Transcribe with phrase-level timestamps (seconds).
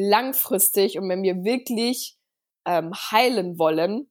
[0.00, 2.16] langfristig und wenn wir wirklich
[2.66, 4.10] ähm, heilen wollen,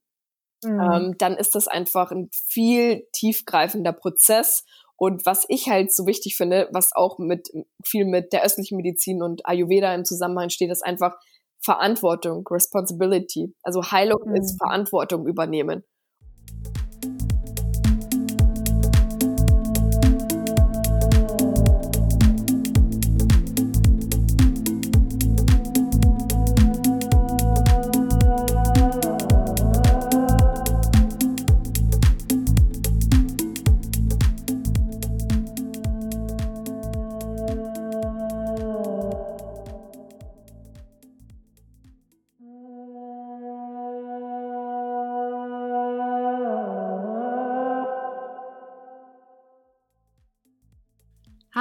[0.64, 0.80] mhm.
[0.80, 4.66] ähm, dann ist das einfach ein viel tiefgreifender Prozess.
[4.98, 7.50] Und was ich halt so wichtig finde, was auch mit
[7.86, 11.16] viel mit der östlichen Medizin und Ayurveda im Zusammenhang steht, ist einfach
[11.62, 13.54] Verantwortung, Responsibility.
[13.64, 14.36] Also Heilung mhm.
[14.36, 15.84] ist Verantwortung übernehmen.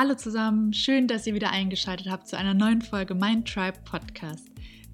[0.08, 4.48] Hallo zusammen, schön, dass ihr wieder eingeschaltet habt zu einer neuen Folge Mind Tribe Podcast.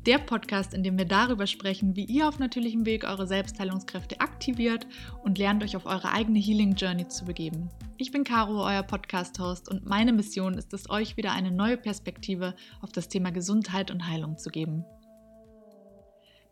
[0.06, 4.88] Der Podcast, in dem wir darüber sprechen, wie ihr auf natürlichem Weg eure Selbstheilungskräfte aktiviert
[5.22, 7.68] und lernt euch auf eure eigene Healing Journey zu begeben.
[7.96, 12.56] Ich bin Caro, euer Podcast-Host und meine Mission ist es, euch wieder eine neue Perspektive
[12.80, 14.84] auf das Thema Gesundheit und Heilung zu geben.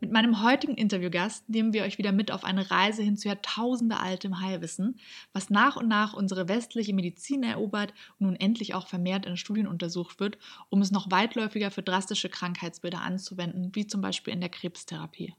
[0.03, 4.41] Mit meinem heutigen Interviewgast nehmen wir euch wieder mit auf eine Reise hin zu jahrtausendealtem
[4.41, 4.99] Heilwissen,
[5.31, 9.65] was nach und nach unsere westliche Medizin erobert und nun endlich auch vermehrt in Studien
[9.65, 10.37] untersucht wird,
[10.67, 15.35] um es noch weitläufiger für drastische Krankheitsbilder anzuwenden, wie zum Beispiel in der Krebstherapie.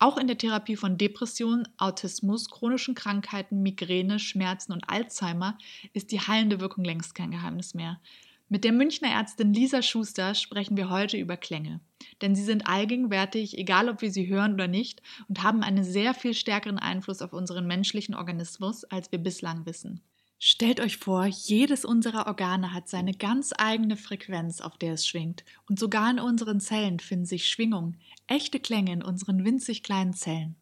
[0.00, 5.56] Auch in der Therapie von Depression, Autismus, chronischen Krankheiten, Migräne, Schmerzen und Alzheimer
[5.92, 8.00] ist die heilende Wirkung längst kein Geheimnis mehr.
[8.52, 11.80] Mit der Münchner Ärztin Lisa Schuster sprechen wir heute über Klänge.
[12.20, 16.12] Denn sie sind allgegenwärtig, egal ob wir sie hören oder nicht, und haben einen sehr
[16.12, 20.02] viel stärkeren Einfluss auf unseren menschlichen Organismus, als wir bislang wissen.
[20.38, 25.46] Stellt euch vor, jedes unserer Organe hat seine ganz eigene Frequenz, auf der es schwingt.
[25.66, 30.56] Und sogar in unseren Zellen finden sich Schwingungen, echte Klänge in unseren winzig kleinen Zellen.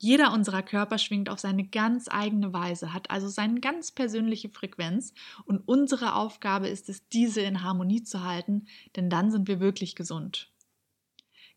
[0.00, 5.12] Jeder unserer Körper schwingt auf seine ganz eigene Weise, hat also seine ganz persönliche Frequenz
[5.44, 9.96] und unsere Aufgabe ist es, diese in Harmonie zu halten, denn dann sind wir wirklich
[9.96, 10.52] gesund.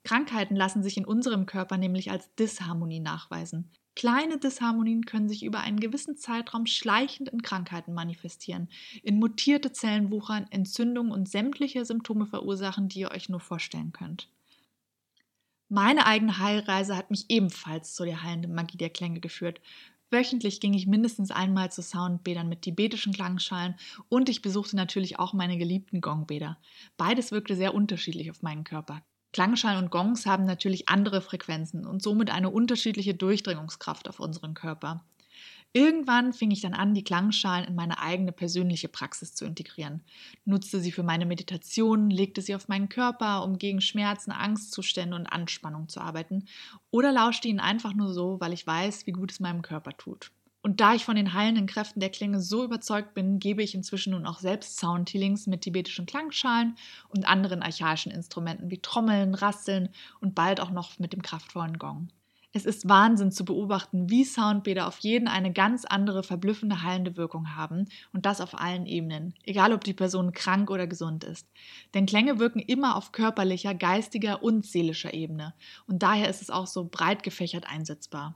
[0.04, 3.70] Krankheiten lassen sich in unserem Körper nämlich als Disharmonie nachweisen.
[3.96, 8.70] Kleine Disharmonien können sich über einen gewissen Zeitraum schleichend in Krankheiten manifestieren,
[9.04, 14.30] in mutierte Zellen wuchern, Entzündungen und sämtliche Symptome verursachen, die ihr euch nur vorstellen könnt.
[15.74, 19.62] Meine eigene Heilreise hat mich ebenfalls zu der heilenden Magie der Klänge geführt.
[20.10, 23.76] Wöchentlich ging ich mindestens einmal zu Soundbädern mit tibetischen Klangschalen
[24.10, 26.58] und ich besuchte natürlich auch meine geliebten Gongbäder.
[26.98, 29.02] Beides wirkte sehr unterschiedlich auf meinen Körper.
[29.32, 35.06] Klangschalen und Gongs haben natürlich andere Frequenzen und somit eine unterschiedliche Durchdringungskraft auf unseren Körper.
[35.74, 40.04] Irgendwann fing ich dann an, die Klangschalen in meine eigene persönliche Praxis zu integrieren.
[40.44, 45.28] Nutzte sie für meine Meditation, legte sie auf meinen Körper, um gegen Schmerzen, Angstzustände und
[45.28, 46.46] Anspannung zu arbeiten,
[46.90, 50.32] oder lauschte ihnen einfach nur so, weil ich weiß, wie gut es meinem Körper tut.
[50.64, 54.12] Und da ich von den heilenden Kräften der Klinge so überzeugt bin, gebe ich inzwischen
[54.12, 56.76] nun auch selbst Soundhealings mit tibetischen Klangschalen
[57.10, 59.90] und anderen archaischen Instrumenten wie Trommeln, Rasseln
[60.20, 62.10] und bald auch noch mit dem kraftvollen Gong.
[62.54, 67.56] Es ist Wahnsinn zu beobachten, wie Soundbäder auf jeden eine ganz andere, verblüffende heilende Wirkung
[67.56, 71.48] haben und das auf allen Ebenen, egal ob die Person krank oder gesund ist.
[71.94, 75.54] Denn Klänge wirken immer auf körperlicher, geistiger und seelischer Ebene
[75.88, 78.36] und daher ist es auch so breit gefächert einsetzbar.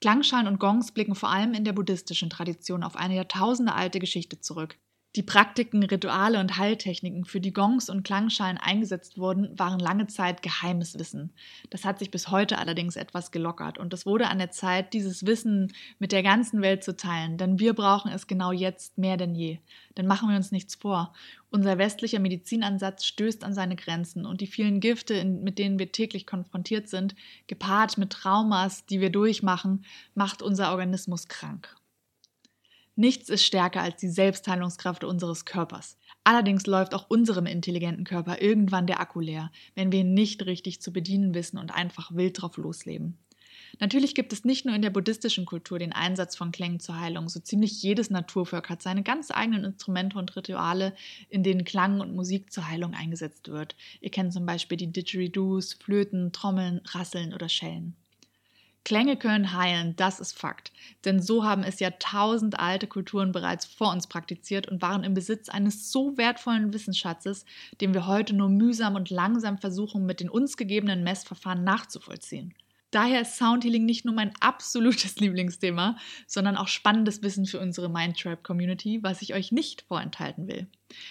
[0.00, 4.78] Klangschalen und Gongs blicken vor allem in der buddhistischen Tradition auf eine jahrtausendealte Geschichte zurück.
[5.14, 10.40] Die Praktiken, Rituale und Heiltechniken, für die Gongs und Klangschalen eingesetzt wurden, waren lange Zeit
[10.40, 11.34] geheimes Wissen.
[11.68, 15.26] Das hat sich bis heute allerdings etwas gelockert und es wurde an der Zeit, dieses
[15.26, 19.34] Wissen mit der ganzen Welt zu teilen, denn wir brauchen es genau jetzt mehr denn
[19.34, 19.58] je.
[19.98, 21.12] Denn machen wir uns nichts vor.
[21.50, 26.26] Unser westlicher Medizinansatz stößt an seine Grenzen und die vielen Gifte, mit denen wir täglich
[26.26, 27.14] konfrontiert sind,
[27.48, 29.84] gepaart mit Traumas, die wir durchmachen,
[30.14, 31.76] macht unser Organismus krank.
[32.94, 35.96] Nichts ist stärker als die Selbstheilungskraft unseres Körpers.
[36.24, 40.82] Allerdings läuft auch unserem intelligenten Körper irgendwann der Akku leer, wenn wir ihn nicht richtig
[40.82, 43.16] zu bedienen wissen und einfach wild drauf losleben.
[43.80, 47.28] Natürlich gibt es nicht nur in der buddhistischen Kultur den Einsatz von Klängen zur Heilung.
[47.28, 50.94] So ziemlich jedes Naturvolk hat seine ganz eigenen Instrumente und Rituale,
[51.30, 53.74] in denen Klang und Musik zur Heilung eingesetzt wird.
[54.00, 57.96] Ihr kennt zum Beispiel die Didgeridoos, Flöten, Trommeln, Rasseln oder Schellen.
[58.84, 60.72] Klänge können heilen, das ist Fakt.
[61.04, 65.48] Denn so haben es jahrtausend alte Kulturen bereits vor uns praktiziert und waren im Besitz
[65.48, 67.44] eines so wertvollen Wissensschatzes,
[67.80, 72.54] den wir heute nur mühsam und langsam versuchen, mit den uns gegebenen Messverfahren nachzuvollziehen.
[72.92, 75.96] Daher ist Soundhealing nicht nur mein absolutes Lieblingsthema,
[76.26, 80.68] sondern auch spannendes Wissen für unsere Mindtribe Community, was ich euch nicht vorenthalten will.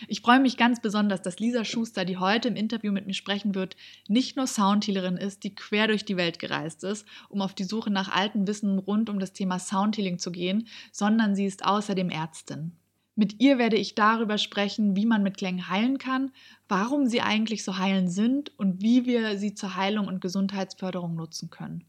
[0.08, 3.56] Ich freue mich ganz besonders, dass Lisa Schuster, die heute im Interview mit mir sprechen
[3.56, 3.76] wird,
[4.08, 7.90] nicht nur Soundhealerin ist, die quer durch die Welt gereist ist, um auf die Suche
[7.90, 12.78] nach altem Wissen rund um das Thema Soundhealing zu gehen, sondern sie ist außerdem Ärztin.
[13.16, 16.32] Mit ihr werde ich darüber sprechen, wie man mit Klängen heilen kann,
[16.70, 21.50] warum sie eigentlich so heilend sind und wie wir sie zur Heilung und Gesundheitsförderung nutzen
[21.50, 21.84] können.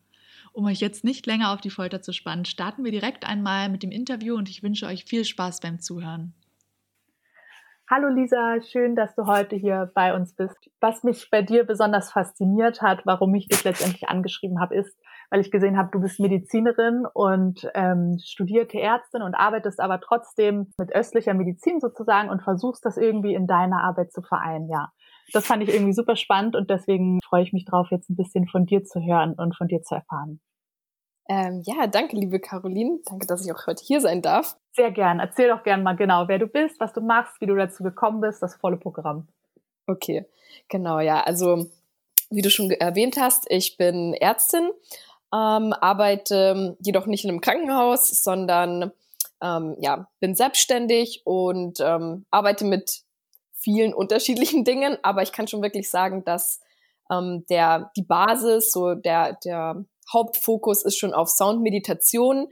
[0.53, 3.83] Um euch jetzt nicht länger auf die Folter zu spannen, starten wir direkt einmal mit
[3.83, 6.35] dem Interview und ich wünsche euch viel Spaß beim Zuhören.
[7.89, 10.71] Hallo Lisa, schön, dass du heute hier bei uns bist.
[10.81, 14.97] Was mich bei dir besonders fasziniert hat, warum ich dich letztendlich angeschrieben habe, ist,
[15.33, 20.71] weil ich gesehen habe, du bist Medizinerin und ähm, studierte Ärztin und arbeitest aber trotzdem
[20.77, 24.69] mit östlicher Medizin sozusagen und versuchst das irgendwie in deiner Arbeit zu vereinen.
[24.69, 24.93] Ja,
[25.33, 28.47] das fand ich irgendwie super spannend und deswegen freue ich mich drauf, jetzt ein bisschen
[28.47, 30.43] von dir zu hören und von dir zu erfahren.
[31.31, 32.99] Ähm, ja, danke, liebe Caroline.
[33.07, 34.59] Danke, dass ich auch heute hier sein darf.
[34.73, 35.19] Sehr gern.
[35.19, 38.21] Erzähl doch gern mal genau, wer du bist, was du machst, wie du dazu gekommen
[38.21, 39.29] bist, das volle Programm.
[39.87, 40.27] Okay,
[40.69, 41.23] genau, ja.
[41.23, 41.71] Also,
[42.29, 44.71] wie du schon erwähnt hast, ich bin Ärztin
[45.33, 48.93] ähm, arbeite jedoch nicht in einem Krankenhaus, sondern
[49.43, 53.03] ähm, ja, bin selbstständig und ähm, arbeite mit
[53.53, 56.61] vielen unterschiedlichen Dingen, aber ich kann schon wirklich sagen, dass
[57.11, 62.49] ähm, der, die Basis, so der, der Hauptfokus ist schon auf Soundmeditation.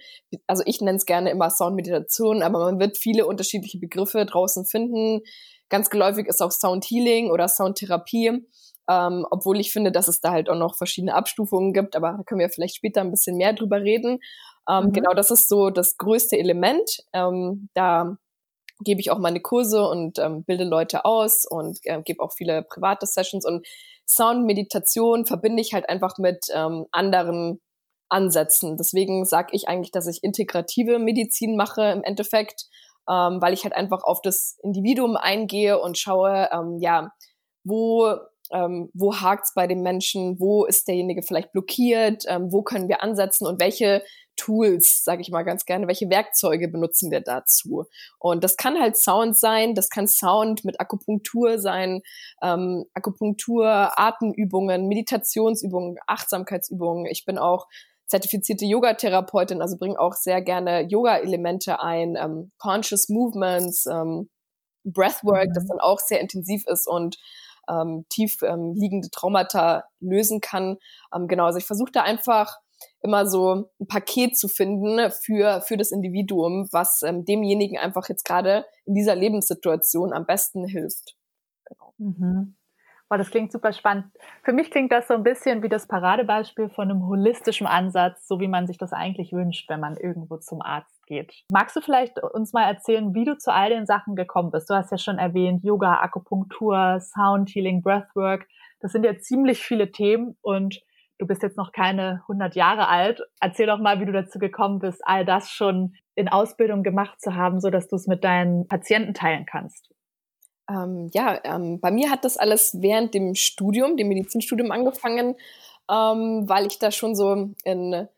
[0.47, 5.23] Also ich nenne es gerne immer Soundmeditation, aber man wird viele unterschiedliche Begriffe draußen finden.
[5.69, 8.47] Ganz geläufig ist auch Soundhealing oder Soundtherapie.
[8.91, 12.23] Ähm, obwohl ich finde, dass es da halt auch noch verschiedene Abstufungen gibt, aber da
[12.25, 14.19] können wir vielleicht später ein bisschen mehr drüber reden.
[14.69, 14.93] Ähm, mhm.
[14.93, 17.05] Genau, das ist so das größte Element.
[17.13, 18.17] Ähm, da
[18.83, 22.63] gebe ich auch meine Kurse und ähm, bilde Leute aus und äh, gebe auch viele
[22.63, 23.65] private Sessions und
[24.09, 27.61] Soundmeditation verbinde ich halt einfach mit ähm, anderen
[28.09, 28.77] Ansätzen.
[28.77, 32.65] Deswegen sage ich eigentlich, dass ich integrative Medizin mache im Endeffekt,
[33.09, 37.13] ähm, weil ich halt einfach auf das Individuum eingehe und schaue, ähm, ja,
[37.63, 38.17] wo
[38.53, 43.03] ähm, wo hakt's bei dem Menschen, wo ist derjenige vielleicht blockiert, ähm, wo können wir
[43.03, 44.03] ansetzen und welche
[44.37, 47.85] Tools, sage ich mal ganz gerne, welche Werkzeuge benutzen wir dazu?
[48.19, 52.01] Und das kann halt Sound sein, das kann Sound mit Akupunktur sein,
[52.43, 57.07] ähm, Akupunktur, Atemübungen, Meditationsübungen, Achtsamkeitsübungen.
[57.07, 57.67] Ich bin auch
[58.07, 64.31] zertifizierte Yoga-Therapeutin, also bringe auch sehr gerne Yoga-Elemente ein, ähm, Conscious Movements, ähm,
[64.85, 65.69] Breathwork, das mhm.
[65.69, 67.19] dann auch sehr intensiv ist und
[67.69, 70.79] ähm, tief ähm, liegende Traumata lösen kann.
[71.15, 72.59] Ähm, genau, also ich versuche da einfach
[73.03, 78.25] immer so ein Paket zu finden für, für das Individuum, was ähm, demjenigen einfach jetzt
[78.25, 81.17] gerade in dieser Lebenssituation am besten hilft.
[81.67, 81.95] Genau.
[81.99, 82.57] Mhm.
[83.09, 84.07] Boah, das klingt super spannend.
[84.45, 88.39] Für mich klingt das so ein bisschen wie das Paradebeispiel von einem holistischen Ansatz, so
[88.39, 91.35] wie man sich das eigentlich wünscht, wenn man irgendwo zum Arzt geht.
[91.53, 94.71] Magst du vielleicht uns mal erzählen, wie du zu all den Sachen gekommen bist?
[94.71, 98.47] Du hast ja schon erwähnt, Yoga, Akupunktur, Sound Healing, Breathwork.
[98.81, 100.81] Das sind ja ziemlich viele Themen und
[101.19, 103.21] du bist jetzt noch keine 100 Jahre alt.
[103.41, 107.35] Erzähl doch mal, wie du dazu gekommen bist, all das schon in Ausbildung gemacht zu
[107.35, 109.91] haben, so dass du es mit deinen Patienten teilen kannst.
[110.71, 115.35] Ähm, ja, ähm, bei mir hat das alles während dem Studium, dem Medizinstudium angefangen,
[115.91, 118.09] ähm, weil ich da schon so in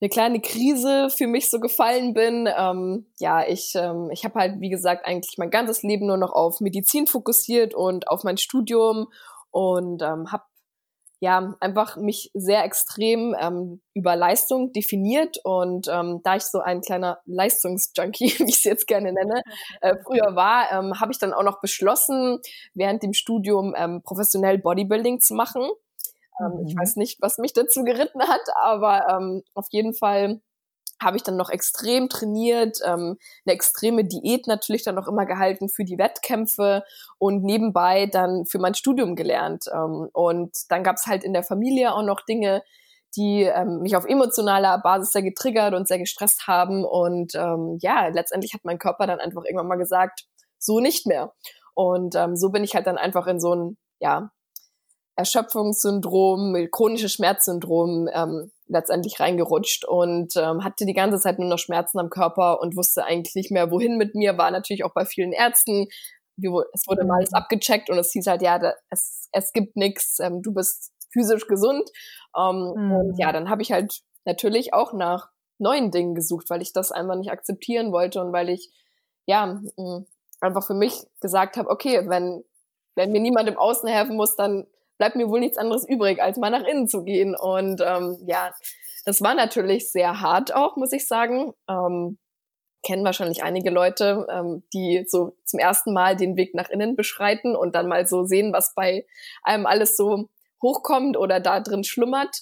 [0.00, 2.48] eine kleine Krise für mich so gefallen bin.
[2.56, 6.32] Ähm, ja, ich, ähm, ich habe halt, wie gesagt, eigentlich mein ganzes Leben nur noch
[6.32, 9.08] auf Medizin fokussiert und auf mein Studium
[9.50, 10.44] und ähm, habe
[11.20, 16.80] ja einfach mich sehr extrem ähm, über Leistung definiert und ähm, da ich so ein
[16.80, 19.42] kleiner Leistungsjunkie, wie ich es jetzt gerne nenne,
[19.80, 22.38] äh, früher war, ähm, habe ich dann auch noch beschlossen,
[22.74, 25.68] während dem Studium ähm, professionell Bodybuilding zu machen.
[26.40, 26.80] Ähm, Ich mhm.
[26.80, 30.40] weiß nicht, was mich dazu geritten hat, aber ähm, auf jeden Fall
[31.00, 35.68] habe ich dann noch extrem trainiert, ähm, eine extreme Diät natürlich dann noch immer gehalten
[35.68, 36.82] für die Wettkämpfe
[37.18, 39.66] und nebenbei dann für mein Studium gelernt.
[39.72, 42.62] Ähm, und dann gab es halt in der Familie auch noch Dinge,
[43.16, 46.84] die ähm, mich auf emotionaler Basis sehr getriggert und sehr gestresst haben.
[46.84, 50.26] Und ähm, ja, letztendlich hat mein Körper dann einfach irgendwann mal gesagt,
[50.58, 51.32] so nicht mehr.
[51.74, 54.30] Und ähm, so bin ich halt dann einfach in so ein, ja,
[55.18, 61.98] Erschöpfungssyndrom, chronisches Schmerzsyndrom ähm, letztendlich reingerutscht und ähm, hatte die ganze Zeit nur noch Schmerzen
[61.98, 64.38] am Körper und wusste eigentlich nicht mehr, wohin mit mir.
[64.38, 65.88] War natürlich auch bei vielen Ärzten.
[66.72, 67.36] Es wurde mal alles mhm.
[67.38, 68.60] abgecheckt und es hieß halt, ja,
[68.90, 71.90] es, es gibt nichts, ähm, du bist physisch gesund.
[72.38, 72.92] Ähm, mhm.
[72.92, 76.92] Und ja, dann habe ich halt natürlich auch nach neuen Dingen gesucht, weil ich das
[76.92, 78.70] einfach nicht akzeptieren wollte und weil ich
[79.26, 79.60] ja
[80.40, 82.44] einfach für mich gesagt habe, okay, wenn
[82.94, 84.66] wenn mir niemand im Außen helfen muss, dann
[84.98, 87.34] bleibt mir wohl nichts anderes übrig, als mal nach innen zu gehen.
[87.34, 88.52] Und ähm, ja,
[89.04, 91.52] das war natürlich sehr hart auch, muss ich sagen.
[91.68, 92.18] Ähm,
[92.84, 97.56] kennen wahrscheinlich einige Leute, ähm, die so zum ersten Mal den Weg nach innen beschreiten
[97.56, 99.06] und dann mal so sehen, was bei
[99.42, 100.28] einem alles so
[100.62, 102.36] hochkommt oder da drin schlummert.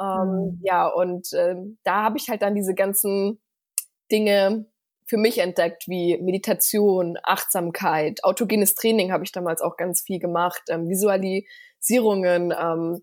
[0.00, 0.60] Ähm, mhm.
[0.62, 3.40] Ja, und äh, da habe ich halt dann diese ganzen
[4.10, 4.66] Dinge
[5.06, 10.62] für mich entdeckt, wie Meditation, Achtsamkeit, autogenes Training habe ich damals auch ganz viel gemacht,
[10.68, 10.88] ähm,
[11.80, 13.02] Visualisierungen, ähm,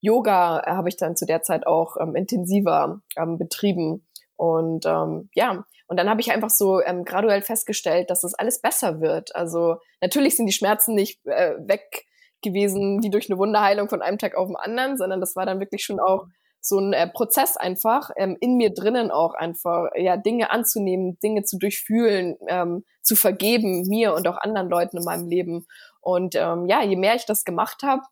[0.00, 4.06] Yoga habe ich dann zu der Zeit auch ähm, intensiver ähm, betrieben.
[4.36, 8.38] Und ähm, ja, und dann habe ich einfach so ähm, graduell festgestellt, dass es das
[8.38, 9.34] alles besser wird.
[9.36, 12.06] Also natürlich sind die Schmerzen nicht äh, weg
[12.42, 15.60] gewesen wie durch eine Wunderheilung von einem Tag auf den anderen, sondern das war dann
[15.60, 16.26] wirklich schon auch
[16.62, 21.42] so ein äh, Prozess einfach ähm, in mir drinnen auch einfach ja Dinge anzunehmen, Dinge
[21.42, 25.66] zu durchfühlen, ähm, zu vergeben mir und auch anderen Leuten in meinem Leben.
[26.00, 28.02] Und ähm, ja, je mehr ich das gemacht habe,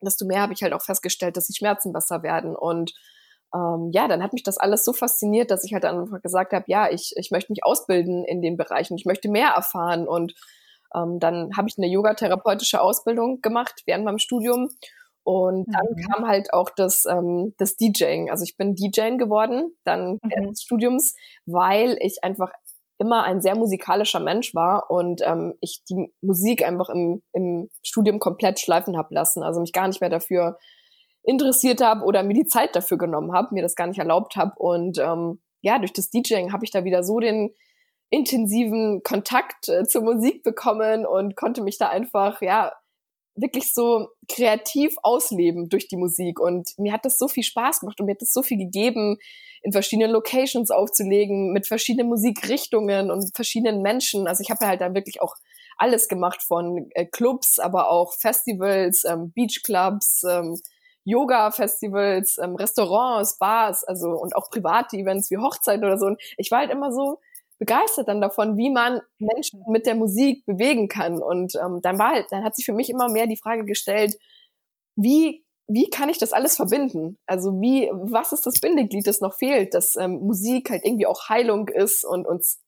[0.00, 2.94] desto mehr habe ich halt auch festgestellt, dass die Schmerzen besser werden und
[3.54, 6.64] ähm, ja, dann hat mich das alles so fasziniert, dass ich halt einfach gesagt habe,
[6.68, 10.34] ja, ich, ich möchte mich ausbilden in den Bereichen, ich möchte mehr erfahren und
[10.94, 14.70] ähm, dann habe ich eine yogatherapeutische Ausbildung gemacht während meinem Studium
[15.22, 16.06] und dann mhm.
[16.08, 18.30] kam halt auch das, ähm, das DJing.
[18.30, 20.18] Also ich bin DJ geworden, dann mhm.
[20.24, 21.14] während des Studiums,
[21.46, 22.52] weil ich einfach
[23.00, 28.18] immer ein sehr musikalischer Mensch war und ähm, ich die Musik einfach im, im Studium
[28.18, 29.42] komplett schleifen habe lassen.
[29.42, 30.58] Also mich gar nicht mehr dafür
[31.22, 34.52] interessiert habe oder mir die Zeit dafür genommen habe, mir das gar nicht erlaubt habe.
[34.56, 37.54] Und ähm, ja, durch das DJing habe ich da wieder so den
[38.10, 42.72] intensiven Kontakt äh, zur Musik bekommen und konnte mich da einfach, ja,
[43.34, 46.38] wirklich so kreativ ausleben durch die Musik.
[46.38, 49.16] Und mir hat das so viel Spaß gemacht und mir hat das so viel gegeben,
[49.62, 54.26] in verschiedenen Locations aufzulegen, mit verschiedenen Musikrichtungen und verschiedenen Menschen.
[54.26, 55.36] Also ich habe halt da wirklich auch
[55.76, 60.60] alles gemacht von äh, Clubs, aber auch Festivals, ähm, Beachclubs, ähm,
[61.04, 66.06] Yoga-Festivals, ähm, Restaurants, Bars, also und auch private Events wie Hochzeiten oder so.
[66.06, 67.18] Und ich war halt immer so
[67.58, 71.22] begeistert dann davon, wie man Menschen mit der Musik bewegen kann.
[71.22, 74.16] Und ähm, dann war halt, dann hat sich für mich immer mehr die Frage gestellt,
[74.96, 77.16] wie wie kann ich das alles verbinden?
[77.26, 81.28] Also wie, was ist das Bindeglied, das noch fehlt, dass ähm, Musik halt irgendwie auch
[81.28, 82.60] Heilung ist und uns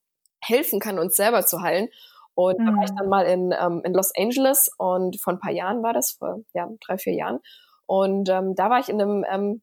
[0.42, 1.88] helfen kann, uns selber zu heilen.
[2.34, 2.66] Und mhm.
[2.66, 3.10] da war ich dann mhm.
[3.10, 6.68] mal in, ähm, in Los Angeles und vor ein paar Jahren war das, vor ja,
[6.86, 7.40] drei, vier Jahren.
[7.86, 9.62] Und ähm, da war ich in einem ähm,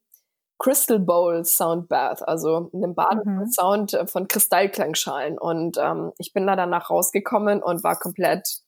[0.60, 3.48] Crystal Bowl Sound Bath, also in einem Bad mhm.
[3.48, 5.40] Sound äh, von Kristallklangschalen.
[5.40, 8.60] Und ähm, ich bin da danach rausgekommen und war komplett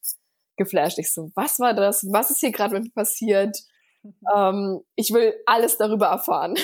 [0.56, 0.98] geflasht.
[0.98, 2.08] Ich so, was war das?
[2.10, 3.58] Was ist hier gerade mit mir passiert?
[4.36, 6.56] Ähm, ich will alles darüber erfahren.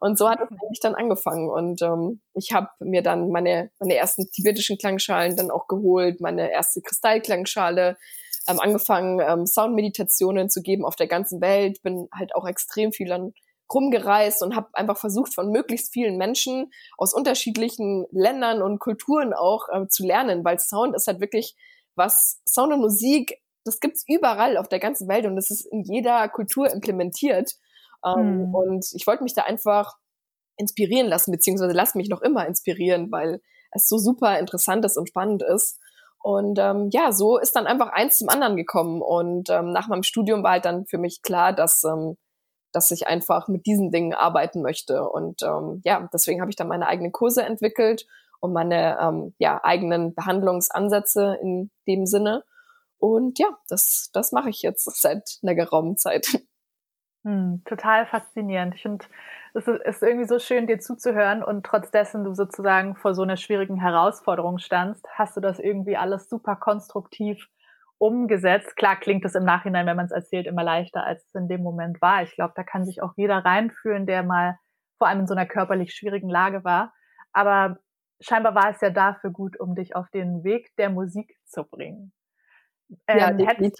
[0.00, 1.50] Und so hat es eigentlich dann angefangen.
[1.50, 6.50] Und ähm, ich habe mir dann meine, meine ersten tibetischen Klangschalen dann auch geholt, meine
[6.50, 7.96] erste Kristallklangschale,
[8.48, 13.08] ähm, angefangen, ähm, Soundmeditationen zu geben auf der ganzen Welt, bin halt auch extrem viel
[13.08, 13.32] dann
[13.72, 19.68] rumgereist und habe einfach versucht, von möglichst vielen Menschen aus unterschiedlichen Ländern und Kulturen auch
[19.70, 21.56] äh, zu lernen, weil Sound ist halt wirklich
[21.94, 25.82] was, Sound und Musik, das gibt's überall auf der ganzen Welt und das ist in
[25.82, 27.52] jeder Kultur implementiert.
[28.04, 28.54] Ähm, mhm.
[28.54, 29.96] Und ich wollte mich da einfach
[30.56, 33.40] inspirieren lassen, beziehungsweise lass mich noch immer inspirieren, weil
[33.72, 35.78] es so super interessant ist und spannend ist.
[36.22, 39.02] Und ähm, ja, so ist dann einfach eins zum anderen gekommen.
[39.02, 42.16] Und ähm, nach meinem Studium war halt dann für mich klar, dass, ähm,
[42.72, 45.08] dass ich einfach mit diesen Dingen arbeiten möchte.
[45.08, 48.06] Und ähm, ja, deswegen habe ich dann meine eigenen Kurse entwickelt
[48.40, 52.44] und meine ähm, ja, eigenen Behandlungsansätze in dem Sinne.
[53.02, 56.38] Und ja, das, das mache ich jetzt seit einer geraumen Zeit.
[57.24, 58.76] Hm, total faszinierend.
[58.76, 59.04] Ich finde,
[59.54, 63.36] es ist irgendwie so schön, dir zuzuhören und trotz dessen du sozusagen vor so einer
[63.36, 67.48] schwierigen Herausforderung standst, hast du das irgendwie alles super konstruktiv
[67.98, 68.76] umgesetzt.
[68.76, 71.62] Klar klingt es im Nachhinein, wenn man es erzählt, immer leichter, als es in dem
[71.62, 72.22] Moment war.
[72.22, 74.58] Ich glaube, da kann sich auch jeder reinfühlen, der mal
[74.98, 76.92] vor allem in so einer körperlich schwierigen Lage war.
[77.32, 77.78] Aber
[78.20, 82.12] scheinbar war es ja dafür gut, um dich auf den Weg der Musik zu bringen.
[83.06, 83.78] Ähm, ja, hättest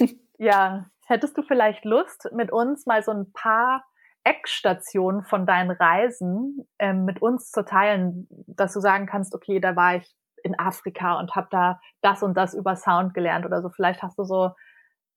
[0.00, 0.06] du,
[0.38, 3.84] ja, hättest du vielleicht Lust, mit uns mal so ein paar
[4.24, 9.74] Eckstationen von deinen Reisen ähm, mit uns zu teilen, dass du sagen kannst, okay, da
[9.76, 13.70] war ich in Afrika und habe da das und das über Sound gelernt oder so.
[13.70, 14.50] Vielleicht hast du so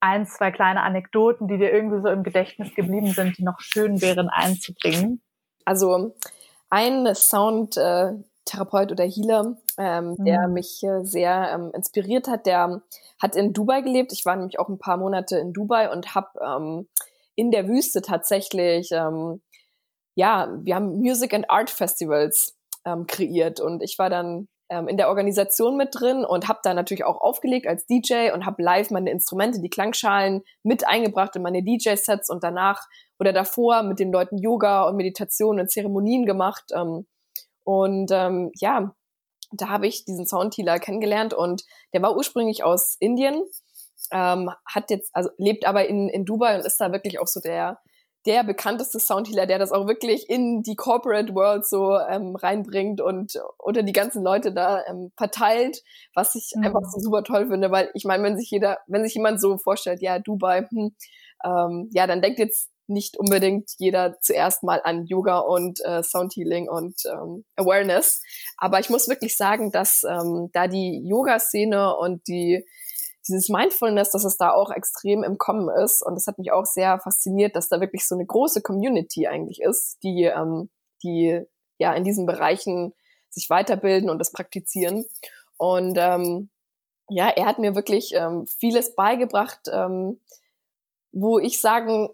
[0.00, 4.00] ein, zwei kleine Anekdoten, die dir irgendwie so im Gedächtnis geblieben sind, die noch schön
[4.02, 5.22] wären einzubringen.
[5.64, 6.16] Also
[6.70, 10.24] ein Soundtherapeut oder Healer, ähm, mhm.
[10.24, 12.82] der mich äh, sehr ähm, inspiriert hat, der
[13.20, 14.12] hat in Dubai gelebt.
[14.12, 16.88] Ich war nämlich auch ein paar Monate in Dubai und habe ähm,
[17.34, 19.40] in der Wüste tatsächlich, ähm,
[20.14, 24.96] ja, wir haben Music and Art Festivals ähm, kreiert und ich war dann ähm, in
[24.96, 28.90] der Organisation mit drin und habe da natürlich auch aufgelegt als DJ und habe live
[28.90, 32.86] meine Instrumente, die Klangschalen mit eingebracht in meine DJ-Sets und danach
[33.18, 36.64] oder davor mit den Leuten Yoga und Meditation und Zeremonien gemacht.
[36.74, 37.06] Ähm,
[37.64, 38.94] und ähm, ja,
[39.52, 43.42] da habe ich diesen Soundhealer kennengelernt und der war ursprünglich aus Indien,
[44.10, 47.40] ähm, hat jetzt, also lebt aber in, in Dubai und ist da wirklich auch so
[47.40, 47.78] der
[48.26, 53.34] der bekannteste Soundhealer, der das auch wirklich in die Corporate World so ähm, reinbringt und
[53.58, 55.82] unter die ganzen Leute da ähm, verteilt,
[56.14, 56.64] was ich mhm.
[56.64, 59.58] einfach so super toll finde, weil ich meine, wenn sich jeder, wenn sich jemand so
[59.58, 60.94] vorstellt, ja, Dubai, hm,
[61.44, 66.68] ähm, ja, dann denkt jetzt nicht unbedingt jeder zuerst mal an Yoga und äh, Soundhealing
[66.68, 68.22] und ähm, Awareness.
[68.56, 72.64] Aber ich muss wirklich sagen, dass ähm, da die Yoga-Szene und die
[73.28, 76.04] dieses Mindfulness, dass es da auch extrem im Kommen ist.
[76.04, 79.60] Und das hat mich auch sehr fasziniert, dass da wirklich so eine große Community eigentlich
[79.60, 80.70] ist, die, ähm,
[81.02, 81.40] die
[81.78, 82.92] ja in diesen Bereichen
[83.30, 85.04] sich weiterbilden und das praktizieren.
[85.56, 86.50] Und ähm,
[87.08, 90.20] ja, er hat mir wirklich ähm, vieles beigebracht, ähm,
[91.12, 92.08] wo ich sagen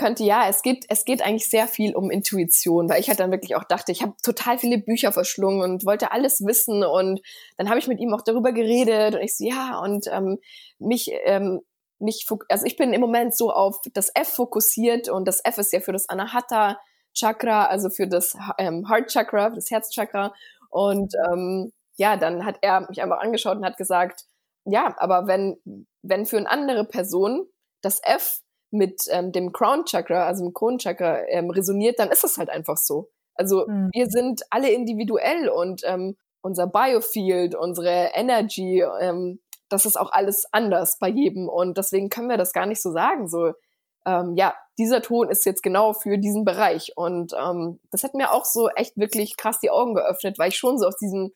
[0.00, 3.30] könnte, ja, es geht, es geht eigentlich sehr viel um Intuition, weil ich halt dann
[3.30, 7.20] wirklich auch dachte, ich habe total viele Bücher verschlungen und wollte alles wissen und
[7.58, 10.38] dann habe ich mit ihm auch darüber geredet und ich so, ja, und ähm,
[10.78, 11.60] mich, ähm,
[11.98, 15.74] mich, also ich bin im Moment so auf das F fokussiert und das F ist
[15.74, 16.80] ja für das Anahata
[17.12, 20.32] Chakra, also für das ähm, Heart Chakra, das Herzchakra
[20.70, 24.24] und ähm, ja, dann hat er mich einfach angeschaut und hat gesagt,
[24.64, 25.58] ja, aber wenn,
[26.00, 27.46] wenn für eine andere Person
[27.82, 28.40] das F
[28.70, 32.76] mit ähm, dem Crown Chakra, also dem Kronenchakra, ähm, resoniert, dann ist es halt einfach
[32.76, 33.08] so.
[33.34, 33.90] Also mhm.
[33.92, 40.44] wir sind alle individuell und ähm, unser Biofield, unsere Energy, ähm, das ist auch alles
[40.52, 43.28] anders bei jedem und deswegen können wir das gar nicht so sagen.
[43.28, 43.52] So,
[44.06, 48.32] ähm, ja, dieser Ton ist jetzt genau für diesen Bereich und ähm, das hat mir
[48.32, 51.32] auch so echt wirklich krass die Augen geöffnet, weil ich schon so aus diesem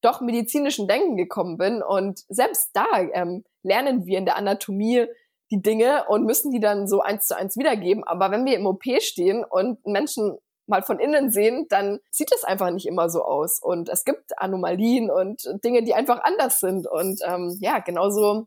[0.00, 5.06] doch medizinischen Denken gekommen bin und selbst da ähm, lernen wir in der Anatomie
[5.52, 8.02] die Dinge und müssen die dann so eins zu eins wiedergeben.
[8.04, 12.42] Aber wenn wir im OP stehen und Menschen mal von innen sehen, dann sieht es
[12.42, 13.60] einfach nicht immer so aus.
[13.62, 16.86] Und es gibt Anomalien und Dinge, die einfach anders sind.
[16.86, 18.46] Und ähm, ja, genauso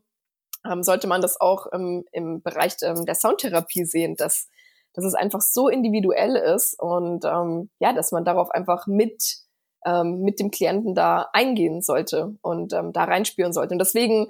[0.68, 4.48] ähm, sollte man das auch ähm, im Bereich ähm, der Soundtherapie sehen, dass,
[4.92, 9.46] dass es einfach so individuell ist und ähm, ja, dass man darauf einfach mit
[9.84, 13.74] ähm, mit dem Klienten da eingehen sollte und ähm, da reinspüren sollte.
[13.74, 14.26] Und deswegen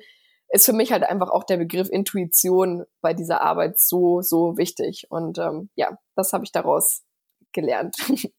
[0.49, 5.07] ist für mich halt einfach auch der Begriff Intuition bei dieser Arbeit so, so wichtig.
[5.11, 7.03] Und ähm, ja, das habe ich daraus
[7.53, 7.97] gelernt.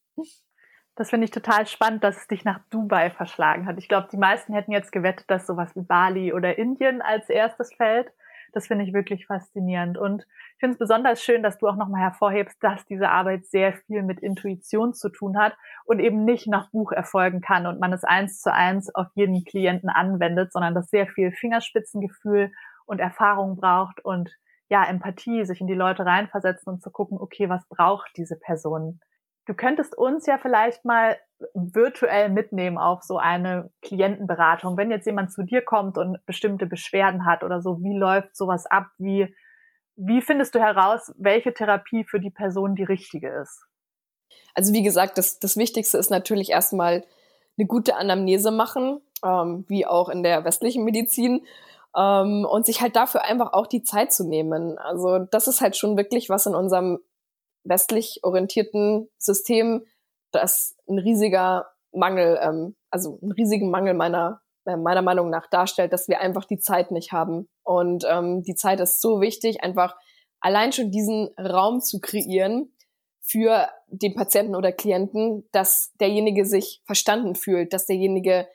[0.98, 3.78] Das finde ich total spannend, dass es dich nach Dubai verschlagen hat.
[3.78, 7.72] Ich glaube, die meisten hätten jetzt gewettet, dass sowas wie Bali oder Indien als erstes
[7.76, 8.12] fällt.
[8.58, 10.00] Das finde ich wirklich faszinierend.
[10.00, 13.72] Und ich finde es besonders schön, dass du auch nochmal hervorhebst, dass diese Arbeit sehr
[13.72, 17.94] viel mit Intuition zu tun hat und eben nicht nach Buch erfolgen kann und man
[17.94, 22.52] es eins zu eins auf jeden Klienten anwendet, sondern dass sehr viel Fingerspitzengefühl
[22.88, 24.36] und Erfahrung braucht und
[24.70, 29.02] ja, Empathie, sich in die Leute reinversetzen und zu gucken, okay, was braucht diese Person?
[29.48, 31.18] Du könntest uns ja vielleicht mal
[31.54, 34.76] virtuell mitnehmen auf so eine Klientenberatung.
[34.76, 38.66] Wenn jetzt jemand zu dir kommt und bestimmte Beschwerden hat oder so, wie läuft sowas
[38.66, 38.88] ab?
[38.98, 39.34] Wie,
[39.96, 43.64] wie findest du heraus, welche Therapie für die Person die richtige ist?
[44.54, 47.06] Also wie gesagt, das, das Wichtigste ist natürlich erstmal
[47.58, 51.46] eine gute Anamnese machen, ähm, wie auch in der westlichen Medizin.
[51.96, 54.78] Ähm, und sich halt dafür einfach auch die Zeit zu nehmen.
[54.78, 57.00] Also das ist halt schon wirklich was in unserem
[57.68, 59.86] westlich orientierten System,
[60.32, 65.94] das ein riesiger Mangel, ähm, also einen riesigen Mangel meiner, äh, meiner Meinung nach darstellt,
[65.94, 67.50] dass wir einfach die Zeit nicht haben.
[67.64, 69.96] Und ähm, die Zeit ist so wichtig, einfach
[70.40, 72.74] allein schon diesen Raum zu kreieren
[73.22, 78.48] für den Patienten oder Klienten, dass derjenige sich verstanden fühlt, dass derjenige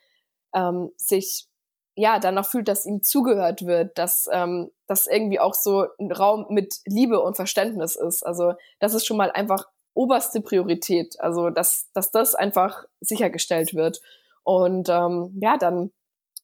[0.55, 1.47] ähm, sich
[1.95, 6.47] ja, danach fühlt, dass ihm zugehört wird, dass ähm, das irgendwie auch so ein Raum
[6.49, 8.23] mit Liebe und Verständnis ist.
[8.25, 11.21] Also das ist schon mal einfach oberste Priorität.
[11.21, 14.01] Also dass, dass das einfach sichergestellt wird.
[14.43, 15.93] Und ähm, ja, dann,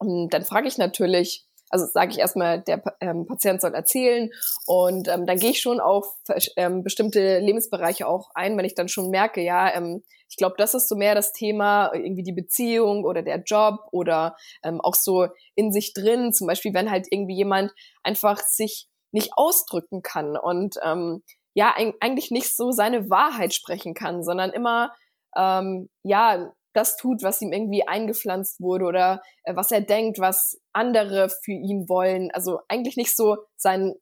[0.01, 4.31] dann frage ich natürlich, also sage ich erstmal, der ähm, Patient soll erzählen
[4.66, 6.16] und ähm, dann gehe ich schon auf
[6.57, 10.74] ähm, bestimmte Lebensbereiche auch ein, wenn ich dann schon merke, ja, ähm, ich glaube, das
[10.74, 15.28] ist so mehr das Thema, irgendwie die Beziehung oder der Job oder ähm, auch so
[15.54, 20.76] in sich drin, zum Beispiel, wenn halt irgendwie jemand einfach sich nicht ausdrücken kann und
[20.83, 21.22] ähm,
[21.54, 24.92] ja, eigentlich nicht so seine Wahrheit sprechen kann, sondern immer
[25.37, 30.61] ähm, ja das tut, was ihm irgendwie eingepflanzt wurde oder äh, was er denkt, was
[30.72, 32.31] andere für ihn wollen.
[32.33, 33.94] Also eigentlich nicht so sein,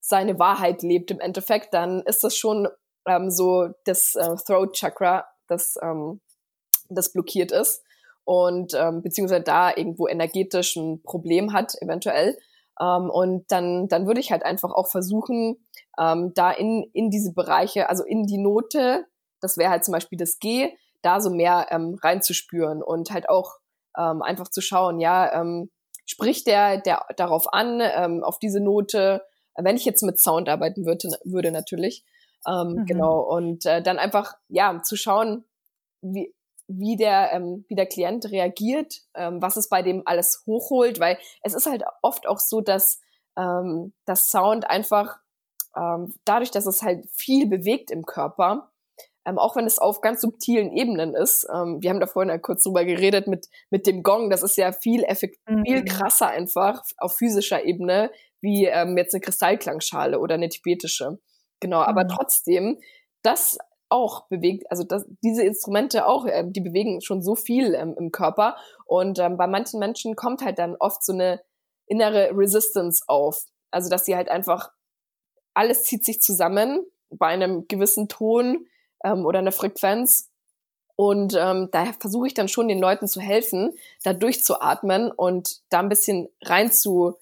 [0.00, 2.68] seine Wahrheit lebt im Endeffekt, dann ist das schon
[3.06, 6.20] ähm, so das äh, Throat Chakra, das, ähm,
[6.88, 7.82] das blockiert ist.
[8.24, 12.36] und ähm, beziehungsweise da irgendwo energetisch ein Problem hat, eventuell.
[12.80, 15.64] Ähm, und dann, dann würde ich halt einfach auch versuchen,
[15.98, 19.06] ähm, da in, in diese Bereiche, also in die Note,
[19.40, 20.76] das wäre halt zum Beispiel das G,
[21.06, 23.58] da so mehr ähm, reinzuspüren und halt auch
[23.96, 25.70] ähm, einfach zu schauen, ja, ähm,
[26.04, 29.22] spricht der, der darauf an, ähm, auf diese Note,
[29.54, 32.04] wenn ich jetzt mit Sound arbeiten würde, würde natürlich.
[32.46, 32.86] Ähm, mhm.
[32.86, 33.20] Genau.
[33.20, 35.44] Und äh, dann einfach, ja, zu schauen,
[36.02, 36.34] wie,
[36.68, 41.18] wie der, ähm, wie der Klient reagiert, ähm, was es bei dem alles hochholt, weil
[41.42, 43.00] es ist halt oft auch so, dass
[43.36, 45.18] ähm, das Sound einfach
[45.76, 48.72] ähm, dadurch, dass es halt viel bewegt im Körper,
[49.26, 51.46] ähm, auch wenn es auf ganz subtilen Ebenen ist.
[51.52, 54.56] Ähm, wir haben da vorhin ja kurz drüber geredet mit, mit dem Gong, das ist
[54.56, 55.64] ja viel effekt mhm.
[55.64, 58.10] viel krasser einfach auf physischer Ebene
[58.40, 61.18] wie ähm, jetzt eine Kristallklangschale oder eine tibetische.
[61.60, 62.08] Genau, aber mhm.
[62.08, 62.78] trotzdem,
[63.22, 63.58] das
[63.88, 68.12] auch bewegt, also das, diese Instrumente auch, äh, die bewegen schon so viel ähm, im
[68.12, 68.56] Körper.
[68.84, 71.40] Und ähm, bei manchen Menschen kommt halt dann oft so eine
[71.86, 73.44] innere Resistance auf.
[73.70, 74.70] Also dass sie halt einfach,
[75.54, 78.66] alles zieht sich zusammen bei einem gewissen Ton
[79.06, 80.30] ähm, oder einer Frequenz.
[80.96, 85.80] Und ähm, da versuche ich dann schon den Leuten zu helfen, da durchzuatmen und da
[85.80, 87.18] ein bisschen rein zu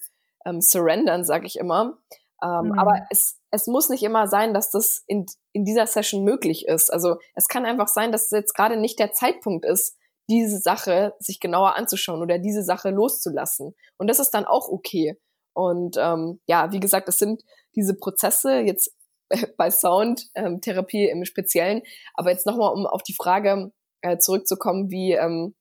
[0.46, 1.98] ähm, surrendern, sage ich immer.
[2.42, 2.78] Ähm, mhm.
[2.78, 6.92] Aber es, es muss nicht immer sein, dass das in, in dieser Session möglich ist.
[6.92, 9.96] Also es kann einfach sein, dass es jetzt gerade nicht der Zeitpunkt ist,
[10.30, 13.74] diese Sache sich genauer anzuschauen oder diese Sache loszulassen.
[13.98, 15.18] Und das ist dann auch okay.
[15.52, 17.42] Und ähm, ja, wie gesagt, das sind
[17.74, 18.94] diese Prozesse jetzt
[19.56, 21.82] bei Soundtherapie ähm, im Speziellen.
[22.14, 25.54] Aber jetzt nochmal, um auf die Frage äh, zurückzukommen, wie ähm,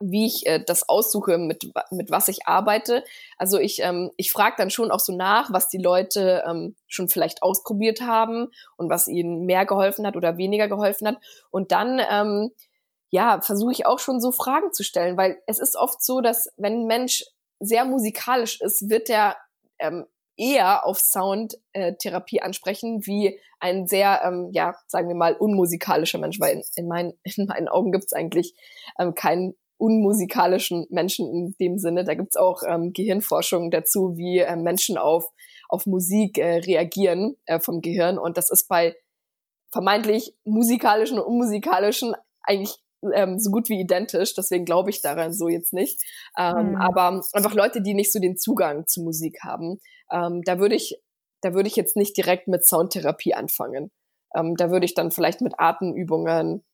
[0.00, 3.04] wie ich äh, das aussuche, mit, mit was ich arbeite.
[3.38, 7.08] Also ich, ähm, ich frage dann schon auch so nach, was die Leute ähm, schon
[7.08, 11.18] vielleicht ausprobiert haben und was ihnen mehr geholfen hat oder weniger geholfen hat.
[11.50, 12.50] Und dann, ähm,
[13.10, 16.48] ja, versuche ich auch schon so Fragen zu stellen, weil es ist oft so, dass
[16.56, 17.24] wenn ein Mensch
[17.60, 19.36] sehr musikalisch ist, wird er
[19.78, 20.06] ähm,
[20.36, 26.38] eher auf Soundtherapie äh, ansprechen, wie ein sehr, ähm, ja, sagen wir mal, unmusikalischer Mensch,
[26.40, 28.54] weil in, in, meinen, in meinen Augen gibt es eigentlich
[28.98, 32.04] ähm, keinen unmusikalischen Menschen in dem Sinne.
[32.04, 35.26] Da gibt's auch ähm, Gehirnforschung dazu, wie äh, Menschen auf,
[35.68, 38.18] auf Musik äh, reagieren äh, vom Gehirn.
[38.18, 38.94] Und das ist bei
[39.72, 42.76] vermeintlich musikalischen und unmusikalischen eigentlich
[43.12, 44.34] ähm, so gut wie identisch.
[44.34, 46.00] Deswegen glaube ich daran so jetzt nicht.
[46.38, 46.76] Ähm, mhm.
[46.76, 51.00] Aber einfach Leute, die nicht so den Zugang zu Musik haben, ähm, da würde ich,
[51.40, 53.90] da würde ich jetzt nicht direkt mit Soundtherapie anfangen.
[54.34, 56.64] Ähm, da würde ich dann vielleicht mit Atemübungen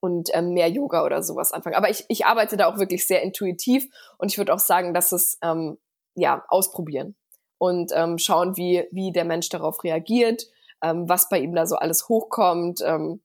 [0.00, 1.76] und ähm, mehr Yoga oder sowas anfangen.
[1.76, 3.86] Aber ich, ich arbeite da auch wirklich sehr intuitiv
[4.18, 5.78] und ich würde auch sagen, dass es ähm,
[6.14, 7.16] ja ausprobieren
[7.58, 10.44] und ähm, schauen, wie, wie der Mensch darauf reagiert,
[10.82, 13.22] ähm, was bei ihm da so alles hochkommt ähm,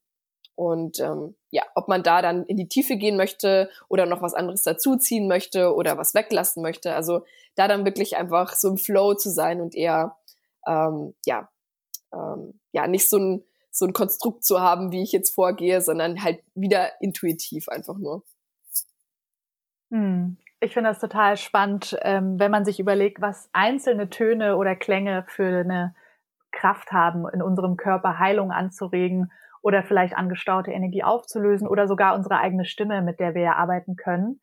[0.55, 4.33] und ähm, ja, ob man da dann in die Tiefe gehen möchte oder noch was
[4.33, 6.95] anderes dazuziehen möchte oder was weglassen möchte.
[6.95, 10.17] Also da dann wirklich einfach so im Flow zu sein und eher
[10.65, 11.49] ähm, ja
[12.13, 16.23] ähm, ja nicht so ein so ein Konstrukt zu haben, wie ich jetzt vorgehe, sondern
[16.23, 18.23] halt wieder intuitiv einfach nur.
[19.91, 20.37] Hm.
[20.61, 25.25] Ich finde das total spannend, ähm, wenn man sich überlegt, was einzelne Töne oder Klänge
[25.27, 25.93] für eine
[26.51, 29.29] Kraft haben, in unserem Körper Heilung anzuregen
[29.65, 33.95] oder vielleicht angestaute Energie aufzulösen oder sogar unsere eigene Stimme, mit der wir ja arbeiten
[33.95, 34.39] können.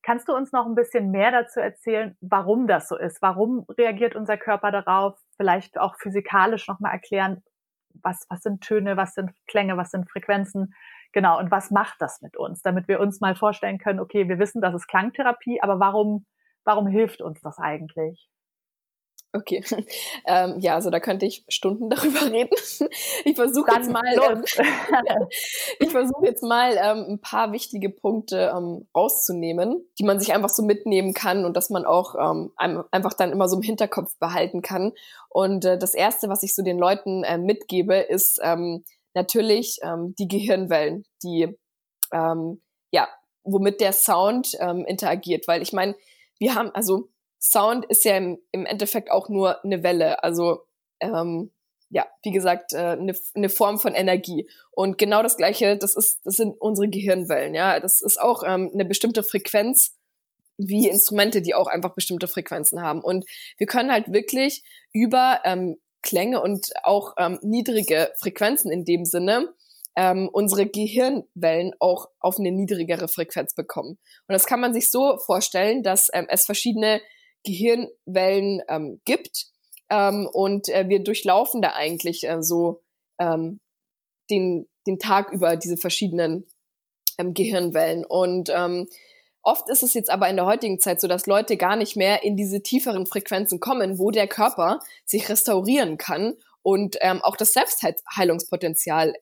[0.00, 3.20] Kannst du uns noch ein bisschen mehr dazu erzählen, warum das so ist?
[3.20, 5.18] Warum reagiert unser Körper darauf?
[5.36, 7.42] Vielleicht auch physikalisch nochmal erklären,
[8.00, 10.72] was, was sind Töne, was sind Klänge, was sind Frequenzen,
[11.12, 14.38] genau, und was macht das mit uns, damit wir uns mal vorstellen können, okay, wir
[14.38, 16.26] wissen, das ist Klangtherapie, aber warum,
[16.62, 18.29] warum hilft uns das eigentlich?
[19.32, 19.62] Okay,
[20.26, 22.50] ähm, ja, also da könnte ich Stunden darüber reden.
[23.24, 24.44] Ich versuche jetzt mal, ähm,
[25.78, 30.48] ich versuche jetzt mal ähm, ein paar wichtige Punkte ähm, rauszunehmen, die man sich einfach
[30.48, 34.62] so mitnehmen kann und dass man auch ähm, einfach dann immer so im Hinterkopf behalten
[34.62, 34.92] kann.
[35.28, 40.14] Und äh, das erste, was ich so den Leuten äh, mitgebe, ist ähm, natürlich ähm,
[40.18, 41.56] die Gehirnwellen, die
[42.12, 43.08] ähm, ja,
[43.44, 45.94] womit der Sound ähm, interagiert, weil ich meine,
[46.38, 50.22] wir haben also Sound ist ja im, im Endeffekt auch nur eine Welle.
[50.22, 50.66] Also
[51.00, 51.50] ähm,
[51.88, 54.48] ja, wie gesagt, äh, eine, eine Form von Energie.
[54.70, 57.54] Und genau das Gleiche, das ist, das sind unsere Gehirnwellen.
[57.54, 59.96] Ja, das ist auch ähm, eine bestimmte Frequenz,
[60.56, 63.00] wie Instrumente, die auch einfach bestimmte Frequenzen haben.
[63.00, 63.24] Und
[63.58, 69.52] wir können halt wirklich über ähm, Klänge und auch ähm, niedrige Frequenzen in dem Sinne
[69.96, 73.98] ähm, unsere Gehirnwellen auch auf eine niedrigere Frequenz bekommen.
[74.28, 77.00] Und das kann man sich so vorstellen, dass ähm, es verschiedene
[77.44, 79.46] Gehirnwellen ähm, gibt.
[79.88, 82.82] Ähm, und äh, wir durchlaufen da eigentlich äh, so
[83.18, 83.60] ähm,
[84.30, 86.46] den, den Tag über diese verschiedenen
[87.18, 88.04] ähm, Gehirnwellen.
[88.04, 88.88] Und ähm,
[89.42, 92.22] oft ist es jetzt aber in der heutigen Zeit so, dass Leute gar nicht mehr
[92.22, 97.52] in diese tieferen Frequenzen kommen, wo der Körper sich restaurieren kann und ähm, auch das
[97.52, 99.14] Selbstheilungspotenzial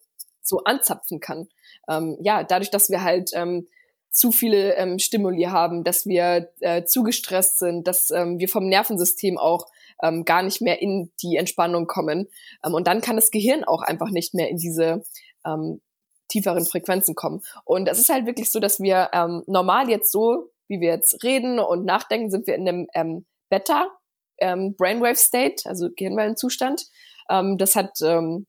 [0.42, 1.48] so anzapfen kann.
[1.88, 3.68] Ähm, ja, dadurch, dass wir halt ähm,
[4.10, 8.66] zu viele ähm, Stimuli haben, dass wir äh, zu gestresst sind, dass ähm, wir vom
[8.68, 9.66] Nervensystem auch
[10.02, 12.28] ähm, gar nicht mehr in die Entspannung kommen.
[12.64, 15.02] Ähm, und dann kann das Gehirn auch einfach nicht mehr in diese
[15.46, 15.80] ähm,
[16.28, 17.42] tieferen Frequenzen kommen.
[17.64, 21.24] Und es ist halt wirklich so, dass wir ähm, normal jetzt so, wie wir jetzt
[21.24, 23.88] reden und nachdenken, sind wir in einem ähm, Beta
[24.38, 26.86] ähm, Brainwave State, also Gehirnwellenzustand.
[27.30, 28.46] Ähm, das hat ähm,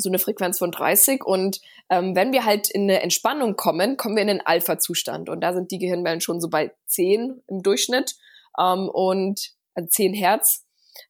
[0.00, 1.60] so eine Frequenz von 30 und
[1.90, 5.28] ähm, wenn wir halt in eine Entspannung kommen, kommen wir in den Alpha-Zustand.
[5.28, 8.16] Und da sind die Gehirnwellen schon so bei 10 im Durchschnitt
[8.58, 10.66] ähm, und äh, 10 Hertz.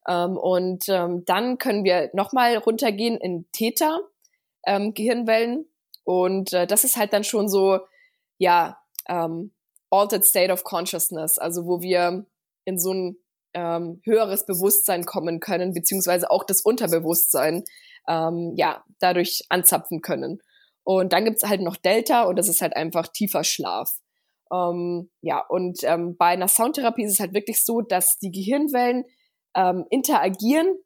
[0.09, 4.01] Ähm, und ähm, dann können wir nochmal runtergehen in Theta
[4.67, 4.95] ähm,
[6.05, 7.81] und äh, das ist halt dann schon so,
[8.39, 9.53] ja, ähm,
[9.91, 12.27] altered state of consciousness, also wo wir
[12.65, 13.17] in so ein
[13.55, 17.65] ähm, höheres Bewusstsein kommen können, beziehungsweise auch das Unterbewusstsein
[18.09, 20.41] ähm, ja dadurch anzapfen können.
[20.83, 24.01] Und dann gibt's halt noch Delta und das ist halt einfach tiefer Schlaf.
[24.53, 29.05] Ähm, ja, und ähm, bei einer Soundtherapie ist es halt wirklich so, dass die Gehirnwellen
[29.55, 30.77] ähm, interagieren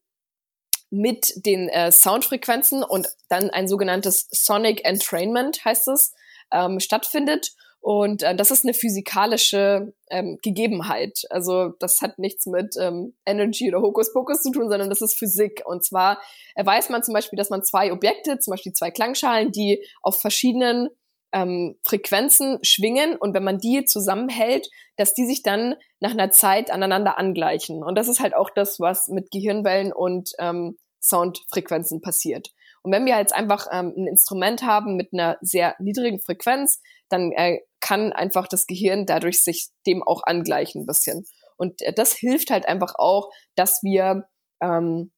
[0.90, 6.14] mit den äh, Soundfrequenzen und dann ein sogenanntes Sonic Entrainment heißt es,
[6.52, 7.52] ähm, stattfindet.
[7.84, 11.24] Und äh, das ist eine physikalische ähm, Gegebenheit.
[11.28, 15.60] Also das hat nichts mit ähm, Energy oder Hokuspokus zu tun, sondern das ist Physik.
[15.66, 16.18] Und zwar
[16.56, 20.88] weiß man zum Beispiel, dass man zwei Objekte, zum Beispiel zwei Klangschalen, die auf verschiedenen
[21.34, 26.70] ähm, Frequenzen schwingen und wenn man die zusammenhält, dass die sich dann nach einer Zeit
[26.70, 27.84] aneinander angleichen.
[27.84, 32.48] Und das ist halt auch das, was mit Gehirnwellen und ähm, Soundfrequenzen passiert.
[32.80, 37.32] Und wenn wir jetzt einfach ähm, ein Instrument haben mit einer sehr niedrigen Frequenz, dann
[37.32, 41.26] äh, kann einfach das Gehirn dadurch sich dem auch angleichen ein bisschen.
[41.58, 44.26] Und äh, das hilft halt einfach auch, dass wir,
[44.62, 45.12] ähm,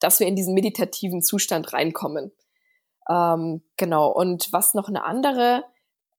[0.00, 2.32] dass wir in diesen meditativen Zustand reinkommen.
[3.08, 4.10] Ähm, genau.
[4.10, 5.62] Und was noch eine andere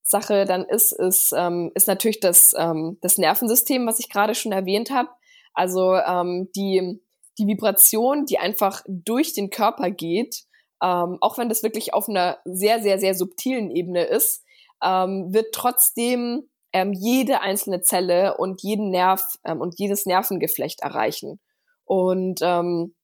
[0.03, 4.53] Sache dann ist, ist, ähm, ist natürlich das, ähm, das Nervensystem, was ich gerade schon
[4.53, 5.09] erwähnt habe.
[5.53, 7.01] Also ähm, die,
[7.37, 10.43] die Vibration, die einfach durch den Körper geht,
[10.81, 14.42] ähm, auch wenn das wirklich auf einer sehr, sehr, sehr subtilen Ebene ist,
[14.83, 21.39] ähm, wird trotzdem ähm, jede einzelne Zelle und jeden Nerv ähm, und jedes Nervengeflecht erreichen.
[21.85, 22.95] Und ähm,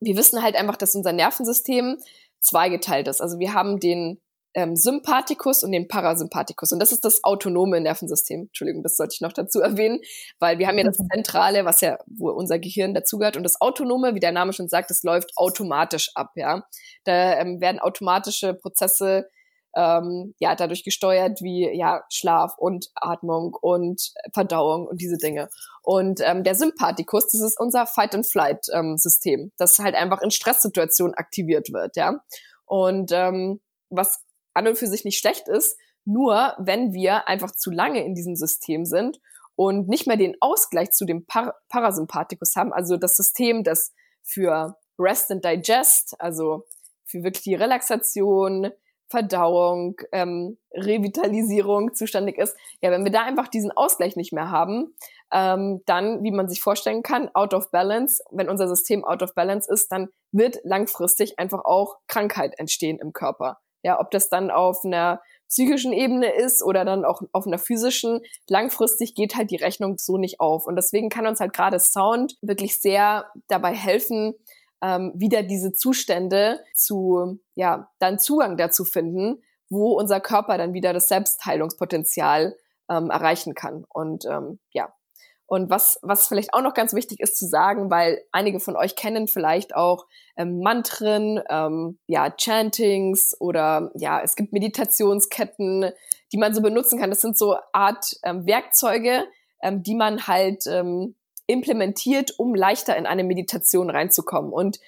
[0.00, 1.98] wir wissen halt einfach, dass unser Nervensystem
[2.40, 3.20] zweigeteilt ist.
[3.20, 4.20] Also wir haben den
[4.54, 6.72] ähm, Sympathikus und den Parasympathikus.
[6.72, 8.42] Und das ist das autonome Nervensystem.
[8.42, 10.00] Entschuldigung, das sollte ich noch dazu erwähnen,
[10.38, 11.08] weil wir haben ja das mhm.
[11.12, 13.36] Zentrale, was ja, wo unser Gehirn dazugehört.
[13.36, 16.64] Und das Autonome, wie der Name schon sagt, das läuft automatisch ab, ja.
[17.04, 19.28] Da ähm, werden automatische Prozesse
[19.74, 25.48] ähm, ja dadurch gesteuert wie ja Schlaf und Atmung und Verdauung und diese Dinge.
[25.82, 31.72] Und ähm, der Sympathikus, das ist unser Fight-and-Flight-System, ähm, das halt einfach in Stresssituationen aktiviert
[31.72, 32.20] wird, ja.
[32.66, 34.22] Und ähm, was
[34.54, 38.36] an und für sich nicht schlecht ist, nur wenn wir einfach zu lange in diesem
[38.36, 39.20] System sind
[39.54, 44.76] und nicht mehr den Ausgleich zu dem Par Parasympathikus haben, also das System, das für
[44.98, 46.64] Rest and Digest, also
[47.04, 48.70] für wirklich die Relaxation,
[49.12, 52.56] Verdauung, ähm, Revitalisierung zuständig ist.
[52.80, 54.94] Ja, wenn wir da einfach diesen Ausgleich nicht mehr haben,
[55.32, 59.34] ähm, dann, wie man sich vorstellen kann, out of balance, wenn unser System out of
[59.34, 63.58] balance ist, dann wird langfristig einfach auch Krankheit entstehen im Körper.
[63.84, 68.20] Ja, ob das dann auf einer psychischen Ebene ist oder dann auch auf einer physischen,
[68.48, 70.66] langfristig geht halt die Rechnung so nicht auf.
[70.66, 74.34] Und deswegen kann uns halt gerade Sound wirklich sehr dabei helfen,
[74.82, 80.92] ähm, wieder diese Zustände zu, ja, dann Zugang dazu finden, wo unser Körper dann wieder
[80.92, 82.56] das Selbstheilungspotenzial
[82.90, 83.84] ähm, erreichen kann.
[83.88, 84.92] Und ähm, ja,
[85.46, 88.96] und was, was vielleicht auch noch ganz wichtig ist zu sagen, weil einige von euch
[88.96, 95.90] kennen vielleicht auch ähm, Mantren, ähm, ja, Chantings oder ja, es gibt Meditationsketten,
[96.32, 97.10] die man so benutzen kann.
[97.10, 99.24] Das sind so Art ähm, Werkzeuge,
[99.62, 101.16] ähm, die man halt ähm,
[101.46, 104.52] implementiert, um leichter in eine Meditation reinzukommen.
[104.52, 104.78] Und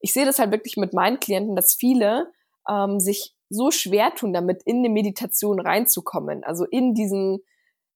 [0.00, 2.32] ich sehe das halt wirklich mit meinen Klienten, dass viele
[2.68, 7.40] ähm, sich so schwer tun, damit in eine Meditation reinzukommen, also in diesen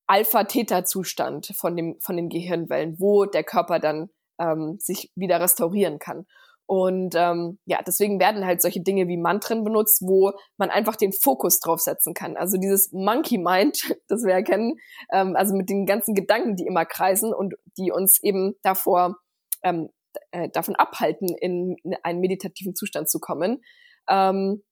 [0.06, 6.26] Alpha-Theta-Zustand von, dem, von den Gehirnwellen, wo der Körper dann ähm, sich wieder restaurieren kann.
[6.68, 11.14] Und ähm, ja, deswegen werden halt solche Dinge wie Mantren benutzt, wo man einfach den
[11.14, 12.36] Fokus draufsetzen kann.
[12.36, 14.76] Also dieses Monkey Mind, das wir erkennen,
[15.10, 19.16] ähm, also mit den ganzen Gedanken, die immer kreisen und die uns eben davor
[19.62, 19.88] ähm,
[20.30, 23.62] äh, davon abhalten, in einen meditativen Zustand zu kommen.
[24.06, 24.62] Ähm,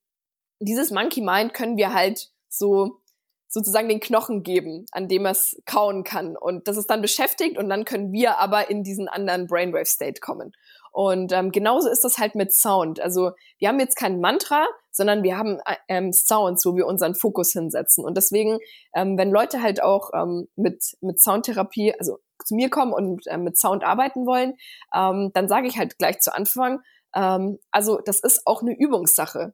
[0.59, 3.01] dieses Monkey Mind können wir halt so
[3.47, 6.37] sozusagen den Knochen geben, an dem es kauen kann.
[6.37, 10.51] Und das ist dann beschäftigt und dann können wir aber in diesen anderen Brainwave-State kommen.
[10.97, 12.99] Und ähm, genauso ist das halt mit Sound.
[12.99, 17.13] Also wir haben jetzt kein Mantra, sondern wir haben äh, ähm, Sounds, wo wir unseren
[17.13, 18.03] Fokus hinsetzen.
[18.03, 18.57] Und deswegen,
[18.95, 23.37] ähm, wenn Leute halt auch ähm, mit, mit Soundtherapie, also zu mir kommen und äh,
[23.37, 24.55] mit Sound arbeiten wollen,
[24.91, 26.79] ähm, dann sage ich halt gleich zu Anfang,
[27.15, 29.53] ähm, also das ist auch eine Übungssache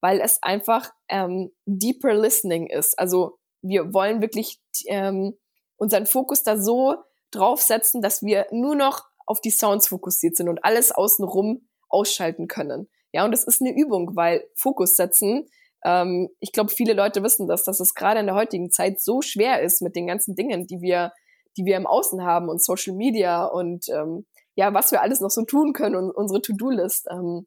[0.00, 2.98] weil es einfach ähm, deeper listening ist.
[2.98, 5.34] Also wir wollen wirklich ähm,
[5.76, 6.96] unseren Fokus da so
[7.30, 12.88] draufsetzen, dass wir nur noch auf die Sounds fokussiert sind und alles außenrum ausschalten können.
[13.12, 15.46] Ja, und das ist eine Übung, weil Fokus setzen,
[15.84, 19.22] ähm, ich glaube, viele Leute wissen das, dass es gerade in der heutigen Zeit so
[19.22, 21.12] schwer ist mit den ganzen Dingen, die wir,
[21.56, 25.30] die wir im Außen haben und Social Media und ähm, ja, was wir alles noch
[25.30, 27.06] so tun können und unsere To-Do-List.
[27.10, 27.46] Ähm,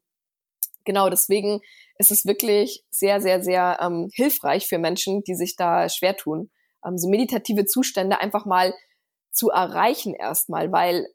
[0.84, 1.60] genau, deswegen
[1.98, 6.50] ist es wirklich sehr, sehr, sehr ähm, hilfreich für Menschen, die sich da schwer tun,
[6.86, 8.74] ähm, so meditative Zustände einfach mal
[9.32, 11.06] zu erreichen erstmal, weil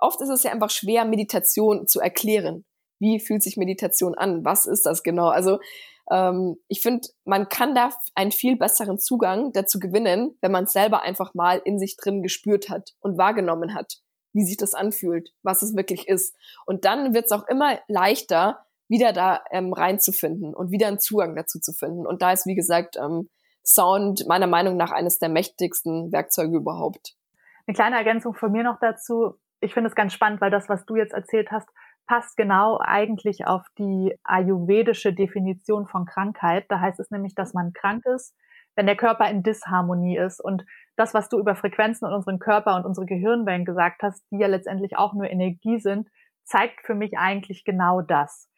[0.00, 2.64] oft ist es ja einfach schwer, Meditation zu erklären.
[2.98, 4.44] Wie fühlt sich Meditation an?
[4.44, 5.28] Was ist das genau?
[5.28, 5.58] Also
[6.10, 10.72] ähm, ich finde, man kann da einen viel besseren Zugang dazu gewinnen, wenn man es
[10.72, 14.00] selber einfach mal in sich drin gespürt hat und wahrgenommen hat,
[14.32, 16.36] wie sich das anfühlt, was es wirklich ist.
[16.66, 21.36] Und dann wird es auch immer leichter, wieder da ähm, reinzufinden und wieder einen Zugang
[21.36, 22.06] dazu zu finden.
[22.06, 23.30] Und da ist, wie gesagt, ähm,
[23.64, 27.14] Sound meiner Meinung nach eines der mächtigsten Werkzeuge überhaupt.
[27.66, 29.34] Eine kleine Ergänzung von mir noch dazu.
[29.60, 31.68] Ich finde es ganz spannend, weil das, was du jetzt erzählt hast,
[32.06, 36.64] passt genau eigentlich auf die ayurvedische Definition von Krankheit.
[36.68, 38.34] Da heißt es nämlich, dass man krank ist,
[38.74, 40.40] wenn der Körper in Disharmonie ist.
[40.40, 40.64] Und
[40.96, 44.48] das, was du über Frequenzen und unseren Körper und unsere Gehirnwellen gesagt hast, die ja
[44.48, 46.08] letztendlich auch nur Energie sind,
[46.44, 48.48] zeigt für mich eigentlich genau das.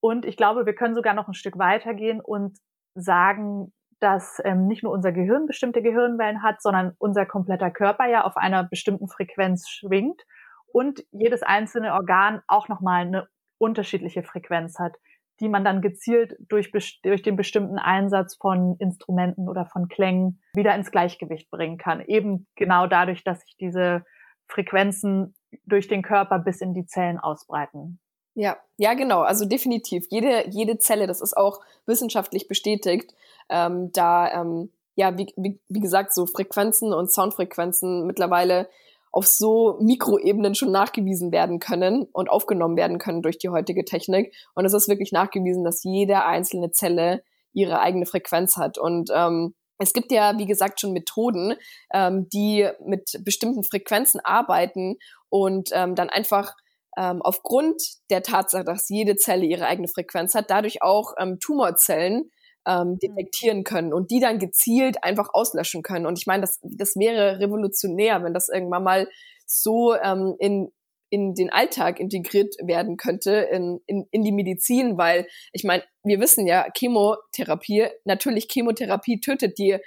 [0.00, 2.58] Und ich glaube, wir können sogar noch ein Stück weitergehen und
[2.94, 8.24] sagen, dass ähm, nicht nur unser Gehirn bestimmte Gehirnwellen hat, sondern unser kompletter Körper ja
[8.24, 10.22] auf einer bestimmten Frequenz schwingt
[10.72, 13.28] und jedes einzelne Organ auch nochmal eine
[13.58, 14.96] unterschiedliche Frequenz hat,
[15.40, 16.70] die man dann gezielt durch,
[17.02, 22.02] durch den bestimmten Einsatz von Instrumenten oder von Klängen wieder ins Gleichgewicht bringen kann.
[22.02, 24.04] Eben genau dadurch, dass sich diese
[24.46, 28.00] Frequenzen durch den Körper bis in die Zellen ausbreiten.
[28.34, 29.20] Ja, ja, genau.
[29.20, 30.06] Also definitiv.
[30.10, 33.14] Jede, jede Zelle, das ist auch wissenschaftlich bestätigt,
[33.48, 38.68] ähm, da, ähm, ja, wie, wie, wie gesagt, so Frequenzen und Soundfrequenzen mittlerweile
[39.12, 44.34] auf so Mikroebenen schon nachgewiesen werden können und aufgenommen werden können durch die heutige Technik.
[44.54, 48.78] Und es ist wirklich nachgewiesen, dass jede einzelne Zelle ihre eigene Frequenz hat.
[48.78, 51.54] Und ähm, es gibt ja, wie gesagt, schon Methoden,
[51.92, 54.96] ähm, die mit bestimmten Frequenzen arbeiten
[55.28, 56.54] und ähm, dann einfach
[56.96, 62.30] ähm, aufgrund der Tatsache, dass jede Zelle ihre eigene Frequenz hat, dadurch auch ähm, Tumorzellen
[62.66, 62.98] ähm, mhm.
[62.98, 66.06] detektieren können und die dann gezielt einfach auslöschen können.
[66.06, 69.08] Und ich meine, das, das wäre revolutionär, wenn das irgendwann mal
[69.46, 70.72] so ähm, in,
[71.10, 76.20] in den Alltag integriert werden könnte, in, in, in die Medizin, weil ich meine, wir
[76.20, 79.78] wissen ja, Chemotherapie, natürlich Chemotherapie tötet die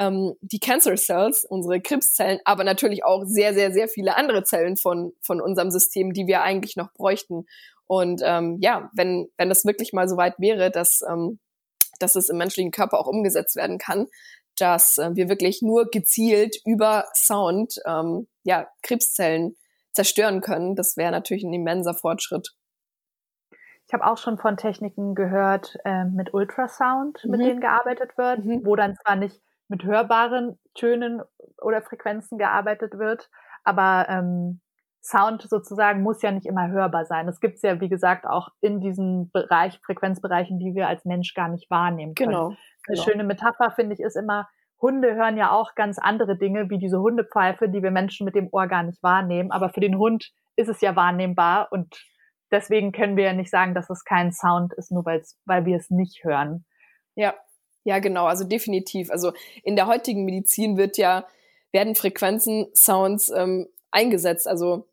[0.00, 4.76] ähm, die Cancer Cells, unsere Krebszellen, aber natürlich auch sehr, sehr, sehr viele andere Zellen
[4.76, 7.46] von, von unserem System, die wir eigentlich noch bräuchten.
[7.86, 11.38] Und ähm, ja, wenn, wenn das wirklich mal so weit wäre, dass, ähm,
[12.04, 14.06] dass es im menschlichen Körper auch umgesetzt werden kann,
[14.58, 19.56] dass äh, wir wirklich nur gezielt über Sound ähm, ja, Krebszellen
[19.92, 22.54] zerstören können, das wäre natürlich ein immenser Fortschritt.
[23.86, 27.30] Ich habe auch schon von Techniken gehört äh, mit Ultrasound, mhm.
[27.30, 28.64] mit denen gearbeitet wird, mhm.
[28.64, 31.22] wo dann zwar nicht mit hörbaren Tönen
[31.60, 33.30] oder Frequenzen gearbeitet wird.
[33.62, 34.60] Aber ähm,
[35.04, 37.26] Sound sozusagen muss ja nicht immer hörbar sein.
[37.26, 41.34] Das gibt es ja, wie gesagt, auch in diesen Bereich, Frequenzbereichen, die wir als Mensch
[41.34, 42.30] gar nicht wahrnehmen können.
[42.30, 42.46] Genau.
[42.46, 43.02] Eine genau.
[43.02, 44.48] schöne Metapher, finde ich, ist immer,
[44.80, 48.48] Hunde hören ja auch ganz andere Dinge, wie diese Hundepfeife, die wir Menschen mit dem
[48.50, 49.50] Ohr gar nicht wahrnehmen.
[49.50, 52.02] Aber für den Hund ist es ja wahrnehmbar und
[52.50, 55.90] deswegen können wir ja nicht sagen, dass es kein Sound ist, nur weil wir es
[55.90, 56.64] nicht hören.
[57.14, 57.34] Ja,
[57.84, 59.10] ja, genau, also definitiv.
[59.10, 61.26] Also in der heutigen Medizin wird ja,
[61.72, 64.48] werden Frequenzen, Sounds ähm, eingesetzt.
[64.48, 64.88] Also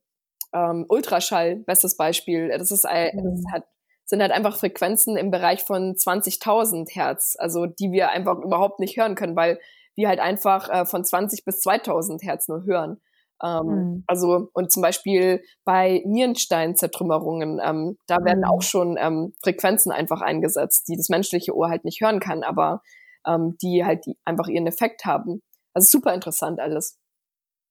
[0.53, 2.49] ähm, Ultraschall, bestes Beispiel.
[2.49, 3.63] Das ist, äh, das halt,
[4.05, 8.97] sind halt einfach Frequenzen im Bereich von 20.000 Hertz, also die wir einfach überhaupt nicht
[8.97, 9.59] hören können, weil
[9.95, 13.01] wir halt einfach äh, von 20 bis 2000 Hertz nur hören.
[13.43, 14.03] Ähm, mhm.
[14.07, 18.49] Also, und zum Beispiel bei Nierensteinzertrümmerungen, ähm, da werden mhm.
[18.49, 22.81] auch schon ähm, Frequenzen einfach eingesetzt, die das menschliche Ohr halt nicht hören kann, aber
[23.25, 25.41] ähm, die halt die einfach ihren Effekt haben.
[25.73, 26.99] Also super interessant alles.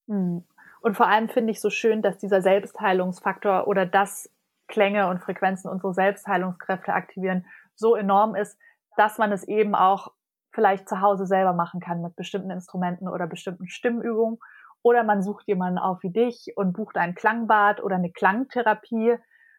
[0.07, 0.45] Mhm.
[0.81, 4.31] Und vor allem finde ich so schön, dass dieser Selbstheilungsfaktor oder das
[4.67, 8.59] Klänge und Frequenzen unsere Selbstheilungskräfte aktivieren, so enorm ist,
[8.97, 10.13] dass man es eben auch
[10.53, 14.39] vielleicht zu Hause selber machen kann mit bestimmten Instrumenten oder bestimmten Stimmübungen.
[14.83, 19.17] Oder man sucht jemanden auf wie dich und bucht ein Klangbad oder eine Klangtherapie.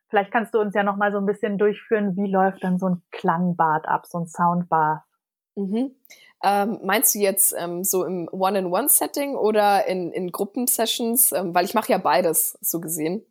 [0.09, 2.87] Vielleicht kannst du uns ja noch mal so ein bisschen durchführen, wie läuft dann so
[2.89, 5.05] ein Klangbad ab, so ein Soundbar?
[5.55, 5.95] Mhm.
[6.43, 11.31] Ähm, meinst du jetzt ähm, so im One-in-One-Setting oder in, in Gruppensessions?
[11.31, 13.23] Ähm, weil ich mache ja beides, so gesehen.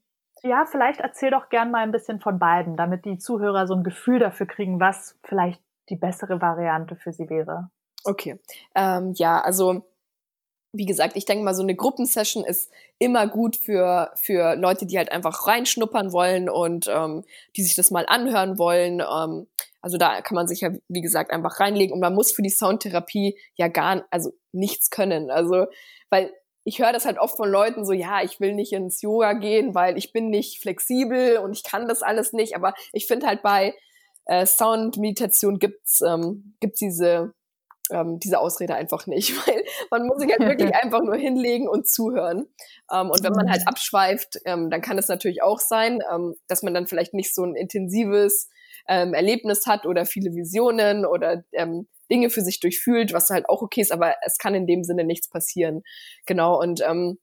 [0.43, 3.85] Ja, vielleicht erzähl doch gern mal ein bisschen von beiden, damit die Zuhörer so ein
[3.85, 5.61] Gefühl dafür kriegen, was vielleicht
[5.91, 7.71] die bessere Variante für sie wäre.
[8.05, 8.41] Okay.
[8.75, 9.85] Ähm, ja, also
[10.73, 14.99] wie gesagt, ich denke mal, so eine Gruppensession ist immer gut für, für Leute, die
[14.99, 17.25] halt einfach reinschnuppern wollen und ähm,
[17.57, 19.01] die sich das mal anhören wollen.
[19.01, 19.47] Ähm,
[19.81, 22.51] also da kann man sich ja, wie gesagt, einfach reinlegen und man muss für die
[22.51, 25.31] Soundtherapie ja gar, also nichts können.
[25.31, 25.67] Also,
[26.09, 26.31] weil
[26.65, 29.75] ich höre das halt oft von Leuten so, ja, ich will nicht ins Yoga gehen,
[29.75, 32.55] weil ich bin nicht flexibel und ich kann das alles nicht.
[32.55, 33.75] Aber ich finde halt bei
[34.27, 37.33] äh, Sound-Meditation gibt's ähm, gibt's diese
[37.91, 41.89] ähm, diese Ausrede einfach nicht, weil man muss sich halt wirklich einfach nur hinlegen und
[41.89, 42.47] zuhören.
[42.93, 43.69] Ähm, und wenn man halt mhm.
[43.69, 47.45] abschweift, ähm, dann kann es natürlich auch sein, ähm, dass man dann vielleicht nicht so
[47.45, 48.49] ein intensives
[48.89, 53.63] ähm, Erlebnis hat oder viele Visionen oder ähm, Dinge für sich durchfühlt, was halt auch
[53.63, 55.83] okay ist, aber es kann in dem Sinne nichts passieren.
[56.27, 57.19] Genau, und ähm,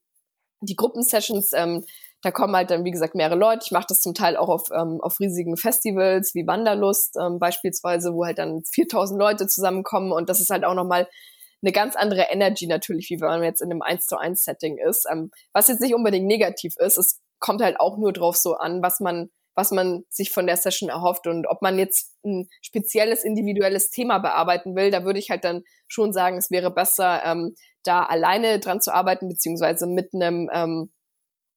[0.61, 1.83] die Gruppensessions, ähm,
[2.21, 3.61] da kommen halt dann, wie gesagt, mehrere Leute.
[3.65, 8.13] Ich mache das zum Teil auch auf, ähm, auf riesigen Festivals wie Wanderlust ähm, beispielsweise,
[8.13, 11.07] wo halt dann 4000 Leute zusammenkommen und das ist halt auch nochmal
[11.63, 14.77] eine ganz andere Energy natürlich, wie wenn man jetzt in einem 1 zu 1 Setting
[14.77, 15.07] ist.
[15.11, 18.81] Ähm, was jetzt nicht unbedingt negativ ist, es kommt halt auch nur drauf so an,
[18.81, 23.23] was man was man sich von der Session erhofft und ob man jetzt ein spezielles
[23.23, 27.55] individuelles Thema bearbeiten will, da würde ich halt dann schon sagen, es wäre besser, ähm,
[27.83, 30.91] da alleine dran zu arbeiten, beziehungsweise mit einem ähm,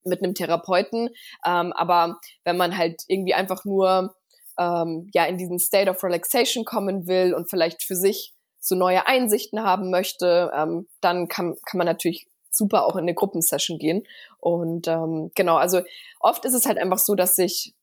[0.05, 1.11] mit einem Therapeuten.
[1.45, 4.15] Ähm, aber wenn man halt irgendwie einfach nur
[4.59, 9.07] ähm, ja in diesen State of Relaxation kommen will und vielleicht für sich so neue
[9.07, 14.07] Einsichten haben möchte, ähm, dann kann, kann man natürlich super auch in eine Gruppensession gehen.
[14.39, 15.81] Und ähm, genau, also
[16.21, 17.75] oft ist es halt einfach so, dass ich,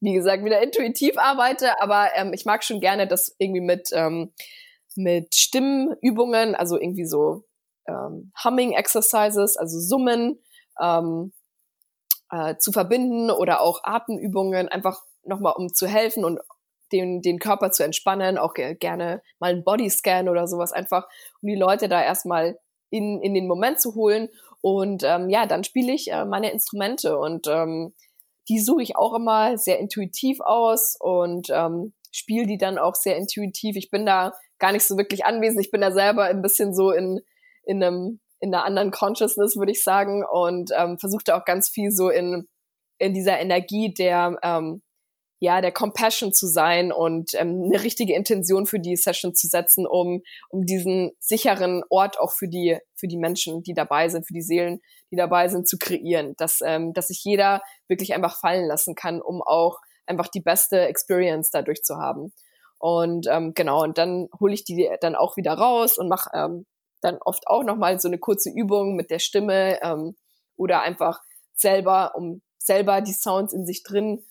[0.00, 4.32] wie gesagt, wieder intuitiv arbeite, aber ähm, ich mag schon gerne das irgendwie mit, ähm,
[4.94, 7.44] mit Stimmübungen, also irgendwie so
[7.88, 10.38] ähm, Humming Exercises, also Summen,
[10.80, 11.32] ähm,
[12.36, 16.40] äh, zu verbinden oder auch Atemübungen, einfach nochmal um zu helfen und
[16.92, 21.08] den, den Körper zu entspannen, auch gerne mal einen Bodyscan oder sowas, einfach
[21.42, 22.58] um die Leute da erstmal
[22.90, 24.28] in, in den Moment zu holen.
[24.60, 27.94] Und ähm, ja, dann spiele ich äh, meine Instrumente und ähm,
[28.48, 33.16] die suche ich auch immer sehr intuitiv aus und ähm, spiele die dann auch sehr
[33.16, 33.76] intuitiv.
[33.76, 35.64] Ich bin da gar nicht so wirklich anwesend.
[35.64, 37.20] Ich bin da selber ein bisschen so in,
[37.64, 41.90] in einem in einer anderen Consciousness, würde ich sagen, und ähm, versuchte auch ganz viel
[41.90, 42.46] so in,
[42.98, 44.82] in dieser Energie der, ähm,
[45.38, 49.86] ja, der Compassion zu sein und ähm, eine richtige Intention für die Session zu setzen,
[49.86, 54.32] um, um diesen sicheren Ort auch für die, für die Menschen, die dabei sind, für
[54.32, 54.80] die Seelen,
[55.10, 59.20] die dabei sind, zu kreieren, dass, ähm, dass sich jeder wirklich einfach fallen lassen kann,
[59.20, 62.32] um auch einfach die beste Experience dadurch zu haben.
[62.78, 66.66] Und ähm, genau, und dann hole ich die dann auch wieder raus und mache ähm,
[67.00, 70.16] dann oft auch nochmal so eine kurze Übung mit der Stimme ähm,
[70.56, 71.22] oder einfach
[71.54, 74.24] selber, um selber die Sounds in sich drin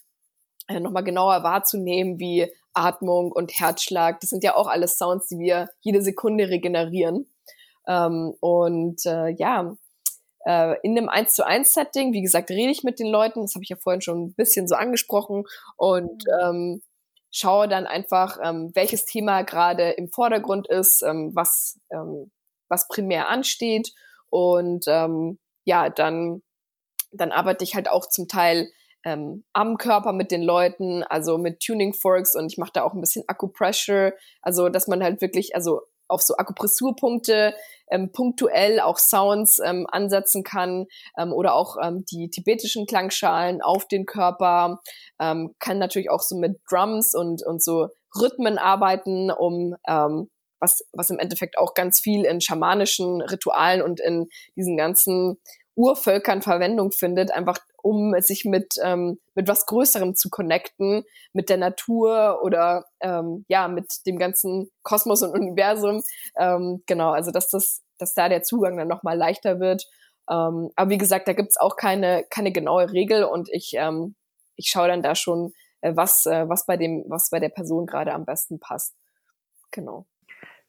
[0.68, 4.20] äh, nochmal genauer wahrzunehmen, wie Atmung und Herzschlag.
[4.20, 7.28] Das sind ja auch alles Sounds, die wir jede Sekunde regenerieren.
[7.88, 9.76] Ähm, und äh, ja,
[10.46, 13.56] äh, in einem 1 zu 1 Setting, wie gesagt, rede ich mit den Leuten, das
[13.56, 15.44] habe ich ja vorhin schon ein bisschen so angesprochen
[15.78, 16.42] und mhm.
[16.42, 16.82] ähm,
[17.32, 22.32] schaue dann einfach, ähm, welches Thema gerade im Vordergrund ist, ähm, was ähm,
[22.70, 23.94] was primär ansteht.
[24.30, 26.42] Und ähm, ja, dann,
[27.12, 28.70] dann arbeite ich halt auch zum Teil
[29.06, 32.94] ähm, am Körper mit den Leuten, also mit Tuning Forks und ich mache da auch
[32.94, 37.54] ein bisschen Acupressure, also dass man halt wirklich, also auf so Akupressurpunkte
[37.90, 40.88] ähm, punktuell auch Sounds ähm, ansetzen kann
[41.18, 44.82] ähm, oder auch ähm, die tibetischen Klangschalen auf den Körper,
[45.20, 47.90] ähm, kann natürlich auch so mit Drums und, und so
[48.20, 50.30] Rhythmen arbeiten, um ähm,
[50.66, 55.38] was, was im Endeffekt auch ganz viel in schamanischen Ritualen und in diesen ganzen
[55.76, 61.04] Urvölkern Verwendung findet, einfach um sich mit, ähm, mit was Größerem zu connecten,
[61.34, 66.02] mit der Natur oder ähm, ja, mit dem ganzen Kosmos und Universum.
[66.40, 69.86] Ähm, genau, also dass das, dass da der Zugang dann nochmal leichter wird.
[70.30, 74.16] Ähm, aber wie gesagt, da gibt's auch keine, keine genaue Regel und ich, ähm,
[74.56, 77.86] ich schaue dann da schon, äh, was, äh, was bei dem, was bei der Person
[77.86, 78.96] gerade am besten passt.
[79.72, 80.08] Genau.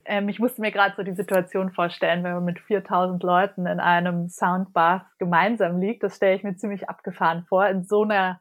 [0.06, 3.80] Ähm, ich musste mir gerade so die Situation vorstellen, wenn man mit 4000 Leuten in
[3.80, 6.02] einem Soundbath gemeinsam liegt.
[6.02, 8.40] Das stelle ich mir ziemlich abgefahren vor, in so einer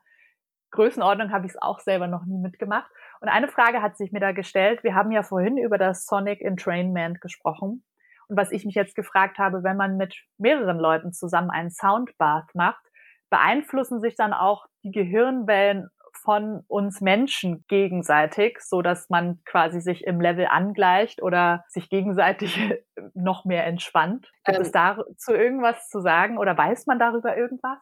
[0.71, 2.89] Größenordnung habe ich es auch selber noch nie mitgemacht.
[3.21, 4.83] Und eine Frage hat sich mir da gestellt.
[4.83, 7.83] Wir haben ja vorhin über das Sonic Entrainment gesprochen.
[8.27, 12.53] Und was ich mich jetzt gefragt habe, wenn man mit mehreren Leuten zusammen einen Soundbath
[12.53, 12.83] macht,
[13.29, 15.89] beeinflussen sich dann auch die Gehirnwellen
[16.25, 22.59] von uns Menschen gegenseitig, so dass man quasi sich im Level angleicht oder sich gegenseitig
[23.13, 24.29] noch mehr entspannt.
[24.43, 27.79] Gibt ähm, es dazu irgendwas zu sagen oder weiß man darüber irgendwas?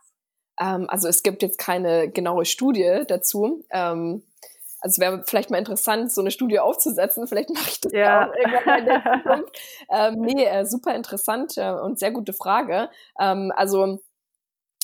[0.59, 3.63] Ähm, also es gibt jetzt keine genaue Studie dazu.
[3.71, 4.23] Ähm,
[4.83, 7.25] also wäre vielleicht mal interessant, so eine Studie aufzusetzen.
[7.25, 9.59] Vielleicht mache ich das ja auch irgendwann mal in der Zukunft.
[9.89, 12.89] ähm, nee, äh, super interessant äh, und sehr gute Frage.
[13.17, 13.99] Ähm, also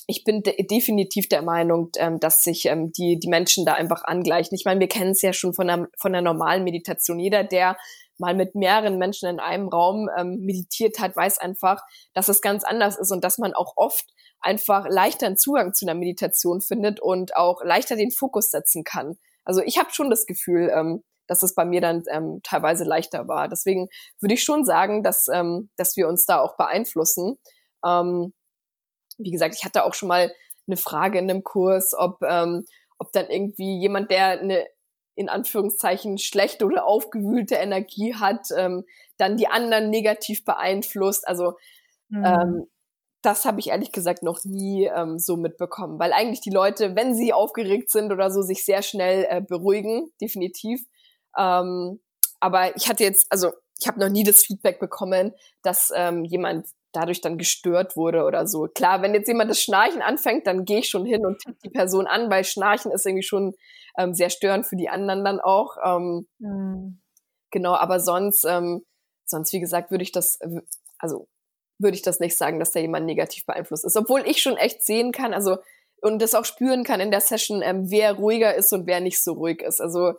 [0.10, 4.04] ich bin de definitiv der Meinung, ähm, dass sich ähm, die, die Menschen da einfach
[4.04, 4.56] angleichen.
[4.56, 7.20] Ich meine, wir kennen es ja schon von der, von der normalen Meditation.
[7.20, 7.78] Jeder, der
[8.18, 11.84] mal mit mehreren Menschen in einem Raum ähm, meditiert hat, weiß einfach,
[12.16, 14.06] dass es ganz anders ist und dass man auch oft
[14.40, 19.16] einfach leichter einen Zugang zu einer Meditation findet und auch leichter den Fokus setzen kann.
[19.46, 23.28] Also ich habe schon das Gefühl, ähm, dass es bei mir dann ähm, teilweise leichter
[23.28, 23.48] war.
[23.48, 23.90] Deswegen
[24.20, 27.38] würde ich schon sagen, dass, ähm, dass wir uns da auch beeinflussen.
[27.86, 28.34] Ähm,
[29.20, 30.34] wie gesagt, ich hatte auch schon mal
[30.68, 32.66] eine Frage in einem Kurs, ob, ähm,
[32.98, 34.66] ob dann irgendwie jemand, der eine
[35.16, 38.86] in Anführungszeichen schlechte oder aufgewühlte Energie hat, ähm,
[39.18, 41.28] dann die anderen negativ beeinflusst.
[41.28, 41.58] Also
[42.08, 42.24] mhm.
[42.26, 42.68] ähm,
[43.22, 47.16] das habe ich ehrlich gesagt noch nie ähm, so mitbekommen, weil eigentlich die Leute, wenn
[47.16, 50.86] sie aufgeregt sind oder so, sich sehr schnell äh, beruhigen, definitiv.
[51.38, 52.00] Ähm,
[52.40, 56.68] aber ich hatte jetzt, also ich habe noch nie das Feedback bekommen, dass ähm, jemand
[56.92, 58.68] dadurch dann gestört wurde oder so.
[58.68, 61.70] Klar, wenn jetzt jemand das Schnarchen anfängt, dann gehe ich schon hin und tippe die
[61.70, 63.54] Person an, weil Schnarchen ist irgendwie schon
[63.98, 65.78] ähm, sehr störend für die anderen dann auch.
[65.84, 67.02] Ähm, mhm.
[67.52, 68.86] Genau, aber sonst, ähm,
[69.26, 70.40] sonst wie gesagt, würde ich das,
[70.98, 71.28] also
[71.78, 73.98] würde ich das nicht sagen, dass da jemand negativ beeinflusst ist.
[73.98, 75.58] Obwohl ich schon echt sehen kann, also
[76.02, 79.22] und das auch spüren kann in der Session, ähm, wer ruhiger ist und wer nicht
[79.24, 79.82] so ruhig ist.
[79.82, 80.14] Also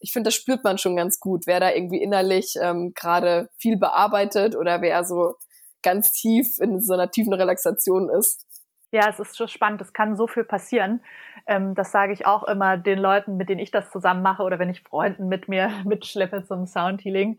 [0.00, 3.76] ich finde, das spürt man schon ganz gut, wer da irgendwie innerlich ähm, gerade viel
[3.76, 5.34] bearbeitet oder wer so
[5.82, 8.46] ganz tief in so einer tiefen Relaxation ist.
[8.92, 9.80] Ja, es ist schon spannend.
[9.80, 11.02] Es kann so viel passieren.
[11.46, 14.58] Ähm, das sage ich auch immer den Leuten, mit denen ich das zusammen mache oder
[14.58, 17.38] wenn ich Freunden mit mir mitschleppe zum Soundhealing,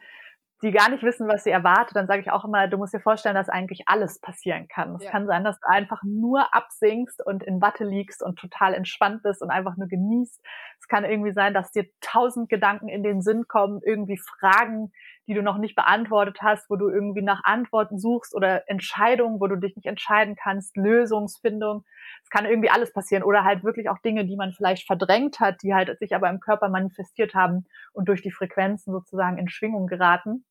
[0.64, 3.00] die gar nicht wissen, was sie erwartet, dann sage ich auch immer, du musst dir
[3.00, 4.96] vorstellen, dass eigentlich alles passieren kann.
[4.96, 5.12] Es ja.
[5.12, 9.42] kann sein, dass du einfach nur absinkst und in Watte liegst und total entspannt bist
[9.44, 10.42] und einfach nur genießt.
[10.80, 14.92] Es kann irgendwie sein, dass dir tausend Gedanken in den Sinn kommen, irgendwie Fragen,
[15.28, 19.48] die du noch nicht beantwortet hast, wo du irgendwie nach Antworten suchst oder Entscheidungen, wo
[19.48, 21.84] du dich nicht entscheiden kannst, Lösungsfindung.
[22.24, 25.62] Es kann irgendwie alles passieren oder halt wirklich auch Dinge, die man vielleicht verdrängt hat,
[25.64, 29.88] die halt sich aber im Körper manifestiert haben und durch die Frequenzen sozusagen in Schwingung
[29.88, 30.46] geraten.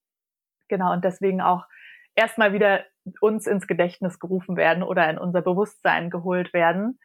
[0.68, 1.64] Genau, und deswegen auch
[2.14, 2.84] erstmal wieder
[3.20, 6.98] uns ins Gedächtnis gerufen werden oder in unser Bewusstsein geholt werden.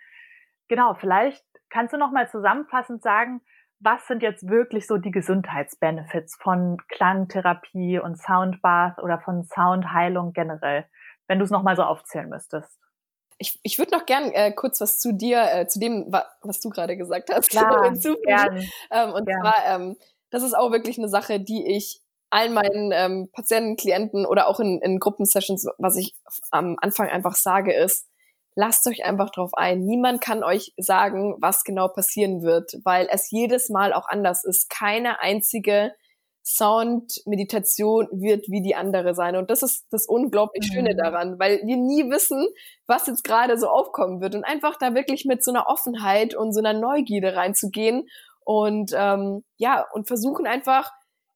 [0.67, 3.41] Genau, vielleicht kannst du noch mal zusammenfassend sagen,
[3.83, 10.85] was sind jetzt wirklich so die Gesundheitsbenefits von Klangtherapie und Soundbath oder von Soundheilung generell,
[11.27, 12.77] wenn du es nochmal so aufzählen müsstest?
[13.39, 16.59] Ich, ich würde noch gern äh, kurz was zu dir, äh, zu dem, wa was
[16.59, 18.69] du gerade gesagt hast, Klar, hinzufügen.
[18.91, 19.41] Ähm, und gern.
[19.41, 19.97] zwar, ähm,
[20.29, 24.59] das ist auch wirklich eine Sache, die ich allen meinen ähm, Patienten, Klienten oder auch
[24.59, 26.15] in, in Gruppensessions, was ich
[26.51, 28.07] am Anfang einfach sage, ist,
[28.55, 29.85] lasst euch einfach drauf ein.
[29.85, 34.69] Niemand kann euch sagen, was genau passieren wird, weil es jedes Mal auch anders ist.
[34.69, 35.93] Keine einzige
[36.43, 39.35] Sound-Meditation wird wie die andere sein.
[39.35, 40.73] Und das ist das unglaublich mhm.
[40.73, 42.45] Schöne daran, weil wir nie wissen,
[42.87, 44.35] was jetzt gerade so aufkommen wird.
[44.35, 48.07] Und einfach da wirklich mit so einer Offenheit und so einer Neugierde reinzugehen
[48.43, 50.91] und ähm, ja, und versuchen einfach,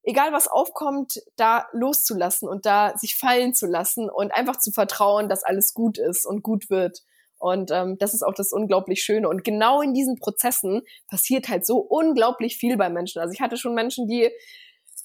[0.05, 5.27] egal was aufkommt, da loszulassen und da sich fallen zu lassen und einfach zu vertrauen,
[5.27, 6.99] dass alles gut ist und gut wird.
[7.37, 9.27] Und ähm, das ist auch das unglaublich Schöne.
[9.27, 13.21] Und genau in diesen Prozessen passiert halt so unglaublich viel bei Menschen.
[13.21, 14.31] Also ich hatte schon Menschen, die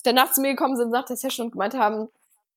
[0.05, 2.09] danach zu mir gekommen sind nach der Session und gemeint haben,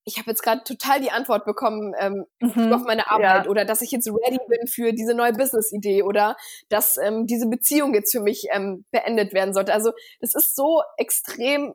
[0.06, 3.50] ich habe jetzt gerade total die Antwort bekommen ähm, mhm, auf meine Arbeit ja.
[3.50, 6.36] oder dass ich jetzt ready bin für diese neue Business-Idee oder
[6.70, 9.74] dass ähm, diese Beziehung jetzt für mich ähm, beendet werden sollte.
[9.74, 11.74] Also das ist so extrem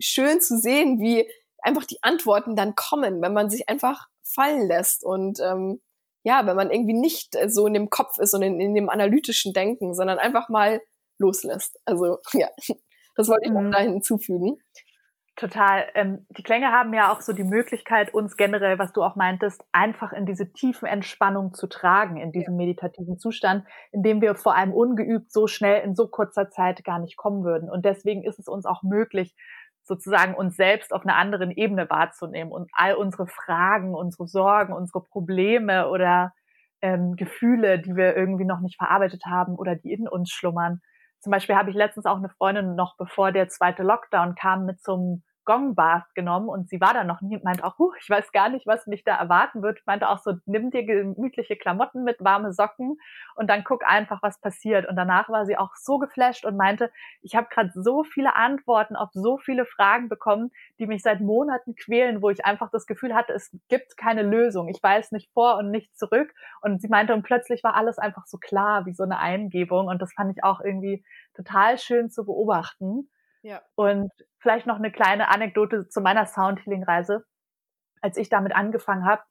[0.00, 1.30] schön zu sehen, wie
[1.62, 5.80] einfach die Antworten dann kommen, wenn man sich einfach fallen lässt und ähm,
[6.22, 8.90] ja, wenn man irgendwie nicht äh, so in dem Kopf ist und in, in dem
[8.90, 10.80] analytischen Denken, sondern einfach mal
[11.18, 11.78] loslässt.
[11.84, 12.48] Also ja,
[13.16, 13.72] das wollte ich noch mhm.
[13.72, 14.58] da hinzufügen.
[15.36, 15.86] Total.
[15.94, 19.64] Ähm, die Klänge haben ja auch so die Möglichkeit, uns generell, was du auch meintest,
[19.72, 24.54] einfach in diese tiefen Entspannung zu tragen, in diesem meditativen Zustand, in dem wir vor
[24.54, 27.70] allem ungeübt so schnell in so kurzer Zeit gar nicht kommen würden.
[27.70, 29.34] Und deswegen ist es uns auch möglich,
[29.90, 35.02] sozusagen uns selbst auf einer anderen Ebene wahrzunehmen und all unsere Fragen, unsere Sorgen, unsere
[35.02, 36.32] Probleme oder
[36.80, 40.80] ähm, Gefühle, die wir irgendwie noch nicht verarbeitet haben oder die in uns schlummern,
[41.18, 44.80] zum Beispiel habe ich letztens auch eine Freundin noch bevor der zweite Lockdown kam mit
[45.50, 48.32] zum Gongbath genommen und sie war da noch nie und meinte auch, huh, ich weiß
[48.32, 49.80] gar nicht, was mich da erwarten wird.
[49.86, 52.98] Meinte auch so, nimm dir gemütliche Klamotten mit, warme Socken
[53.34, 54.86] und dann guck einfach, was passiert.
[54.88, 56.90] Und danach war sie auch so geflasht und meinte,
[57.22, 61.74] ich habe gerade so viele Antworten auf so viele Fragen bekommen, die mich seit Monaten
[61.74, 64.68] quälen, wo ich einfach das Gefühl hatte, es gibt keine Lösung.
[64.68, 66.32] Ich weiß nicht vor und nicht zurück.
[66.60, 69.88] Und sie meinte, und plötzlich war alles einfach so klar wie so eine Eingebung.
[69.88, 73.08] Und das fand ich auch irgendwie total schön zu beobachten.
[73.42, 73.62] Ja.
[73.74, 77.24] Und vielleicht noch eine kleine Anekdote zu meiner Soundhealing-Reise.
[78.02, 79.22] Als ich damit angefangen habe,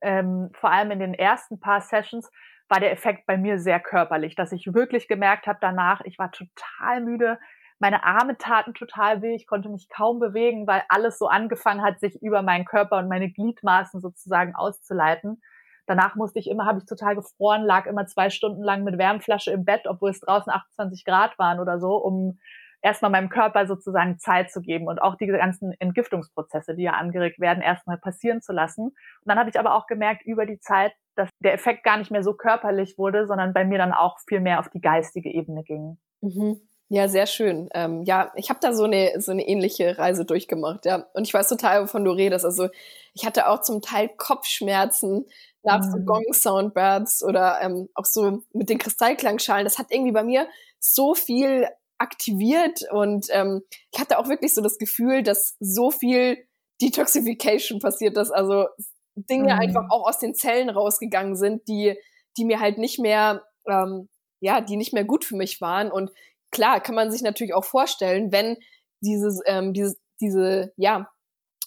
[0.00, 2.30] ähm, vor allem in den ersten paar Sessions,
[2.68, 6.30] war der Effekt bei mir sehr körperlich, dass ich wirklich gemerkt habe danach, ich war
[6.30, 7.38] total müde,
[7.78, 12.00] meine Arme taten total weh, ich konnte mich kaum bewegen, weil alles so angefangen hat,
[12.00, 15.40] sich über meinen Körper und meine Gliedmaßen sozusagen auszuleiten.
[15.86, 19.52] Danach musste ich immer, habe ich total gefroren, lag immer zwei Stunden lang mit Wärmflasche
[19.52, 22.38] im Bett, obwohl es draußen 28 Grad waren oder so, um
[22.82, 27.40] erstmal meinem Körper sozusagen Zeit zu geben und auch diese ganzen Entgiftungsprozesse, die ja angeregt
[27.40, 28.86] werden, erstmal passieren zu lassen.
[28.86, 32.10] Und dann habe ich aber auch gemerkt über die Zeit, dass der Effekt gar nicht
[32.10, 35.64] mehr so körperlich wurde, sondern bei mir dann auch viel mehr auf die geistige Ebene
[35.64, 35.98] ging.
[36.20, 36.60] Mhm.
[36.90, 37.68] Ja, sehr schön.
[37.74, 41.06] Ähm, ja, ich habe da so eine so eine ähnliche Reise durchgemacht, ja.
[41.12, 42.46] Und ich weiß total, wovon du redest.
[42.46, 42.68] Also
[43.12, 45.26] ich hatte auch zum Teil Kopfschmerzen
[45.62, 45.90] nach mhm.
[45.90, 49.64] so Gong-Soundbirds oder ähm, auch so mit den Kristallklangschalen.
[49.64, 50.48] Das hat irgendwie bei mir
[50.78, 51.68] so viel
[51.98, 56.38] aktiviert und ähm, ich hatte auch wirklich so das Gefühl, dass so viel
[56.80, 58.66] Detoxification passiert ist, also
[59.26, 59.60] Dinge mhm.
[59.60, 61.98] einfach auch aus den Zellen rausgegangen sind, die,
[62.36, 64.08] die mir halt nicht mehr, ähm,
[64.40, 65.90] ja, die nicht mehr gut für mich waren.
[65.90, 66.10] Und
[66.50, 68.56] klar, kann man sich natürlich auch vorstellen, wenn
[69.00, 71.10] dieses, ähm, diese, diese, ja,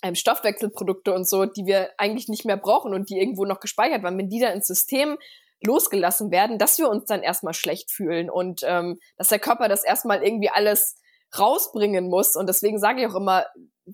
[0.04, 4.02] ähm, Stoffwechselprodukte und so, die wir eigentlich nicht mehr brauchen und die irgendwo noch gespeichert
[4.04, 5.18] waren, wenn die da ins System
[5.64, 9.84] losgelassen werden, dass wir uns dann erstmal schlecht fühlen und ähm, dass der Körper das
[9.84, 10.98] erstmal irgendwie alles
[11.38, 12.36] rausbringen muss.
[12.36, 13.46] Und deswegen sage ich auch immer,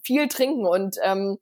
[0.04, 1.38] viel trinken und ähm,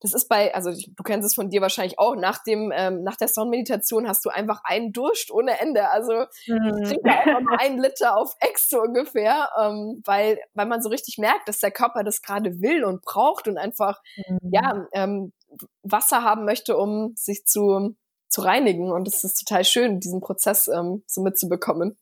[0.00, 3.16] das ist bei, also du kennst es von dir wahrscheinlich auch, nach dem, ähm, nach
[3.16, 5.88] der Sonnenmeditation hast du einfach einen Durst ohne Ende.
[5.88, 6.82] Also mhm.
[6.82, 10.90] ich trinke einfach mal einen Liter auf Ex so ungefähr, ähm, weil, weil man so
[10.90, 14.38] richtig merkt, dass der Körper das gerade will und braucht und einfach, mhm.
[14.52, 15.32] ja, ähm,
[15.82, 17.96] Wasser haben möchte, um sich zu,
[18.28, 18.90] zu reinigen.
[18.90, 21.96] Und es ist total schön, diesen Prozess ähm, so mitzubekommen.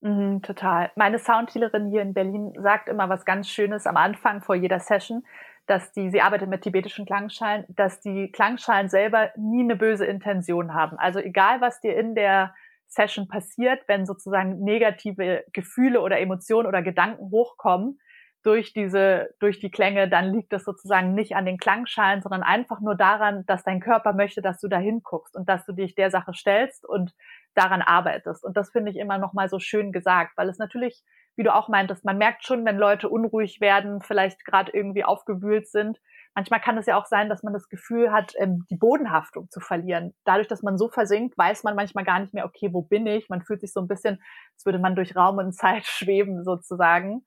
[0.00, 0.90] Mhm, total.
[0.94, 5.24] Meine Soundhealerin hier in Berlin sagt immer was ganz Schönes am Anfang vor jeder Session,
[5.66, 10.74] dass die, sie arbeitet mit tibetischen Klangschalen, dass die Klangschalen selber nie eine böse Intention
[10.74, 10.96] haben.
[10.98, 12.54] Also egal, was dir in der
[12.86, 17.98] Session passiert, wenn sozusagen negative Gefühle oder Emotionen oder Gedanken hochkommen,
[18.46, 22.80] durch diese, durch die Klänge, dann liegt das sozusagen nicht an den Klangschalen, sondern einfach
[22.80, 26.12] nur daran, dass dein Körper möchte, dass du da hinguckst und dass du dich der
[26.12, 27.12] Sache stellst und
[27.54, 28.44] daran arbeitest.
[28.44, 31.02] Und das finde ich immer noch mal so schön gesagt, weil es natürlich,
[31.34, 35.66] wie du auch meintest, man merkt schon, wenn Leute unruhig werden, vielleicht gerade irgendwie aufgewühlt
[35.66, 35.98] sind.
[36.36, 39.58] Manchmal kann es ja auch sein, dass man das Gefühl hat, ähm, die Bodenhaftung zu
[39.58, 40.14] verlieren.
[40.24, 43.28] Dadurch, dass man so versinkt, weiß man manchmal gar nicht mehr, okay, wo bin ich?
[43.28, 44.22] Man fühlt sich so ein bisschen,
[44.54, 47.24] als würde man durch Raum und Zeit schweben sozusagen.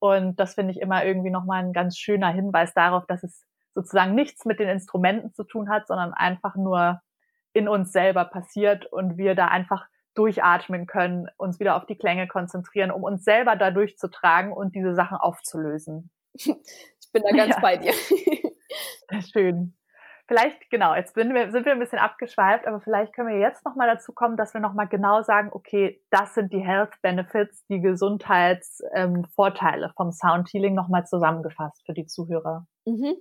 [0.00, 3.44] Und das finde ich immer irgendwie nochmal ein ganz schöner Hinweis darauf, dass es
[3.74, 7.00] sozusagen nichts mit den Instrumenten zu tun hat, sondern einfach nur
[7.52, 12.26] in uns selber passiert und wir da einfach durchatmen können, uns wieder auf die Klänge
[12.26, 16.10] konzentrieren, um uns selber da durchzutragen und diese Sachen aufzulösen.
[17.12, 17.60] Ich bin da ganz ja.
[17.60, 17.92] bei dir.
[19.32, 19.74] Schön.
[20.30, 23.64] Vielleicht, genau, jetzt sind wir, sind wir ein bisschen abgeschweift, aber vielleicht können wir jetzt
[23.64, 27.80] nochmal dazu kommen, dass wir nochmal genau sagen, okay, das sind die Health Benefits, die
[27.80, 32.64] Gesundheitsvorteile ähm, vom Sound Healing nochmal zusammengefasst für die Zuhörer.
[32.84, 33.16] Mhm.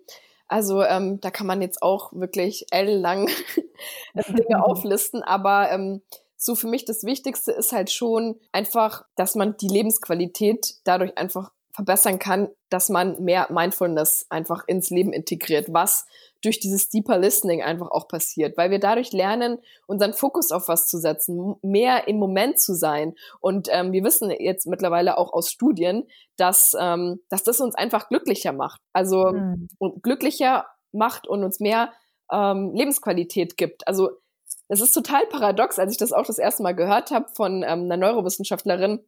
[0.47, 3.28] Also ähm, da kann man jetzt auch wirklich ellenlang
[4.14, 4.16] Dinge
[4.64, 6.03] auflisten, aber ähm,
[6.38, 11.49] so für mich das Wichtigste ist halt schon einfach, dass man die Lebensqualität dadurch einfach
[11.80, 16.06] verbessern kann, dass man mehr Mindfulness einfach ins Leben integriert, was
[16.42, 20.88] durch dieses Deeper Listening einfach auch passiert, weil wir dadurch lernen, unseren Fokus auf was
[20.88, 23.16] zu setzen, mehr im Moment zu sein.
[23.40, 26.06] Und ähm, wir wissen jetzt mittlerweile auch aus Studien,
[26.36, 28.82] dass, ähm, dass das uns einfach glücklicher macht.
[28.92, 29.70] Also mhm.
[30.02, 31.94] glücklicher macht und uns mehr
[32.30, 33.88] ähm, Lebensqualität gibt.
[33.88, 34.10] Also
[34.68, 37.84] es ist total paradox, als ich das auch das erste Mal gehört habe von ähm,
[37.84, 39.00] einer Neurowissenschaftlerin,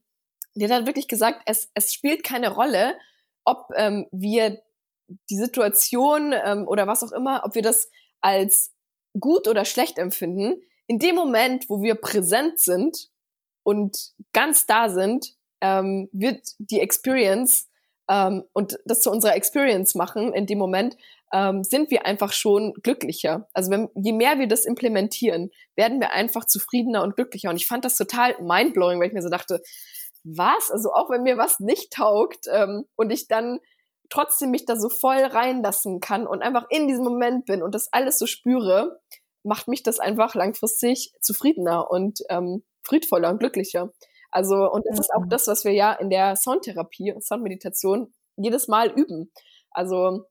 [0.55, 2.97] die hat wirklich gesagt, es, es spielt keine Rolle,
[3.45, 4.61] ob ähm, wir
[5.29, 7.89] die Situation ähm, oder was auch immer, ob wir das
[8.21, 8.73] als
[9.19, 13.09] gut oder schlecht empfinden, in dem Moment, wo wir präsent sind
[13.63, 17.69] und ganz da sind, ähm, wird die Experience
[18.09, 20.97] ähm, und das zu unserer Experience machen, in dem Moment,
[21.33, 23.47] ähm, sind wir einfach schon glücklicher.
[23.53, 27.49] Also wenn, je mehr wir das implementieren, werden wir einfach zufriedener und glücklicher.
[27.49, 29.61] Und ich fand das total mindblowing, weil ich mir so dachte,
[30.23, 30.71] was?
[30.71, 33.59] Also auch wenn mir was nicht taugt ähm, und ich dann
[34.09, 37.91] trotzdem mich da so voll reinlassen kann und einfach in diesem Moment bin und das
[37.91, 38.99] alles so spüre,
[39.43, 43.91] macht mich das einfach langfristig zufriedener und ähm, friedvoller und glücklicher.
[44.29, 48.67] Also, und das ist auch das, was wir ja in der Soundtherapie und Soundmeditation jedes
[48.67, 49.31] Mal üben.
[49.71, 50.25] Also,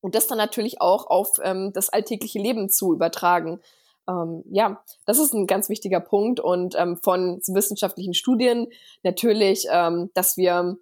[0.00, 3.60] und das dann natürlich auch auf ähm, das alltägliche Leben zu übertragen.
[4.08, 8.68] Ähm, ja, das ist ein ganz wichtiger Punkt und ähm, von wissenschaftlichen Studien
[9.02, 10.76] natürlich, ähm, dass wir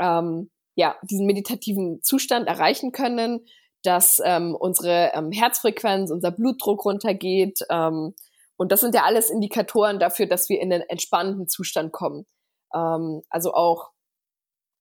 [0.00, 3.46] ähm, ja diesen meditativen Zustand erreichen können,
[3.82, 7.60] dass ähm, unsere ähm, Herzfrequenz, unser Blutdruck runtergeht.
[7.68, 12.26] Und das sind ja alles Indikatoren dafür, dass wir in einen entspannten Zustand kommen.
[12.70, 13.90] Also auch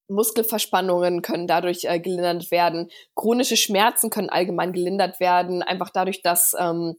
[0.07, 2.89] Muskelverspannungen können dadurch äh, gelindert werden.
[3.15, 6.95] Chronische Schmerzen können allgemein gelindert werden, einfach dadurch, dass, ähm,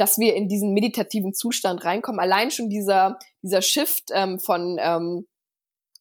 [0.00, 2.20] dass wir in diesen meditativen Zustand reinkommen.
[2.20, 5.26] Allein schon dieser, dieser Shift ähm, von ähm,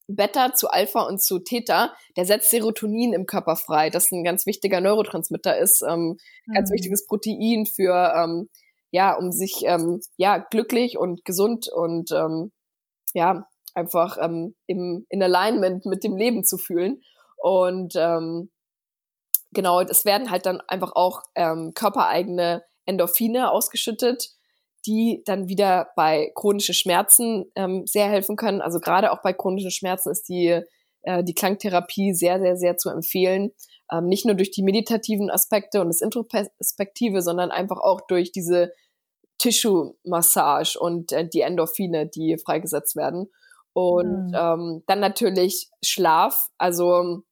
[0.07, 4.45] Beta zu Alpha und zu Theta, der setzt Serotonin im Körper frei, das ein ganz
[4.45, 6.53] wichtiger Neurotransmitter ist, ähm, mhm.
[6.53, 8.49] ganz wichtiges Protein für, ähm,
[8.91, 12.53] ja, um sich, ähm, ja, glücklich und gesund und, ähm,
[13.13, 17.01] ja, einfach ähm, im, in Alignment mit dem Leben zu fühlen.
[17.35, 18.49] Und ähm,
[19.51, 24.31] genau, es werden halt dann einfach auch ähm, körpereigene Endorphine ausgeschüttet,
[24.85, 28.61] die dann wieder bei chronischen Schmerzen ähm, sehr helfen können.
[28.61, 30.61] Also gerade auch bei chronischen Schmerzen ist die,
[31.03, 33.51] äh, die Klangtherapie sehr, sehr, sehr zu empfehlen.
[33.91, 38.71] Ähm, nicht nur durch die meditativen Aspekte und das Introspektive, sondern einfach auch durch diese
[39.39, 43.29] Tissue-Massage und äh, die Endorphine, die freigesetzt werden.
[43.73, 44.35] Und mhm.
[44.35, 46.49] ähm, dann natürlich Schlaf.
[46.57, 47.23] Also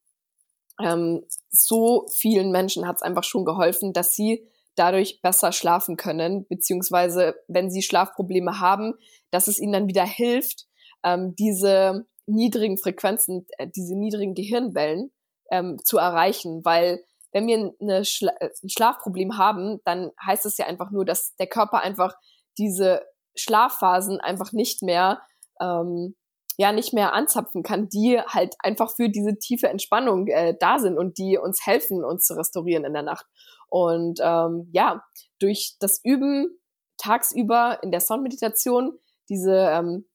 [0.82, 4.48] ähm, so vielen Menschen hat es einfach schon geholfen, dass sie
[4.78, 8.94] dadurch besser schlafen können, beziehungsweise wenn sie Schlafprobleme haben,
[9.32, 10.68] dass es ihnen dann wieder hilft,
[11.04, 15.12] ähm, diese niedrigen Frequenzen, äh, diese niedrigen Gehirnwellen
[15.52, 20.58] ähm, zu erreichen, weil wenn wir eine Schla äh, ein Schlafproblem haben, dann heißt es
[20.58, 22.16] ja einfach nur, dass der Körper einfach
[22.58, 23.02] diese
[23.36, 25.22] Schlafphasen einfach nicht mehr
[25.62, 26.16] ähm,
[26.58, 30.98] ja nicht mehr anzapfen kann, die halt einfach für diese tiefe Entspannung äh, da sind
[30.98, 33.26] und die uns helfen, uns zu restaurieren in der Nacht.
[33.70, 35.04] Und ähm, ja,
[35.40, 36.50] durch das Üben
[36.98, 38.98] tagsüber in der Soundmeditation
[39.30, 40.06] diese, ähm,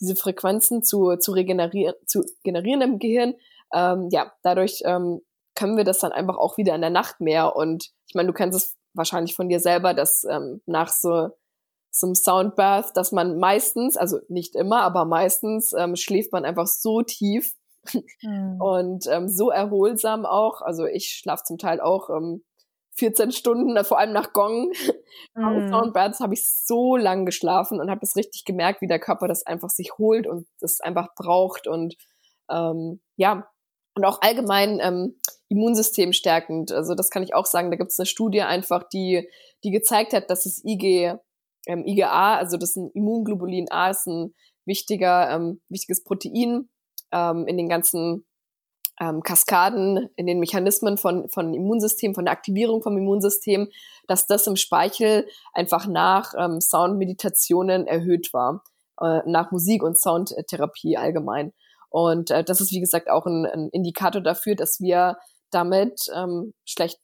[0.00, 3.34] diese Frequenzen zu, zu regenerieren, zu generieren im Gehirn,
[3.72, 5.20] ähm, ja, dadurch ähm,
[5.54, 7.54] können wir das dann einfach auch wieder in der Nacht mehr.
[7.54, 11.30] Und ich meine, du kennst es wahrscheinlich von dir selber, dass ähm, nach so
[11.92, 17.02] zum Soundbath, dass man meistens, also nicht immer, aber meistens ähm, schläft man einfach so
[17.02, 17.54] tief
[18.22, 18.60] mhm.
[18.60, 20.62] und ähm, so erholsam auch.
[20.62, 22.42] Also ich schlafe zum Teil auch ähm,
[22.94, 24.72] 14 Stunden, äh, vor allem nach Gong.
[25.34, 25.68] Mhm.
[25.68, 29.46] Soundbaths habe ich so lang geschlafen und habe das richtig gemerkt, wie der Körper das
[29.46, 31.96] einfach sich holt und das einfach braucht und
[32.50, 33.46] ähm, ja,
[33.94, 35.18] und auch allgemein ähm,
[35.48, 36.72] Immunsystem stärkend.
[36.72, 37.70] Also das kann ich auch sagen.
[37.70, 39.28] Da gibt es eine Studie einfach, die,
[39.64, 41.14] die gezeigt hat, dass das IG
[41.66, 44.34] ähm, IgA, also das ist ein Immunglobulin A, ist ein
[44.64, 46.68] wichtiger, ähm, wichtiges Protein
[47.12, 48.26] ähm, in den ganzen
[49.00, 53.68] ähm, Kaskaden, in den Mechanismen von, von Immunsystem, von der Aktivierung vom Immunsystem,
[54.06, 58.62] dass das im Speichel einfach nach ähm, Soundmeditationen erhöht war,
[59.00, 61.52] äh, nach Musik- und Soundtherapie allgemein.
[61.90, 65.18] Und äh, das ist, wie gesagt, auch ein, ein Indikator dafür, dass wir
[65.50, 66.98] damit ähm, schlecht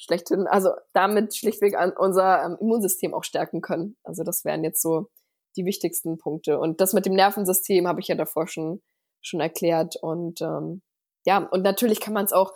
[0.00, 3.96] schlechthin, also damit schlichtweg an unser ähm, Immunsystem auch stärken können.
[4.02, 5.08] Also das wären jetzt so
[5.56, 6.58] die wichtigsten Punkte.
[6.58, 8.82] Und das mit dem Nervensystem habe ich ja davor schon,
[9.20, 9.96] schon erklärt.
[10.00, 10.82] Und ähm,
[11.26, 12.52] ja, und natürlich kann man es auch,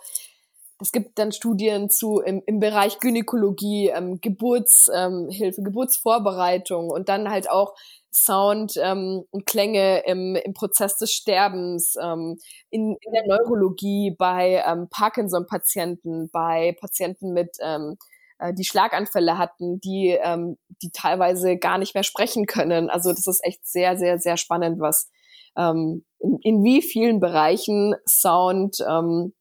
[0.85, 7.31] es gibt dann Studien zu im, im Bereich Gynäkologie, ähm, Geburtshilfe, ähm, Geburtsvorbereitung und dann
[7.31, 7.73] halt auch
[8.13, 12.37] Sound ähm, und Klänge im, im Prozess des Sterbens, ähm,
[12.69, 17.97] in, in der Neurologie, bei ähm, Parkinson-Patienten, bei Patienten mit ähm,
[18.37, 22.91] äh, die Schlaganfälle hatten, die, ähm, die teilweise gar nicht mehr sprechen können.
[22.91, 25.09] Also das ist echt sehr, sehr, sehr spannend, was
[25.57, 29.33] ähm, in, in wie vielen Bereichen Sound ähm,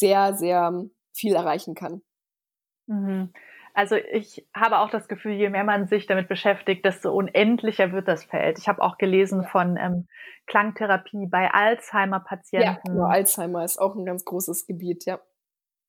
[0.00, 2.02] sehr, sehr viel erreichen kann.
[2.86, 3.32] Mhm.
[3.72, 8.08] Also ich habe auch das Gefühl, je mehr man sich damit beschäftigt, desto unendlicher wird
[8.08, 8.58] das Feld.
[8.58, 10.08] Ich habe auch gelesen von ähm,
[10.46, 12.66] Klangtherapie bei Alzheimer-Patienten.
[12.66, 15.20] Ja, genau, Alzheimer ist auch ein ganz großes Gebiet, ja.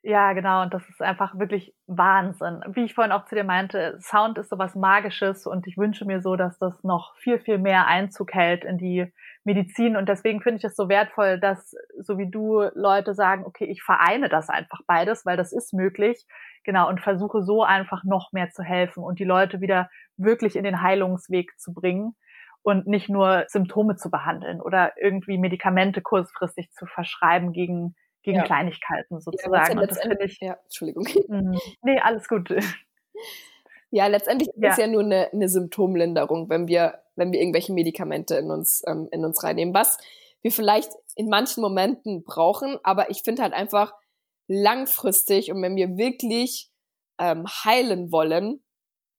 [0.03, 0.63] Ja, genau.
[0.63, 2.61] Und das ist einfach wirklich Wahnsinn.
[2.73, 6.21] Wie ich vorhin auch zu dir meinte, Sound ist sowas Magisches und ich wünsche mir
[6.21, 9.95] so, dass das noch viel, viel mehr Einzug hält in die Medizin.
[9.95, 13.83] Und deswegen finde ich es so wertvoll, dass so wie du Leute sagen, okay, ich
[13.83, 16.25] vereine das einfach beides, weil das ist möglich.
[16.63, 16.89] Genau.
[16.89, 20.81] Und versuche so einfach noch mehr zu helfen und die Leute wieder wirklich in den
[20.81, 22.15] Heilungsweg zu bringen.
[22.63, 28.43] und nicht nur Symptome zu behandeln oder irgendwie Medikamente kurzfristig zu verschreiben gegen, gegen ja.
[28.43, 29.79] Kleinigkeiten sozusagen.
[29.79, 30.37] Ja, das finde ich.
[30.41, 31.07] Ja, Entschuldigung.
[31.27, 32.49] Mh, nee, alles gut.
[33.93, 34.69] Ja, letztendlich ja.
[34.69, 38.81] ist es ja nur eine, eine Symptomlinderung, wenn wir, wenn wir irgendwelche Medikamente in uns,
[38.87, 39.73] ähm, in uns reinnehmen.
[39.73, 39.97] Was
[40.41, 43.93] wir vielleicht in manchen Momenten brauchen, aber ich finde halt einfach
[44.47, 46.69] langfristig und wenn wir wirklich
[47.19, 48.63] ähm, heilen wollen,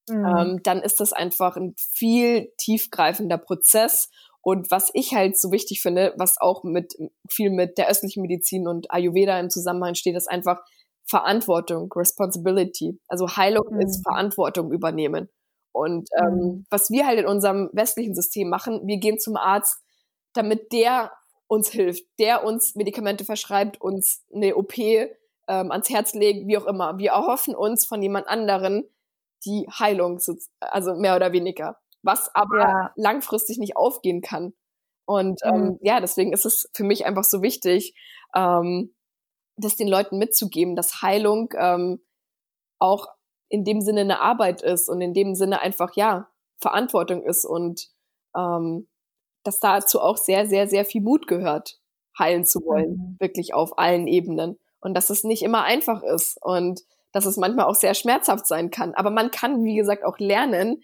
[0.09, 0.25] mhm.
[0.25, 4.11] ähm, dann ist das einfach ein viel tiefgreifender Prozess.
[4.43, 6.95] Und was ich halt so wichtig finde, was auch mit
[7.31, 10.61] viel mit der östlichen Medizin und Ayurveda im Zusammenhang steht, ist einfach
[11.05, 12.99] Verantwortung, Responsibility.
[13.09, 13.81] Also Heilung mhm.
[13.81, 15.29] ist Verantwortung übernehmen.
[15.73, 16.67] Und ähm, mhm.
[16.71, 19.81] was wir halt in unserem westlichen System machen, wir gehen zum Arzt,
[20.35, 21.13] damit der
[21.47, 25.09] uns hilft, der uns Medikamente verschreibt, uns eine OP ähm,
[25.47, 26.99] ans Herz legt, wie auch immer.
[26.99, 28.85] Wir erhoffen uns von jemand anderen
[29.45, 30.21] die Heilung,
[30.61, 32.93] also mehr oder weniger, was aber ja.
[32.97, 34.53] langfristig nicht aufgehen kann.
[35.05, 35.79] Und ähm, mhm.
[35.83, 37.95] ja, deswegen ist es für mich einfach so wichtig,
[38.35, 38.95] ähm,
[39.57, 42.03] das den Leuten mitzugeben, dass Heilung ähm,
[42.79, 43.09] auch
[43.49, 46.29] in dem Sinne eine Arbeit ist und in dem Sinne einfach ja
[46.59, 47.89] Verantwortung ist und
[48.37, 48.89] ähm,
[49.45, 51.79] dass dazu auch sehr, sehr, sehr viel Mut gehört,
[52.19, 53.17] heilen zu wollen, mhm.
[53.19, 54.59] wirklich auf allen Ebenen.
[54.81, 56.81] Und dass es nicht immer einfach ist und
[57.13, 58.95] dass es manchmal auch sehr schmerzhaft sein kann.
[58.95, 60.83] Aber man kann, wie gesagt, auch lernen,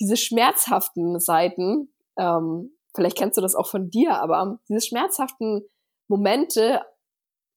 [0.00, 5.66] diese schmerzhaften Seiten, ähm, vielleicht kennst du das auch von dir, aber diese schmerzhaften
[6.08, 6.82] Momente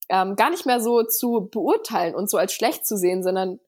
[0.09, 3.59] ähm, gar nicht mehr so zu beurteilen und so als schlecht zu sehen, sondern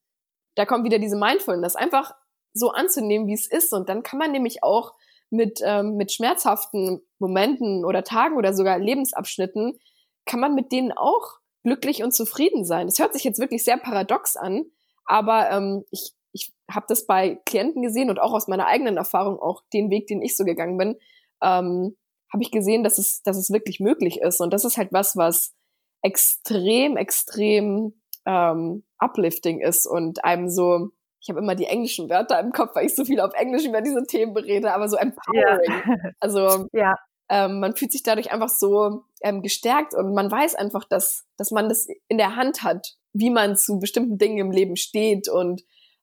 [0.56, 2.14] da kommt wieder diese Mindfulness, einfach
[2.54, 3.74] so anzunehmen, wie es ist.
[3.74, 4.94] Und dann kann man nämlich auch
[5.30, 9.80] mit, ähm, mit schmerzhaften Momenten oder Tagen oder sogar Lebensabschnitten,
[10.26, 12.88] kann man mit denen auch glücklich und zufrieden sein.
[12.88, 14.66] Das hört sich jetzt wirklich sehr paradox an,
[15.06, 19.40] aber ähm, ich, ich habe das bei Klienten gesehen und auch aus meiner eigenen Erfahrung,
[19.40, 20.98] auch den Weg, den ich so gegangen bin,
[21.42, 21.98] ähm,
[22.32, 24.40] habe ich gesehen, dass es, dass es wirklich möglich ist.
[24.40, 25.54] Und das ist halt was, was
[26.02, 32.52] extrem, extrem ähm, uplifting ist und einem so, ich habe immer die englischen Wörter im
[32.52, 35.72] Kopf, weil ich so viel auf Englisch über diese Themen berede, aber so empowering.
[35.72, 36.12] Ja.
[36.20, 36.96] Also ja.
[37.30, 41.52] Ähm, man fühlt sich dadurch einfach so ähm, gestärkt und man weiß einfach, dass, dass
[41.52, 45.62] man das in der Hand hat, wie man zu bestimmten Dingen im Leben steht und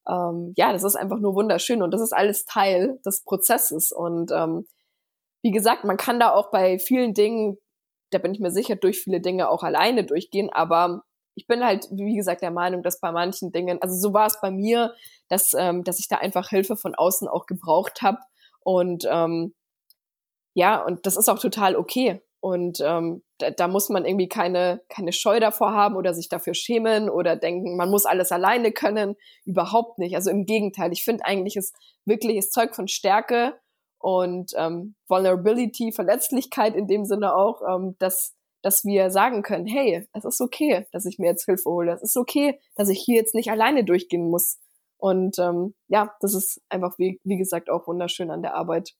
[0.08, 4.30] ähm, ja, das ist einfach nur wunderschön und das ist alles Teil des Prozesses und
[4.32, 4.66] ähm,
[5.42, 7.58] wie gesagt, man kann da auch bei vielen Dingen,
[8.10, 11.04] da bin ich mir sicher, durch viele Dinge auch alleine durchgehen, aber
[11.38, 14.40] ich bin halt, wie gesagt, der Meinung, dass bei manchen Dingen, also so war es
[14.40, 14.94] bei mir,
[15.28, 18.18] dass, ähm, dass ich da einfach Hilfe von außen auch gebraucht habe.
[18.60, 19.54] Und ähm,
[20.54, 22.20] ja, und das ist auch total okay.
[22.40, 26.54] Und ähm, da, da muss man irgendwie keine, keine Scheu davor haben oder sich dafür
[26.54, 29.16] schämen oder denken, man muss alles alleine können.
[29.44, 30.14] Überhaupt nicht.
[30.14, 31.74] Also im Gegenteil, ich finde eigentlich ist
[32.04, 33.58] wirkliches Zeug von Stärke
[33.98, 40.06] und ähm, Vulnerability, Verletzlichkeit in dem Sinne auch, ähm, dass dass wir sagen können, hey,
[40.12, 41.92] es ist okay, dass ich mir jetzt Hilfe hole.
[41.92, 44.58] Es ist okay, dass ich hier jetzt nicht alleine durchgehen muss.
[44.96, 48.94] Und ähm, ja, das ist einfach, wie, wie gesagt, auch wunderschön an der Arbeit.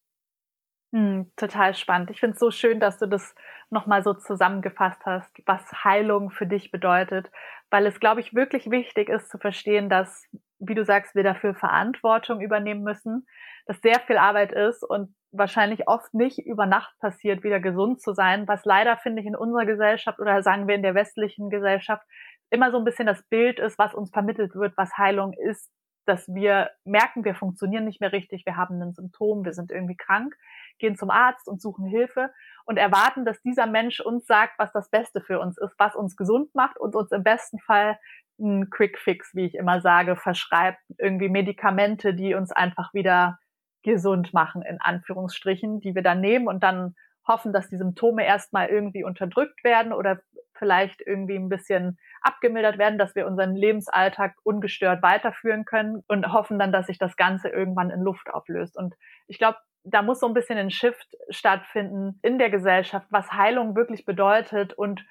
[0.93, 2.11] Hm, total spannend.
[2.11, 3.35] Ich finde es so schön, dass du das
[3.69, 7.31] nochmal so zusammengefasst hast, was Heilung für dich bedeutet,
[7.71, 10.25] weil es, glaube ich, wirklich wichtig ist zu verstehen, dass,
[10.59, 13.27] wie du sagst, wir dafür Verantwortung übernehmen müssen,
[13.67, 18.15] dass sehr viel Arbeit ist und wahrscheinlich oft nicht über Nacht passiert, wieder gesund zu
[18.15, 22.03] sein, was leider, finde ich, in unserer Gesellschaft oder sagen wir in der westlichen Gesellschaft
[22.49, 25.71] immer so ein bisschen das Bild ist, was uns vermittelt wird, was Heilung ist,
[26.07, 29.97] dass wir merken, wir funktionieren nicht mehr richtig, wir haben ein Symptom, wir sind irgendwie
[29.97, 30.35] krank,
[30.79, 32.31] gehen zum Arzt und suchen Hilfe
[32.65, 36.17] und erwarten, dass dieser Mensch uns sagt, was das Beste für uns ist, was uns
[36.17, 37.99] gesund macht und uns im besten Fall
[38.41, 43.39] einen Quick Fix, wie ich immer sage, verschreibt, irgendwie Medikamente, die uns einfach wieder
[43.83, 46.95] gesund machen, in Anführungsstrichen, die wir dann nehmen und dann
[47.27, 50.21] hoffen, dass die Symptome erstmal irgendwie unterdrückt werden oder
[50.55, 56.59] vielleicht irgendwie ein bisschen abgemildert werden, dass wir unseren Lebensalltag ungestört weiterführen können und hoffen
[56.59, 58.77] dann, dass sich das Ganze irgendwann in Luft auflöst.
[58.77, 58.95] Und
[59.29, 59.59] ich glaube,
[59.91, 64.75] da muss so ein bisschen ein Shift stattfinden in der Gesellschaft, was Heilung wirklich bedeutet
[64.75, 65.05] und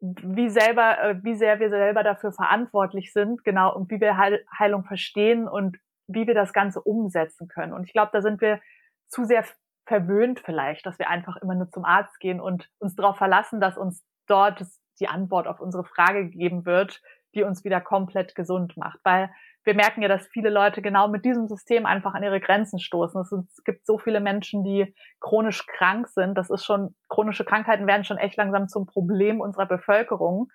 [0.00, 4.84] wie selber, äh, wie sehr wir selber dafür verantwortlich sind, genau, und wie wir Heilung
[4.84, 7.72] verstehen und wie wir das Ganze umsetzen können.
[7.72, 8.60] Und ich glaube, da sind wir
[9.08, 9.44] zu sehr
[9.86, 13.76] verwöhnt vielleicht, dass wir einfach immer nur zum Arzt gehen und uns darauf verlassen, dass
[13.76, 14.64] uns dort
[15.00, 17.02] die Antwort auf unsere Frage gegeben wird,
[17.34, 19.00] die uns wieder komplett gesund macht.
[19.04, 19.30] Weil
[19.64, 23.20] wir merken ja, dass viele Leute genau mit diesem System einfach an ihre Grenzen stoßen.
[23.20, 26.36] Es, gibt so viele Menschen, die chronisch krank sind.
[26.36, 30.48] Das ist schon, chronische Krankheiten werden schon echt langsam zum Problem unserer Bevölkerung.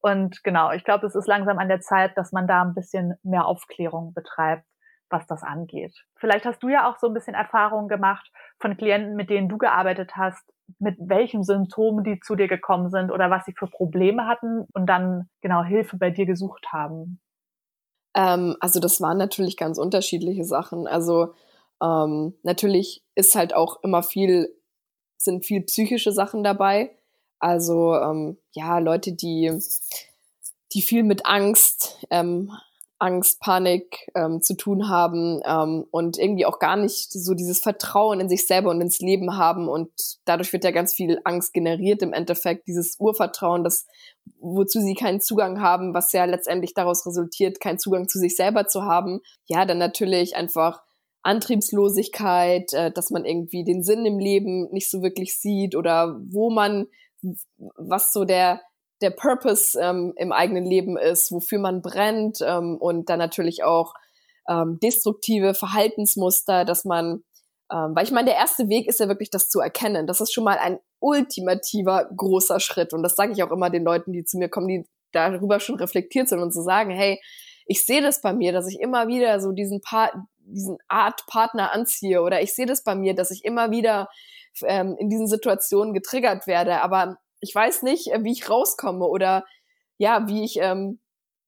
[0.00, 3.14] Und genau, ich glaube, es ist langsam an der Zeit, dass man da ein bisschen
[3.22, 4.64] mehr Aufklärung betreibt
[5.10, 5.94] was das angeht.
[6.16, 9.58] Vielleicht hast du ja auch so ein bisschen Erfahrung gemacht von Klienten, mit denen du
[9.58, 10.42] gearbeitet hast,
[10.78, 14.86] mit welchen Symptomen die zu dir gekommen sind oder was sie für Probleme hatten und
[14.86, 17.20] dann genau Hilfe bei dir gesucht haben.
[18.16, 20.88] Ähm, also das waren natürlich ganz unterschiedliche Sachen.
[20.88, 21.34] Also
[21.82, 24.56] ähm, natürlich ist halt auch immer viel,
[25.18, 26.96] sind viel psychische Sachen dabei.
[27.38, 29.52] Also ähm, ja, Leute, die,
[30.72, 32.50] die viel mit Angst ähm,
[32.98, 38.20] Angst, Panik ähm, zu tun haben ähm, und irgendwie auch gar nicht so dieses Vertrauen
[38.20, 39.68] in sich selber und ins Leben haben.
[39.68, 39.90] Und
[40.24, 43.86] dadurch wird ja ganz viel Angst generiert im Endeffekt, dieses Urvertrauen, das,
[44.40, 48.66] wozu sie keinen Zugang haben, was ja letztendlich daraus resultiert, keinen Zugang zu sich selber
[48.66, 49.20] zu haben.
[49.46, 50.82] Ja, dann natürlich einfach
[51.22, 56.50] Antriebslosigkeit, äh, dass man irgendwie den Sinn im Leben nicht so wirklich sieht oder wo
[56.50, 56.86] man,
[57.76, 58.60] was so der
[59.00, 63.94] der Purpose ähm, im eigenen Leben ist, wofür man brennt ähm, und dann natürlich auch
[64.48, 67.24] ähm, destruktive Verhaltensmuster, dass man,
[67.70, 70.06] ähm, weil ich meine, der erste Weg ist ja wirklich das zu erkennen.
[70.06, 73.84] Das ist schon mal ein ultimativer großer Schritt und das sage ich auch immer den
[73.84, 77.20] Leuten, die zu mir kommen, die darüber schon reflektiert sind und zu so sagen, hey,
[77.66, 81.72] ich sehe das bei mir, dass ich immer wieder so diesen pa diesen Art Partner
[81.72, 84.08] anziehe oder ich sehe das bei mir, dass ich immer wieder
[84.62, 89.44] ähm, in diesen Situationen getriggert werde, aber ich weiß nicht, äh, wie ich rauskomme oder
[89.98, 91.00] ja, wie ich ähm,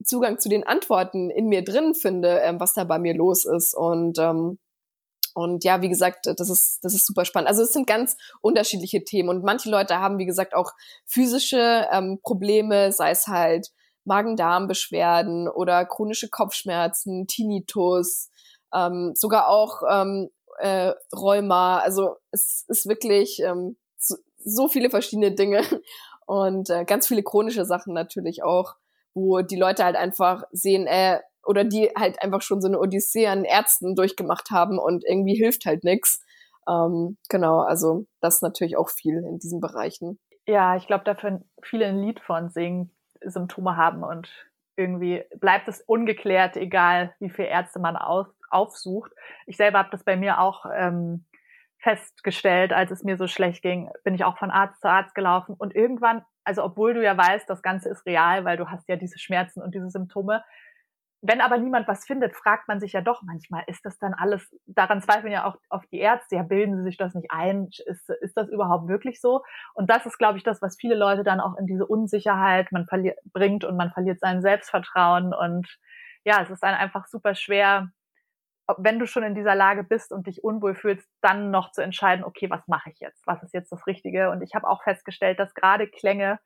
[0.05, 3.75] Zugang zu den Antworten in mir drin finde, ähm, was da bei mir los ist.
[3.75, 4.59] Und ähm,
[5.35, 7.49] und ja, wie gesagt, das ist, das ist super spannend.
[7.49, 9.29] Also es sind ganz unterschiedliche Themen.
[9.29, 10.73] Und manche Leute haben, wie gesagt, auch
[11.07, 13.69] physische ähm, Probleme, sei es halt
[14.05, 18.31] Magen-Darm-Beschwerden oder chronische Kopfschmerzen, Tinnitus,
[18.75, 21.79] ähm, sogar auch ähm, äh, Rheuma.
[21.79, 23.77] Also es ist wirklich ähm,
[24.49, 25.63] so viele verschiedene Dinge
[26.27, 28.75] und äh, ganz viele chronische Sachen natürlich auch,
[29.15, 33.27] wo die Leute halt einfach sehen, äh, oder die halt einfach schon so eine Odyssee
[33.27, 36.23] an Ärzten durchgemacht haben und irgendwie hilft halt nichts.
[36.69, 40.19] Ähm, genau, also das natürlich auch viel in diesen Bereichen.
[40.47, 42.91] Ja, ich glaube, da können viele ein Lied von singen,
[43.23, 44.29] Symptome haben und
[44.77, 49.11] irgendwie bleibt es ungeklärt, egal wie viele Ärzte man auf, aufsucht.
[49.47, 51.25] Ich selber habe das bei mir auch ähm,
[51.79, 55.55] festgestellt, als es mir so schlecht ging, bin ich auch von Arzt zu Arzt gelaufen.
[55.57, 58.97] Und irgendwann, also obwohl du ja weißt, das Ganze ist real, weil du hast ja
[58.97, 60.43] diese Schmerzen und diese Symptome,
[61.21, 64.55] wenn aber niemand was findet, fragt man sich ja doch manchmal, ist das dann alles,
[64.67, 68.09] daran zweifeln ja auch auf die Ärzte, ja, bilden sie sich das nicht ein, ist,
[68.09, 69.43] ist das überhaupt wirklich so?
[69.75, 72.87] Und das ist, glaube ich, das, was viele Leute dann auch in diese Unsicherheit man
[72.87, 75.35] verliert, bringt und man verliert sein Selbstvertrauen.
[75.35, 75.67] Und
[76.25, 77.91] ja, es ist dann einfach super schwer,
[78.77, 82.25] wenn du schon in dieser Lage bist und dich unwohl fühlst, dann noch zu entscheiden,
[82.25, 83.27] okay, was mache ich jetzt?
[83.27, 84.31] Was ist jetzt das Richtige?
[84.31, 86.39] Und ich habe auch festgestellt, dass gerade Klänge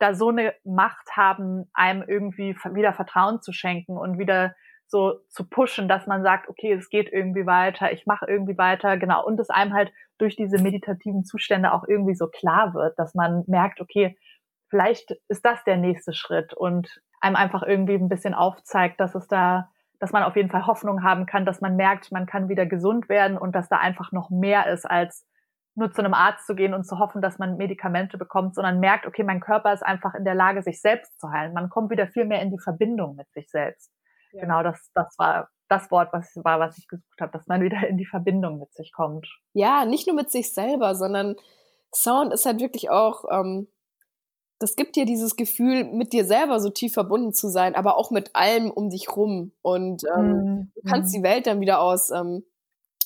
[0.00, 4.54] da so eine Macht haben, einem irgendwie wieder Vertrauen zu schenken und wieder
[4.86, 8.96] so zu pushen, dass man sagt, okay, es geht irgendwie weiter, ich mache irgendwie weiter,
[8.96, 9.24] genau.
[9.24, 13.44] Und es einem halt durch diese meditativen Zustände auch irgendwie so klar wird, dass man
[13.46, 14.18] merkt, okay,
[14.68, 19.28] vielleicht ist das der nächste Schritt und einem einfach irgendwie ein bisschen aufzeigt, dass es
[19.28, 19.70] da
[20.00, 23.08] dass man auf jeden Fall Hoffnung haben kann, dass man merkt, man kann wieder gesund
[23.08, 25.26] werden und dass da einfach noch mehr ist, als
[25.76, 29.06] nur zu einem Arzt zu gehen und zu hoffen, dass man Medikamente bekommt, sondern merkt,
[29.06, 31.52] okay, mein Körper ist einfach in der Lage, sich selbst zu heilen.
[31.52, 33.92] Man kommt wieder viel mehr in die Verbindung mit sich selbst.
[34.32, 34.42] Ja.
[34.42, 37.86] Genau, das, das war das Wort, was war, was ich gesucht habe, dass man wieder
[37.86, 39.28] in die Verbindung mit sich kommt.
[39.52, 41.36] Ja, nicht nur mit sich selber, sondern
[41.94, 43.68] Sound ist halt wirklich auch ähm,
[44.60, 48.10] das gibt dir dieses Gefühl, mit dir selber so tief verbunden zu sein, aber auch
[48.10, 49.52] mit allem um dich rum.
[49.62, 50.72] Und ähm, mhm.
[50.74, 52.44] du kannst die Welt dann wieder aus, ähm,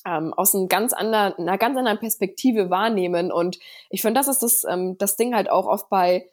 [0.04, 3.30] ähm, aus einem ganz anderen, einer ganz anderen Perspektive wahrnehmen.
[3.30, 6.28] Und ich finde, das ist das, ähm, das Ding halt auch oft bei,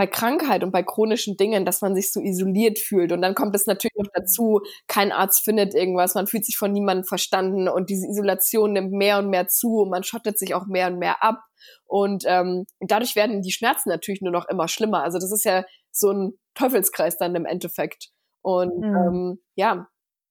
[0.00, 3.12] bei Krankheit und bei chronischen Dingen, dass man sich so isoliert fühlt.
[3.12, 6.72] Und dann kommt es natürlich noch dazu, kein Arzt findet irgendwas, man fühlt sich von
[6.72, 10.64] niemandem verstanden und diese Isolation nimmt mehr und mehr zu und man schottet sich auch
[10.64, 11.42] mehr und mehr ab.
[11.84, 15.02] Und ähm, dadurch werden die Schmerzen natürlich nur noch immer schlimmer.
[15.02, 18.08] Also das ist ja so ein Teufelskreis dann im Endeffekt.
[18.40, 18.96] Und mhm.
[18.96, 19.86] ähm, ja,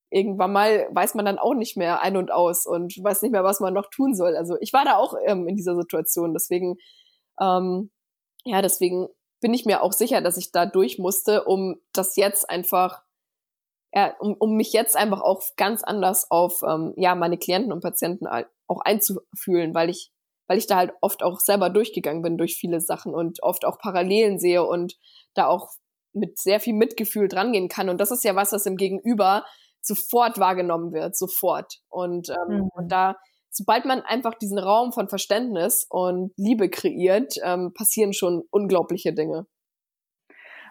[0.09, 3.43] irgendwann mal weiß man dann auch nicht mehr ein und aus und weiß nicht mehr,
[3.43, 4.36] was man noch tun soll.
[4.36, 6.34] Also ich war da auch ähm, in dieser Situation.
[6.34, 6.78] Deswegen,
[7.39, 7.91] ähm,
[8.45, 9.09] ja, deswegen
[9.41, 13.03] bin ich mir auch sicher, dass ich da durch musste, um das jetzt einfach,
[13.93, 17.81] ja, um, um mich jetzt einfach auch ganz anders auf ähm, ja meine Klienten und
[17.81, 20.11] Patienten auch einzufühlen, weil ich
[20.49, 23.77] weil ich da halt oft auch selber durchgegangen bin durch viele Sachen und oft auch
[23.77, 24.95] Parallelen sehe und
[25.35, 25.69] da auch
[26.11, 27.87] mit sehr viel Mitgefühl drangehen kann.
[27.87, 29.45] Und das ist ja was, was im Gegenüber
[29.79, 31.75] sofort wahrgenommen wird, sofort.
[31.87, 32.69] Und, ähm, mhm.
[32.73, 33.15] und da,
[33.51, 39.45] sobald man einfach diesen Raum von Verständnis und Liebe kreiert, ähm, passieren schon unglaubliche Dinge.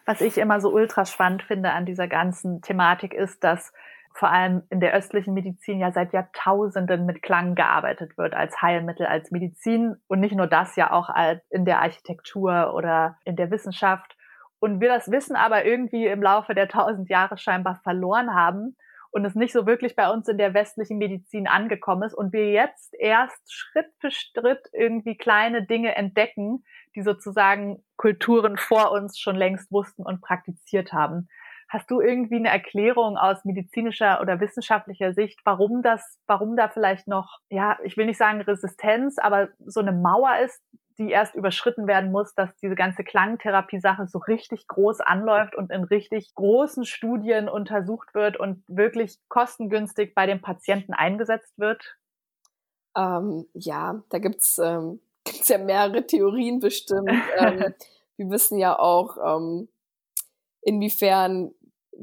[0.06, 3.72] Was ich immer so ultra spannend finde an dieser ganzen Thematik ist, dass
[4.14, 9.06] vor allem in der östlichen Medizin ja seit Jahrtausenden mit Klang gearbeitet wird als Heilmittel,
[9.06, 11.10] als Medizin und nicht nur das ja auch
[11.50, 14.16] in der Architektur oder in der Wissenschaft.
[14.60, 18.76] Und wir das Wissen aber irgendwie im Laufe der tausend Jahre scheinbar verloren haben
[19.10, 22.50] und es nicht so wirklich bei uns in der westlichen Medizin angekommen ist und wir
[22.50, 29.36] jetzt erst Schritt für Schritt irgendwie kleine Dinge entdecken, die sozusagen Kulturen vor uns schon
[29.36, 31.28] längst wussten und praktiziert haben.
[31.68, 37.08] Hast du irgendwie eine Erklärung aus medizinischer oder wissenschaftlicher Sicht, warum das, warum da vielleicht
[37.08, 40.62] noch, ja, ich will nicht sagen Resistenz, aber so eine Mauer ist,
[40.98, 45.84] die erst überschritten werden muss, dass diese ganze Klangtherapie-Sache so richtig groß anläuft und in
[45.84, 51.96] richtig großen Studien untersucht wird und wirklich kostengünstig bei den Patienten eingesetzt wird?
[52.96, 57.10] Ähm, ja, da gibt's ähm, gibt's ja mehrere Theorien bestimmt.
[57.38, 57.74] ähm,
[58.16, 59.68] wir wissen ja auch, ähm,
[60.62, 61.52] inwiefern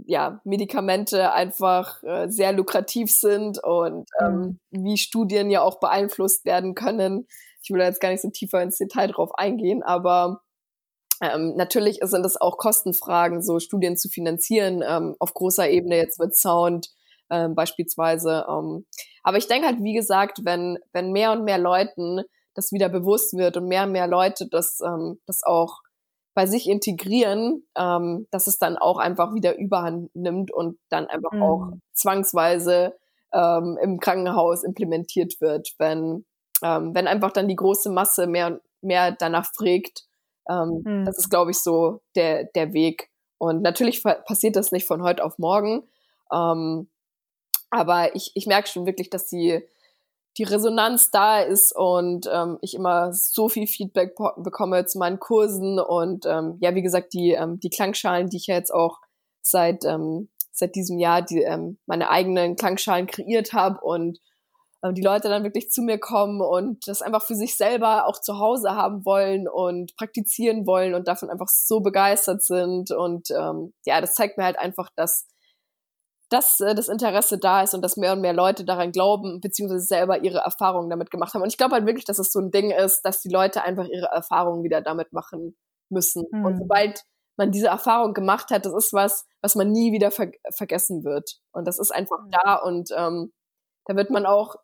[0.06, 4.84] ja, Medikamente einfach äh, sehr lukrativ sind und ähm, mhm.
[4.86, 7.28] wie Studien ja auch beeinflusst werden können.
[7.66, 10.44] Ich will da jetzt gar nicht so tiefer ins Detail drauf eingehen, aber
[11.20, 16.20] ähm, natürlich sind es auch Kostenfragen, so Studien zu finanzieren, ähm, auf großer Ebene jetzt
[16.20, 16.92] mit Sound
[17.32, 18.46] ähm, beispielsweise.
[18.48, 18.86] Ähm.
[19.24, 22.22] Aber ich denke halt, wie gesagt, wenn, wenn mehr und mehr Leuten
[22.54, 25.80] das wieder bewusst wird und mehr und mehr Leute das, ähm, das auch
[26.36, 31.32] bei sich integrieren, ähm, dass es dann auch einfach wieder Überhand nimmt und dann einfach
[31.32, 31.42] mhm.
[31.42, 32.94] auch zwangsweise
[33.34, 36.26] ähm, im Krankenhaus implementiert wird, wenn,
[36.64, 40.06] ähm, wenn einfach dann die große Masse mehr und mehr danach fragt.
[40.50, 41.06] Ähm, mhm.
[41.06, 43.10] Das ist, glaube ich, so der, der Weg.
[43.38, 45.84] Und natürlich passiert das nicht von heute auf morgen.
[46.32, 46.90] Ähm,
[47.70, 49.62] aber ich, ich merke schon wirklich, dass die,
[50.38, 55.80] die Resonanz da ist und ähm, ich immer so viel Feedback bekomme zu meinen Kursen
[55.80, 59.00] und ähm, ja, wie gesagt, die, ähm, die Klangschalen, die ich ja jetzt auch
[59.42, 64.20] seit, ähm, seit diesem Jahr die, ähm, meine eigenen Klangschalen kreiert habe und
[64.94, 68.40] die Leute dann wirklich zu mir kommen und das einfach für sich selber auch zu
[68.40, 74.02] Hause haben wollen und praktizieren wollen und davon einfach so begeistert sind und ähm, ja,
[74.02, 75.28] das zeigt mir halt einfach, dass
[76.30, 79.86] dass äh, das Interesse da ist und dass mehr und mehr Leute daran glauben, beziehungsweise
[79.86, 81.44] selber ihre Erfahrungen damit gemacht haben.
[81.44, 83.86] Und ich glaube halt wirklich, dass es so ein Ding ist, dass die Leute einfach
[83.86, 85.56] ihre Erfahrungen wieder damit machen
[85.90, 86.26] müssen.
[86.32, 86.46] Mhm.
[86.46, 87.04] Und sobald
[87.38, 91.38] man diese Erfahrung gemacht hat, das ist was, was man nie wieder ver vergessen wird.
[91.52, 92.32] Und das ist einfach mhm.
[92.32, 93.32] da und ähm,
[93.86, 94.56] da wird man auch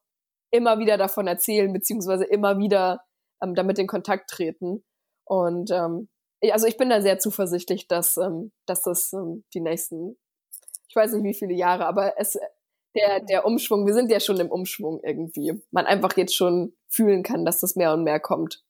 [0.52, 3.02] immer wieder davon erzählen, beziehungsweise immer wieder
[3.42, 4.84] ähm, damit in Kontakt treten.
[5.26, 6.10] Und ähm,
[6.52, 10.18] also ich bin da sehr zuversichtlich, dass, ähm, dass das ähm, die nächsten
[10.92, 12.38] ich weiß nicht wie viele Jahre, aber es,
[12.96, 15.54] der, der Umschwung, wir sind ja schon im Umschwung irgendwie.
[15.72, 18.62] Man einfach jetzt schon fühlen kann, dass das mehr und mehr kommt.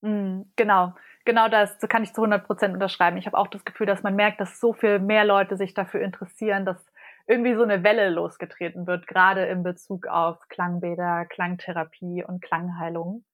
[0.00, 0.94] Mm, genau,
[1.24, 3.18] genau das, das kann ich zu 100 Prozent unterschreiben.
[3.18, 6.00] Ich habe auch das Gefühl, dass man merkt, dass so viel mehr Leute sich dafür
[6.00, 6.84] interessieren, dass
[7.28, 13.24] irgendwie so eine Welle losgetreten wird, gerade in Bezug auf Klangbäder, Klangtherapie und Klangheilung.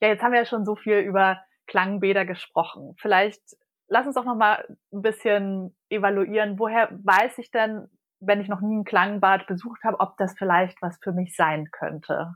[0.00, 2.94] Ja, jetzt haben wir ja schon so viel über Klangbäder gesprochen.
[2.98, 3.42] Vielleicht
[3.88, 6.58] lass uns doch noch mal ein bisschen evaluieren.
[6.58, 7.88] Woher weiß ich denn,
[8.20, 11.70] wenn ich noch nie ein Klangbad besucht habe, ob das vielleicht was für mich sein
[11.72, 12.34] könnte?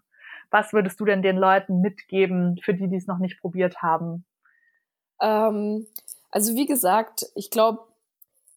[0.51, 4.24] Was würdest du denn den Leuten mitgeben, für die, die es noch nicht probiert haben?
[5.20, 5.86] Ähm,
[6.32, 7.89] also wie gesagt, ich glaube,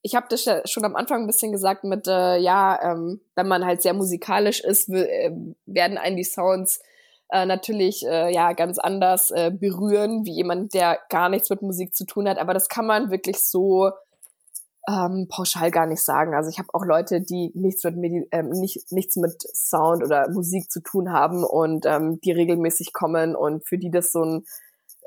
[0.03, 3.47] ich habe das ja schon am Anfang ein bisschen gesagt mit, äh, ja, ähm, wenn
[3.47, 5.31] man halt sehr musikalisch ist, äh,
[5.65, 6.81] werden einen die Sounds
[7.31, 11.95] äh, natürlich äh, ja ganz anders äh, berühren, wie jemand, der gar nichts mit Musik
[11.95, 12.37] zu tun hat.
[12.37, 13.91] Aber das kann man wirklich so
[14.89, 16.35] ähm, pauschal gar nicht sagen.
[16.35, 20.29] Also ich habe auch Leute, die nichts mit Medi ähm, nicht, nichts mit Sound oder
[20.29, 24.45] Musik zu tun haben und ähm, die regelmäßig kommen und für die das so ein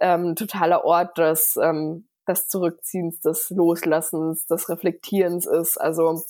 [0.00, 5.78] ähm, totaler Ort des, ähm, des Zurückziehens, des Loslassens, des Reflektierens ist.
[5.78, 6.24] Also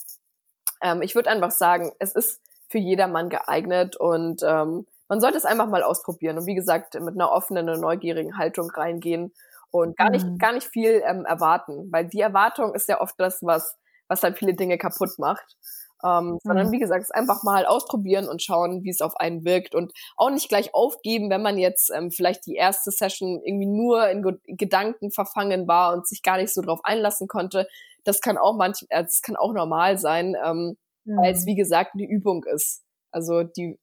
[0.82, 5.44] ähm, ich würde einfach sagen, es ist für jedermann geeignet und ähm, man sollte es
[5.44, 9.32] einfach mal ausprobieren und wie gesagt mit einer offenen und neugierigen Haltung reingehen
[9.70, 10.38] und gar nicht mhm.
[10.38, 13.76] gar nicht viel ähm, erwarten, weil die Erwartung ist ja oft das, was
[14.08, 15.56] was dann viele Dinge kaputt macht.
[16.04, 16.38] Ähm, mhm.
[16.42, 19.92] sondern wie gesagt, es einfach mal ausprobieren und schauen, wie es auf einen wirkt und
[20.16, 24.22] auch nicht gleich aufgeben, wenn man jetzt ähm, vielleicht die erste Session irgendwie nur in
[24.22, 27.66] G Gedanken verfangen war und sich gar nicht so drauf einlassen konnte.
[28.04, 31.16] Das kann auch manchmal, äh, das kann auch normal sein, ähm, mhm.
[31.16, 31.46] weil es mhm.
[31.46, 32.82] wie gesagt eine Übung ist.
[33.10, 33.78] Also die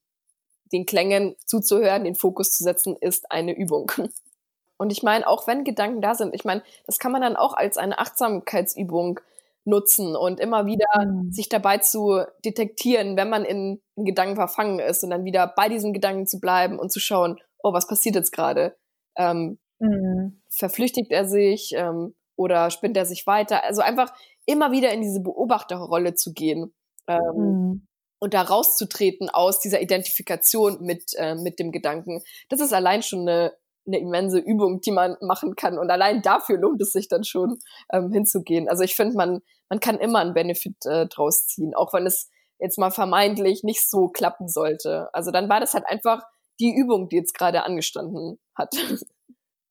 [0.74, 3.92] den Klängen zuzuhören, den Fokus zu setzen, ist eine Übung.
[4.78, 7.54] Und ich meine, auch wenn Gedanken da sind, ich meine, das kann man dann auch
[7.54, 9.20] als eine Achtsamkeitsübung
[9.66, 11.32] nutzen und immer wieder mhm.
[11.32, 15.70] sich dabei zu detektieren, wenn man in, in, Gedanken verfangen ist und dann wieder bei
[15.70, 18.76] diesen Gedanken zu bleiben und zu schauen, oh, was passiert jetzt gerade?
[19.18, 20.42] Ähm, mhm.
[20.50, 23.64] Verflüchtigt er sich ähm, oder spinnt er sich weiter?
[23.64, 24.14] Also einfach
[24.46, 26.74] immer wieder in diese Beobachterrolle zu gehen
[27.08, 27.88] Ähm, mhm.
[28.20, 33.28] Und da rauszutreten aus dieser Identifikation mit, äh, mit dem Gedanken, das ist allein schon
[33.28, 33.54] eine,
[33.86, 35.78] eine immense Übung, die man machen kann.
[35.78, 37.60] Und allein dafür lohnt es sich dann schon,
[37.92, 38.70] ähm, hinzugehen.
[38.70, 42.30] Also ich finde, man, man kann immer einen Benefit äh, draus ziehen, auch wenn es
[42.60, 45.10] jetzt mal vermeintlich nicht so klappen sollte.
[45.14, 46.24] Also dann war das halt einfach
[46.60, 48.74] die Übung, die jetzt gerade angestanden hat.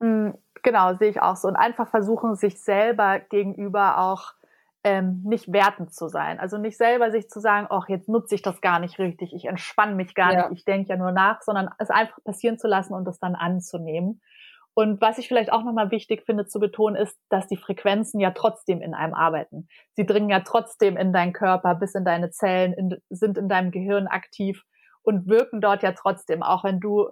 [0.04, 0.32] Mm,
[0.64, 1.46] genau, sehe ich auch so.
[1.46, 4.32] Und einfach versuchen, sich selber gegenüber auch
[4.84, 6.40] ähm, nicht wertend zu sein.
[6.40, 9.44] Also nicht selber sich zu sagen, ach, jetzt nutze ich das gar nicht richtig, ich
[9.44, 10.48] entspanne mich gar ja.
[10.48, 13.34] nicht, ich denke ja nur nach, sondern es einfach passieren zu lassen und es dann
[13.34, 14.20] anzunehmen.
[14.74, 18.30] Und was ich vielleicht auch nochmal wichtig finde zu betonen, ist, dass die Frequenzen ja
[18.30, 19.68] trotzdem in einem arbeiten.
[19.92, 23.70] Sie dringen ja trotzdem in deinen Körper, bis in deine Zellen, in, sind in deinem
[23.70, 24.64] Gehirn aktiv
[25.02, 27.10] und wirken dort ja trotzdem, auch wenn du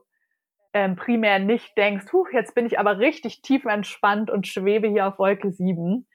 [0.73, 5.07] ähm, primär nicht denkst, huh, jetzt bin ich aber richtig tief entspannt und schwebe hier
[5.07, 6.07] auf Wolke 7,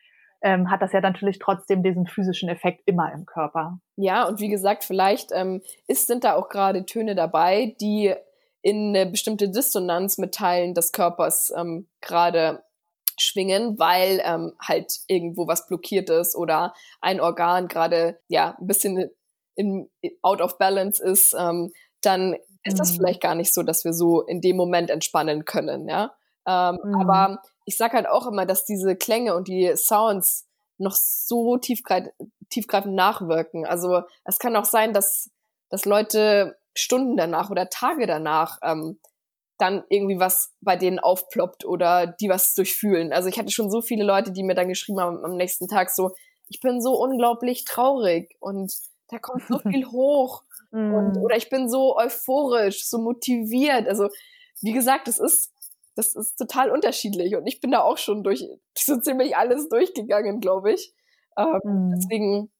[0.45, 3.79] ähm, hat das ja natürlich trotzdem diesen physischen Effekt immer im Körper.
[3.95, 8.13] Ja, und wie gesagt, vielleicht ähm, ist, sind da auch gerade Töne dabei, die
[8.61, 12.63] in eine bestimmte Dissonanz mit Teilen des Körpers ähm, gerade
[13.19, 19.09] schwingen, weil ähm, halt irgendwo was blockiert ist oder ein Organ gerade ja ein bisschen
[19.55, 19.89] in,
[20.21, 22.97] out of balance ist, ähm, dann ist das mhm.
[22.97, 26.13] vielleicht gar nicht so, dass wir so in dem Moment entspannen können, ja.
[26.47, 26.95] Ähm, mhm.
[26.95, 30.47] Aber ich sag halt auch immer, dass diese Klänge und die Sounds
[30.77, 32.09] noch so tiefgreif
[32.49, 33.65] tiefgreifend nachwirken.
[33.65, 35.31] Also es kann auch sein, dass,
[35.69, 38.99] dass Leute Stunden danach oder Tage danach ähm,
[39.57, 43.13] dann irgendwie was bei denen aufploppt oder die was durchfühlen.
[43.13, 45.89] Also ich hatte schon so viele Leute, die mir dann geschrieben haben am nächsten Tag
[45.89, 46.11] so,
[46.49, 48.73] ich bin so unglaublich traurig und
[49.07, 51.23] da kommt so viel hoch und, mhm.
[51.23, 53.87] oder ich bin so euphorisch, so motiviert.
[53.87, 54.09] Also
[54.61, 55.51] wie gesagt, es ist
[55.95, 58.45] das ist total unterschiedlich und ich bin da auch schon durch
[58.77, 60.93] so ziemlich alles durchgegangen, glaube ich.
[61.37, 61.93] Ähm, mhm.
[61.95, 62.51] Deswegen,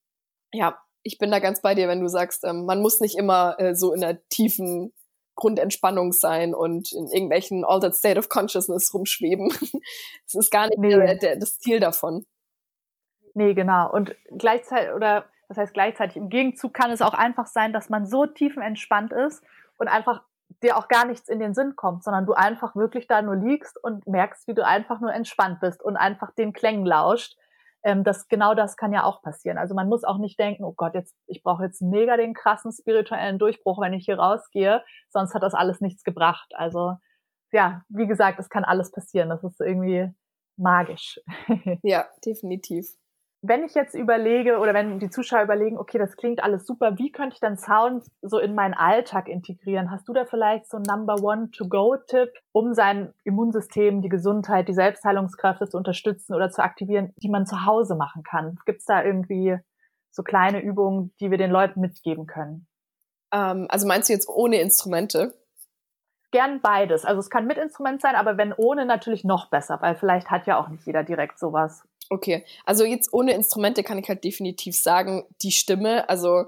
[0.52, 3.56] ja, ich bin da ganz bei dir, wenn du sagst, ähm, man muss nicht immer
[3.60, 4.94] äh, so in einer tiefen
[5.36, 9.50] Grundentspannung sein und in irgendwelchen altered state of consciousness rumschweben.
[10.26, 10.96] das ist gar nicht nee.
[10.96, 12.26] der, der, das Ziel davon.
[13.34, 13.92] Nee, genau.
[13.92, 18.08] Und gleichzeitig, oder das heißt gleichzeitig, im Gegenzug kann es auch einfach sein, dass man
[18.08, 19.44] so tiefenentspannt ist
[19.78, 20.24] und einfach
[20.62, 23.82] dir auch gar nichts in den Sinn kommt, sondern du einfach wirklich da nur liegst
[23.84, 27.36] und merkst, wie du einfach nur entspannt bist und einfach den Klängen lauscht
[27.86, 29.60] ähm, das genau das kann ja auch passieren.
[29.60, 32.72] Also man muss auch nicht denken, oh Gott, jetzt ich brauche jetzt mega den krassen
[32.72, 36.52] spirituellen Durchbruch, wenn ich hier rausgehe, sonst hat das alles nichts gebracht.
[36.56, 36.96] Also
[37.52, 39.30] ja, wie gesagt, es kann alles passieren.
[39.30, 40.12] Das ist irgendwie
[40.58, 41.20] magisch.
[41.84, 42.88] ja, definitiv
[43.48, 47.12] wenn ich jetzt überlege oder wenn die Zuschauer überlegen, okay, das klingt alles super, wie
[47.12, 49.92] könnte ich dann Sound so in meinen Alltag integrieren?
[49.92, 54.74] Hast du da vielleicht so einen Number One To-Go-Tipp, um sein Immunsystem, die Gesundheit, die
[54.74, 58.58] Selbstheilungskräfte zu unterstützen oder zu aktivieren, die man zu Hause machen kann?
[58.66, 59.58] Gibt es da irgendwie
[60.12, 62.68] so kleine Übungen, die wir den Leuten mitgeben können?
[63.32, 65.34] Ähm, also meinst du jetzt ohne Instrumente?
[66.32, 67.06] Gern beides.
[67.06, 70.48] Also es kann mit Instrument sein, aber wenn ohne natürlich noch besser, weil vielleicht hat
[70.48, 71.84] ja auch nicht jeder direkt sowas.
[72.10, 76.46] Okay, also jetzt ohne Instrumente kann ich halt definitiv sagen, die Stimme, also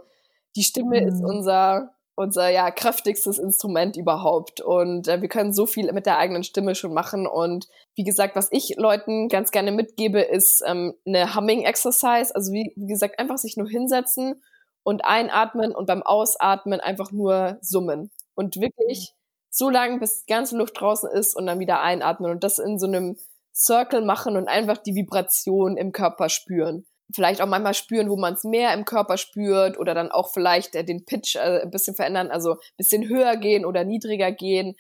[0.56, 1.08] die Stimme mhm.
[1.08, 6.18] ist unser unser ja kräftigstes Instrument überhaupt und äh, wir können so viel mit der
[6.18, 10.96] eigenen Stimme schon machen und wie gesagt, was ich Leuten ganz gerne mitgebe, ist ähm,
[11.06, 14.42] eine Humming Exercise, also wie, wie gesagt, einfach sich nur hinsetzen
[14.82, 19.27] und einatmen und beim Ausatmen einfach nur summen und wirklich mhm.
[19.50, 22.78] So lange, bis die ganze Luft draußen ist und dann wieder einatmen und das in
[22.80, 23.18] so einem
[23.58, 26.86] Circle machen und einfach die Vibration im Körper spüren.
[27.14, 30.76] Vielleicht auch manchmal spüren, wo man es mehr im Körper spürt oder dann auch vielleicht
[30.76, 34.76] äh, den Pitch äh, ein bisschen verändern, also ein bisschen höher gehen oder niedriger gehen.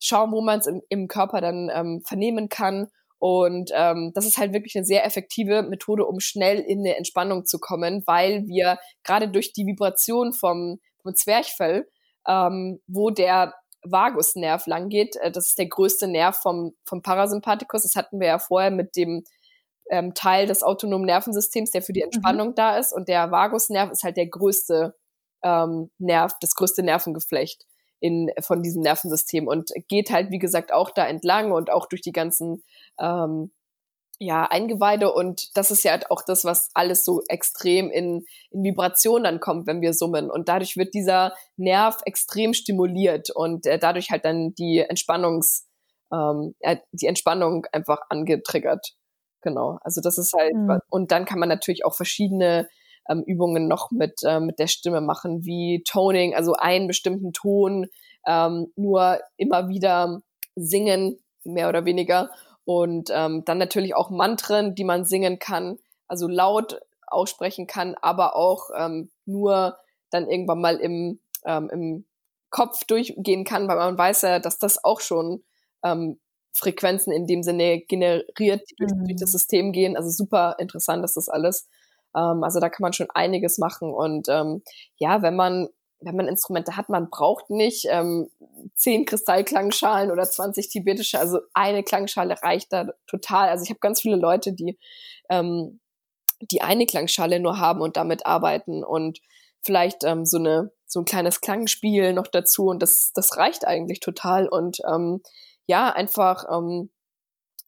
[0.00, 2.88] Schauen, wo man es im, im, Körper dann ähm, vernehmen kann.
[3.18, 7.44] Und ähm, das ist halt wirklich eine sehr effektive Methode, um schnell in eine Entspannung
[7.44, 11.88] zu kommen, weil wir gerade durch die Vibration vom, vom Zwerchfell,
[12.26, 13.54] ähm, wo der
[13.90, 15.16] Vagusnerv lang geht.
[15.16, 17.82] Äh, das ist der größte Nerv vom, vom Parasympathikus.
[17.82, 19.24] Das hatten wir ja vorher mit dem
[19.90, 22.06] ähm, Teil des autonomen Nervensystems, der für die mhm.
[22.06, 22.54] Entspannung mhm.
[22.54, 22.92] da ist.
[22.92, 24.94] Und der Vagusnerv ist halt der größte
[25.42, 27.64] ähm, Nerv, das größte Nervengeflecht
[28.00, 32.02] in, von diesem Nervensystem und geht halt, wie gesagt, auch da entlang und auch durch
[32.02, 32.62] die ganzen
[32.98, 33.52] ähm,
[34.18, 38.62] ja, Eingeweide und das ist ja halt auch das, was alles so extrem in, in
[38.62, 40.30] Vibration dann kommt, wenn wir summen.
[40.30, 45.66] Und dadurch wird dieser Nerv extrem stimuliert und äh, dadurch halt dann die Entspannungs,
[46.12, 48.94] ähm, äh, die Entspannung einfach angetriggert.
[49.42, 49.78] Genau.
[49.82, 50.80] Also das ist halt, mhm.
[50.88, 52.68] und dann kann man natürlich auch verschiedene
[53.10, 57.86] ähm, Übungen noch mit, äh, mit der Stimme machen, wie Toning, also einen bestimmten Ton
[58.26, 60.20] ähm, nur immer wieder
[60.54, 62.30] singen, mehr oder weniger
[62.66, 65.78] und ähm, dann natürlich auch Mantren, die man singen kann,
[66.08, 69.78] also laut aussprechen kann, aber auch ähm, nur
[70.10, 72.06] dann irgendwann mal im, ähm, im
[72.50, 75.44] Kopf durchgehen kann, weil man weiß ja, dass das auch schon
[75.84, 76.18] ähm,
[76.52, 79.38] Frequenzen in dem Sinne generiert, die durch, durch, das mhm.
[79.38, 79.96] System gehen.
[79.96, 81.68] Also super interessant ist das alles.
[82.16, 83.94] Ähm, also da kann man schon einiges machen.
[83.94, 84.62] Und ähm,
[84.96, 85.68] ja, wenn man
[86.00, 88.28] wenn man Instrumente hat, man braucht nicht ähm,
[88.74, 93.48] zehn Kristallklangschalen oder 20 tibetische, also eine Klangschale reicht da total.
[93.48, 94.78] Also ich habe ganz viele Leute, die
[95.30, 95.80] ähm,
[96.40, 99.20] die eine Klangschale nur haben und damit arbeiten und
[99.62, 104.00] vielleicht ähm, so eine so ein kleines Klangspiel noch dazu und das das reicht eigentlich
[104.00, 105.22] total und ähm,
[105.66, 106.90] ja einfach ähm,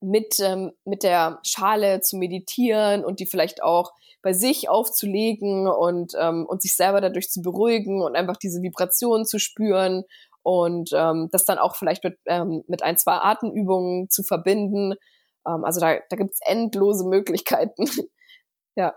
[0.01, 3.93] mit ähm, mit der Schale zu meditieren und die vielleicht auch
[4.23, 9.25] bei sich aufzulegen und, ähm, und sich selber dadurch zu beruhigen und einfach diese Vibrationen
[9.25, 10.05] zu spüren
[10.43, 14.95] und ähm, das dann auch vielleicht mit, ähm, mit ein, zwei Atemübungen zu verbinden.
[15.47, 17.85] Ähm, also da, da gibt es endlose Möglichkeiten.
[18.77, 18.95] ja.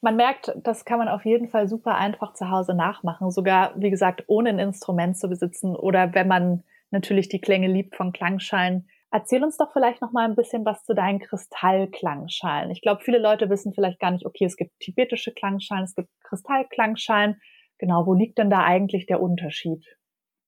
[0.00, 3.90] Man merkt, das kann man auf jeden Fall super einfach zu Hause nachmachen, sogar, wie
[3.90, 8.88] gesagt, ohne ein Instrument zu besitzen oder wenn man natürlich die Klänge liebt von Klangschalen,
[9.10, 12.70] Erzähl uns doch vielleicht noch mal ein bisschen was zu deinen Kristallklangschalen.
[12.70, 16.10] Ich glaube, viele Leute wissen vielleicht gar nicht, okay, es gibt tibetische Klangschalen, es gibt
[16.24, 17.40] Kristallklangschalen.
[17.78, 19.84] Genau, wo liegt denn da eigentlich der Unterschied?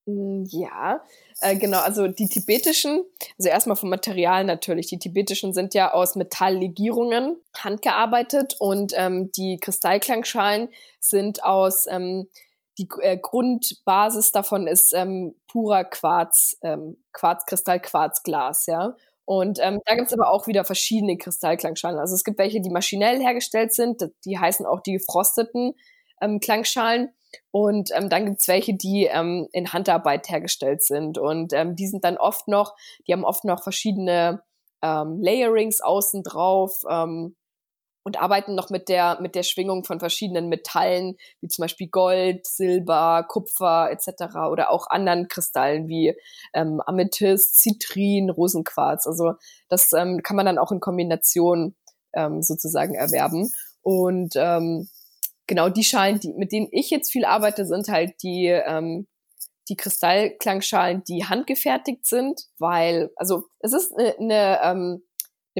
[0.07, 1.03] Hm, ja,
[1.41, 3.03] äh, genau, also die tibetischen,
[3.39, 9.59] also erstmal vom Material natürlich, die tibetischen sind ja aus Metalllegierungen handgearbeitet und ähm, die
[9.61, 10.69] Kristallklangschalen
[10.99, 12.29] sind aus ähm,
[12.81, 18.95] die äh, Grundbasis davon ist ähm, purer Quarz, ähm, Quarzkristall, Quarzglas, ja.
[19.27, 21.99] Und ähm, da gibt's aber auch wieder verschiedene Kristallklangschalen.
[22.01, 25.75] Also es gibt welche, die maschinell hergestellt sind, die heißen auch die gefrosteten
[26.21, 27.11] ähm, Klangschalen.
[27.53, 31.17] Und ähm, dann gibt's welche, die ähm, in Handarbeit hergestellt sind.
[31.17, 32.75] Und ähm, die sind dann oft noch,
[33.07, 34.43] die haben oft noch verschiedene
[34.83, 36.83] ähm, Layerings außen drauf.
[36.91, 37.37] Ähm,
[38.03, 42.47] und arbeiten noch mit der, mit der Schwingung von verschiedenen Metallen, wie zum Beispiel Gold,
[42.47, 44.37] Silber, Kupfer etc.
[44.51, 46.17] oder auch anderen Kristallen wie
[46.55, 49.07] ähm, Amethyst, Zitrin, Rosenquarz.
[49.07, 49.35] Also
[49.69, 51.75] das ähm, kann man dann auch in Kombination
[52.15, 53.51] ähm, sozusagen erwerben.
[53.83, 54.89] Und ähm,
[55.47, 59.07] genau die Schalen, die, mit denen ich jetzt viel arbeite, sind halt die, ähm,
[59.69, 65.03] die Kristallklangschalen, die handgefertigt sind, weil, also es ist eine, eine ähm,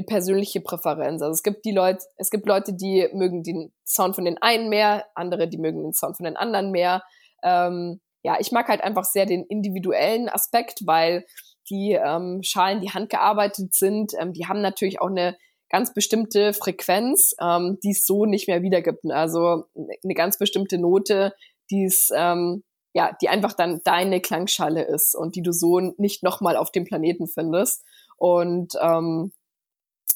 [0.01, 1.21] eine persönliche Präferenz.
[1.21, 4.69] Also es gibt die Leute, es gibt Leute, die mögen den Sound von den einen
[4.69, 7.03] mehr, andere, die mögen den Sound von den anderen mehr.
[7.43, 11.25] Ähm, ja, ich mag halt einfach sehr den individuellen Aspekt, weil
[11.69, 15.37] die ähm, Schalen, die handgearbeitet sind, ähm, die haben natürlich auch eine
[15.69, 19.05] ganz bestimmte Frequenz, ähm, die es so nicht mehr wiedergibt.
[19.09, 21.33] Also eine ganz bestimmte Note,
[21.69, 22.63] die es ähm,
[22.93, 26.83] ja, die einfach dann deine Klangschale ist und die du so nicht nochmal auf dem
[26.83, 27.85] Planeten findest.
[28.17, 29.31] Und ähm,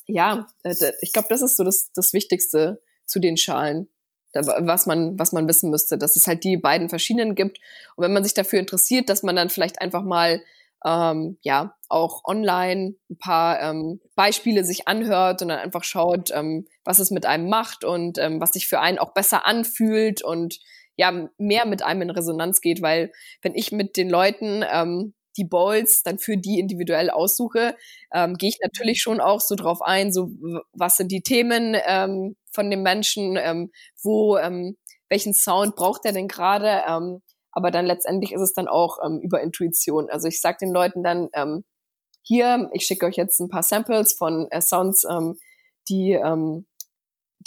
[0.08, 3.90] ja, äh, ich glaube, das ist so das, das Wichtigste zu den Schalen,
[4.34, 7.60] was man, was man wissen müsste, dass es halt die beiden verschiedenen gibt.
[7.96, 10.42] Und wenn man sich dafür interessiert, dass man dann vielleicht einfach mal
[10.86, 16.68] ähm, ja auch online ein paar ähm, Beispiele sich anhört und dann einfach schaut, ähm,
[16.84, 20.60] was es mit einem macht und ähm, was sich für einen auch besser anfühlt und
[20.98, 23.12] ja mehr mit einem in Resonanz geht, weil
[23.42, 27.76] wenn ich mit den Leuten ähm, die Bowls dann für die individuell aussuche,
[28.14, 30.30] ähm, gehe ich natürlich schon auch so drauf ein, so
[30.74, 33.72] was sind die Themen ähm, von dem Menschen, ähm,
[34.02, 34.78] wo, ähm,
[35.10, 37.22] welchen Sound braucht er denn gerade, ähm,
[37.52, 40.10] aber dann letztendlich ist es dann auch ähm, über Intuition.
[40.10, 41.64] Also ich sage den Leuten dann, ähm,
[42.24, 45.38] hier, ich schicke euch jetzt ein paar Samples von äh, Sounds, ähm,
[45.90, 46.66] die, ähm,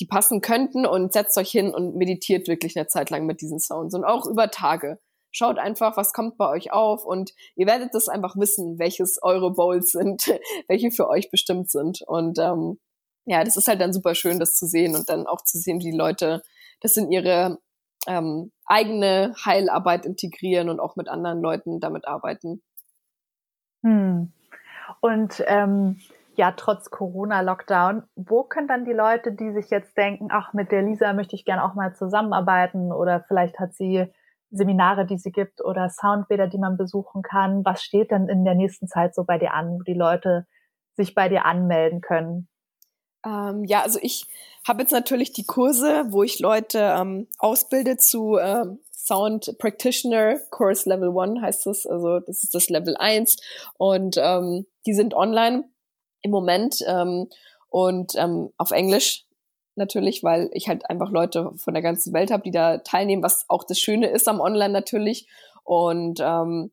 [0.00, 3.60] die passen könnten und setzt euch hin und meditiert wirklich eine Zeit lang mit diesen
[3.60, 4.98] Sounds und auch über Tage.
[5.30, 9.52] Schaut einfach, was kommt bei euch auf und ihr werdet das einfach wissen, welches eure
[9.52, 10.26] Bowls sind,
[10.68, 12.02] welche für euch bestimmt sind.
[12.06, 12.78] Und ähm,
[13.26, 15.80] ja, das ist halt dann super schön, das zu sehen und dann auch zu sehen,
[15.80, 16.42] wie Leute
[16.80, 17.58] das in ihre
[18.06, 22.62] ähm, eigene Heilarbeit integrieren und auch mit anderen Leuten damit arbeiten.
[23.82, 24.32] Hm.
[25.00, 26.00] Und ähm,
[26.38, 30.82] ja, trotz Corona-Lockdown, wo können dann die Leute, die sich jetzt denken, ach, mit der
[30.82, 34.06] Lisa möchte ich gerne auch mal zusammenarbeiten oder vielleicht hat sie
[34.50, 37.64] Seminare, die sie gibt oder Soundbäder, die man besuchen kann?
[37.64, 40.46] Was steht denn in der nächsten Zeit so bei dir an, wo die Leute
[40.94, 42.48] sich bei dir anmelden können?
[43.26, 44.26] Ähm, ja, also ich
[44.66, 50.88] habe jetzt natürlich die Kurse, wo ich Leute ähm, ausbilde zu ähm, Sound Practitioner, Course
[50.88, 53.36] Level 1 heißt es, also das ist das Level 1
[53.78, 55.64] und ähm, die sind online
[56.22, 57.28] im Moment ähm,
[57.70, 59.24] und ähm, auf Englisch
[59.78, 63.44] natürlich, weil ich halt einfach Leute von der ganzen Welt habe, die da teilnehmen, was
[63.48, 65.26] auch das Schöne ist am Online natürlich.
[65.64, 66.70] Und ähm,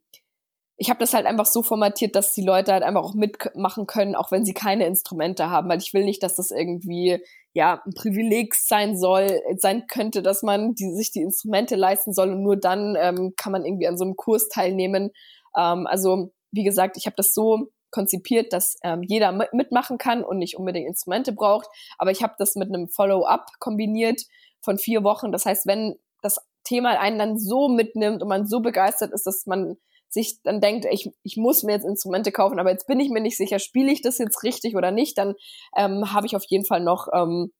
[0.77, 4.15] ich habe das halt einfach so formatiert, dass die Leute halt einfach auch mitmachen können,
[4.15, 7.23] auch wenn sie keine Instrumente haben, weil ich will nicht, dass das irgendwie
[7.53, 12.31] ja ein Privileg sein soll, sein könnte, dass man die, sich die Instrumente leisten soll
[12.31, 15.11] und nur dann ähm, kann man irgendwie an so einem Kurs teilnehmen.
[15.57, 20.37] Ähm, also wie gesagt, ich habe das so konzipiert, dass ähm, jeder mitmachen kann und
[20.37, 21.67] nicht unbedingt Instrumente braucht.
[21.97, 24.21] Aber ich habe das mit einem Follow-up kombiniert
[24.61, 25.31] von vier Wochen.
[25.31, 29.45] Das heißt, wenn das Thema einen dann so mitnimmt und man so begeistert ist, dass
[29.45, 29.77] man
[30.09, 33.21] sich dann denkt, ich, ich muss mir jetzt Instrumente kaufen, aber jetzt bin ich mir
[33.21, 35.35] nicht sicher, spiele ich das jetzt richtig oder nicht, dann
[35.77, 37.51] ähm, habe ich auf jeden Fall noch ähm,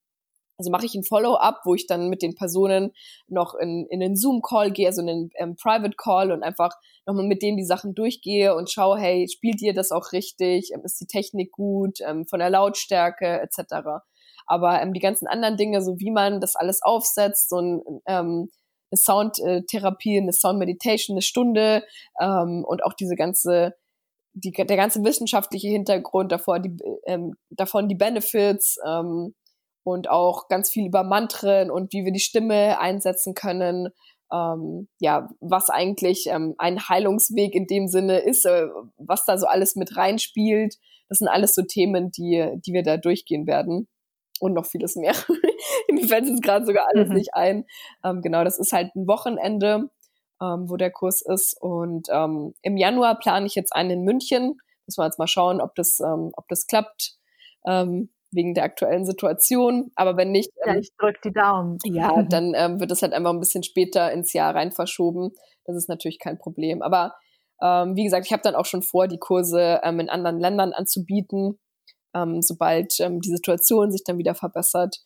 [0.58, 2.92] also mache ich ein Follow-up, wo ich dann mit den Personen
[3.28, 6.72] noch in, in den Zoom-Call gehe, also in den ähm, Private-Call und einfach
[7.06, 10.72] nochmal mit denen die Sachen durchgehe und schaue, hey, spielt ihr das auch richtig?
[10.74, 12.00] Ähm, ist die Technik gut?
[12.02, 14.04] Ähm, von der Lautstärke etc.
[14.48, 18.50] Aber ähm, die ganzen anderen Dinge, so wie man das alles aufsetzt, so ein, ähm,
[18.92, 21.84] eine Soundtherapie, eine Sound-Meditation, eine Stunde
[22.20, 23.76] ähm, und auch diese ganze
[24.38, 29.34] die, der ganze wissenschaftliche Hintergrund davor, die, ähm, davon die Benefits, ähm,
[29.86, 33.90] und auch ganz viel über Mantren und wie wir die Stimme einsetzen können.
[34.34, 38.66] Ähm, ja, was eigentlich ähm, ein Heilungsweg in dem Sinne ist, äh,
[38.98, 40.78] was da so alles mit reinspielt.
[41.08, 43.88] Das sind alles so Themen, die, die wir da durchgehen werden.
[44.40, 45.14] Und noch vieles mehr.
[45.92, 47.16] Mir fällt jetzt gerade sogar alles mhm.
[47.16, 47.66] nicht ein.
[48.04, 49.92] Ähm, genau, das ist halt ein Wochenende,
[50.42, 51.56] ähm, wo der Kurs ist.
[51.62, 54.58] Und ähm, im Januar plane ich jetzt einen in München.
[54.88, 57.18] Müssen wir jetzt mal schauen, ob das, ähm, ob das klappt.
[57.68, 59.92] Ähm, wegen der aktuellen Situation.
[59.96, 60.50] Aber wenn nicht.
[60.66, 61.78] Ähm, ja, ich drücke die Daumen.
[61.86, 65.32] Ja, dann ähm, wird es halt einfach ein bisschen später ins Jahr rein verschoben.
[65.66, 66.82] Das ist natürlich kein Problem.
[66.82, 67.16] Aber
[67.62, 70.74] ähm, wie gesagt, ich habe dann auch schon vor, die Kurse ähm, in anderen Ländern
[70.74, 71.60] anzubieten,
[72.14, 74.98] ähm, sobald ähm, die Situation sich dann wieder verbessert.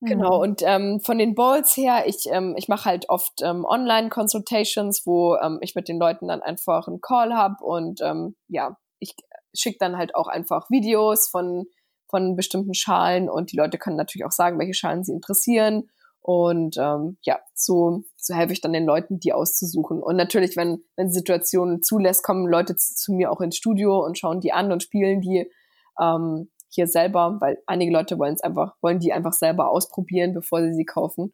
[0.00, 0.42] Genau, mhm.
[0.42, 5.34] und ähm, von den Balls her, ich, ähm, ich mache halt oft ähm, Online-Consultations, wo
[5.36, 9.16] ähm, ich mit den Leuten dann einfach einen Call habe und ähm, ja, ich
[9.56, 11.66] schicke dann halt auch einfach Videos von
[12.08, 15.88] von bestimmten Schalen und die Leute können natürlich auch sagen, welche Schalen sie interessieren.
[16.20, 20.02] Und ähm, ja, so, so helfe ich dann den Leuten, die auszusuchen.
[20.02, 24.18] Und natürlich, wenn, wenn Situationen zulässt, kommen Leute zu, zu mir auch ins Studio und
[24.18, 25.50] schauen die an und spielen die
[25.98, 30.62] ähm, hier selber, weil einige Leute wollen es einfach, wollen die einfach selber ausprobieren, bevor
[30.62, 31.32] sie sie kaufen.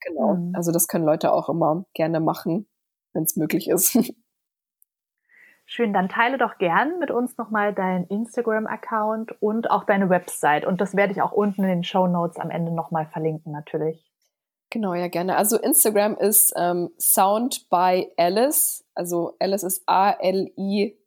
[0.00, 0.34] Genau.
[0.34, 0.52] Mhm.
[0.54, 2.68] Also das können Leute auch immer gerne machen,
[3.12, 3.98] wenn es möglich ist.
[5.70, 10.64] Schön, dann teile doch gern mit uns nochmal deinen Instagram-Account und auch deine Website.
[10.64, 14.02] Und das werde ich auch unten in den Show Notes am Ende nochmal verlinken, natürlich.
[14.70, 15.36] Genau, ja, gerne.
[15.36, 18.82] Also Instagram ist ähm, Sound by Alice.
[18.94, 21.00] Also Alice ist A-L-I-Z-Z.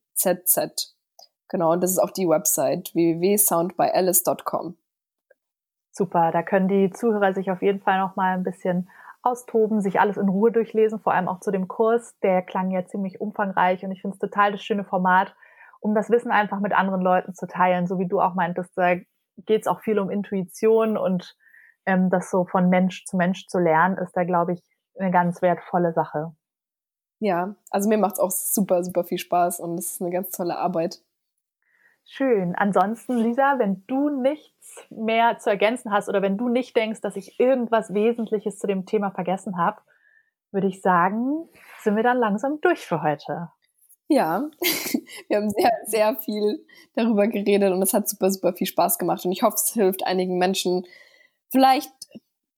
[1.49, 4.77] Genau, und das ist auch die Website www.soundbyalice.com.
[5.89, 8.91] Super, da können die Zuhörer sich auf jeden Fall nochmal ein bisschen
[9.23, 12.17] austoben, sich alles in Ruhe durchlesen, vor allem auch zu dem Kurs.
[12.19, 15.35] Der klang ja ziemlich umfangreich und ich finde es total das schöne Format,
[15.79, 17.87] um das Wissen einfach mit anderen Leuten zu teilen.
[17.87, 18.95] So wie du auch meintest, da
[19.37, 21.35] geht es auch viel um Intuition und
[21.85, 24.61] ähm, das so von Mensch zu Mensch zu lernen, ist da, glaube ich,
[24.99, 26.33] eine ganz wertvolle Sache.
[27.19, 30.31] Ja, also mir macht es auch super, super viel Spaß und es ist eine ganz
[30.31, 31.01] tolle Arbeit.
[32.05, 32.55] Schön.
[32.55, 37.15] Ansonsten, Lisa, wenn du nichts mehr zu ergänzen hast oder wenn du nicht denkst, dass
[37.15, 39.81] ich irgendwas Wesentliches zu dem Thema vergessen habe,
[40.51, 41.47] würde ich sagen,
[41.81, 43.49] sind wir dann langsam durch für heute.
[44.07, 44.49] Ja,
[45.29, 46.65] wir haben sehr, sehr viel
[46.95, 49.23] darüber geredet und es hat super, super viel Spaß gemacht.
[49.23, 50.85] Und ich hoffe, es hilft einigen Menschen,
[51.49, 51.93] vielleicht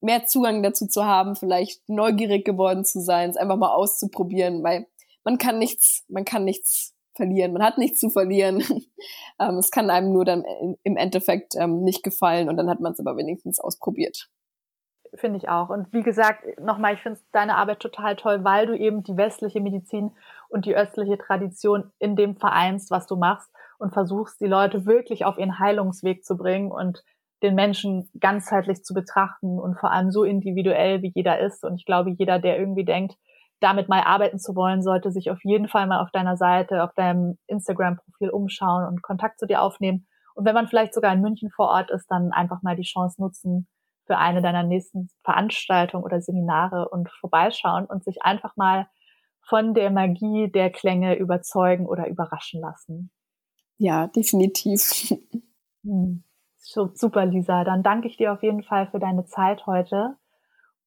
[0.01, 4.87] mehr Zugang dazu zu haben, vielleicht neugierig geworden zu sein, es einfach mal auszuprobieren, weil
[5.23, 7.53] man kann nichts, man kann nichts verlieren.
[7.53, 8.59] Man hat nichts zu verlieren.
[9.39, 10.43] ähm, es kann einem nur dann
[10.83, 14.29] im Endeffekt ähm, nicht gefallen und dann hat man es aber wenigstens ausprobiert.
[15.15, 15.69] Finde ich auch.
[15.69, 19.61] Und wie gesagt, nochmal, ich finde deine Arbeit total toll, weil du eben die westliche
[19.61, 20.11] Medizin
[20.49, 25.25] und die östliche Tradition in dem vereinst, was du machst und versuchst, die Leute wirklich
[25.25, 27.03] auf ihren Heilungsweg zu bringen und
[27.43, 31.63] den Menschen ganzheitlich zu betrachten und vor allem so individuell, wie jeder ist.
[31.63, 33.15] Und ich glaube, jeder, der irgendwie denkt,
[33.63, 36.93] damit mal arbeiten zu wollen, sollte sich auf jeden Fall mal auf deiner Seite, auf
[36.93, 40.05] deinem Instagram-Profil umschauen und Kontakt zu dir aufnehmen.
[40.35, 43.21] Und wenn man vielleicht sogar in München vor Ort ist, dann einfach mal die Chance
[43.21, 43.67] nutzen
[44.05, 48.87] für eine deiner nächsten Veranstaltungen oder Seminare und vorbeischauen und sich einfach mal
[49.41, 53.11] von der Magie der Klänge überzeugen oder überraschen lassen.
[53.77, 55.13] Ja, definitiv.
[55.85, 56.23] Hm.
[56.57, 57.65] Super, Lisa.
[57.65, 60.15] Dann danke ich dir auf jeden Fall für deine Zeit heute.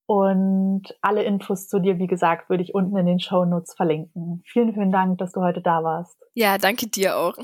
[0.07, 4.43] Und alle Infos zu dir, wie gesagt, würde ich unten in den Show Notes verlinken.
[4.47, 6.17] Vielen, vielen Dank, dass du heute da warst.
[6.35, 7.37] Ja, danke dir auch.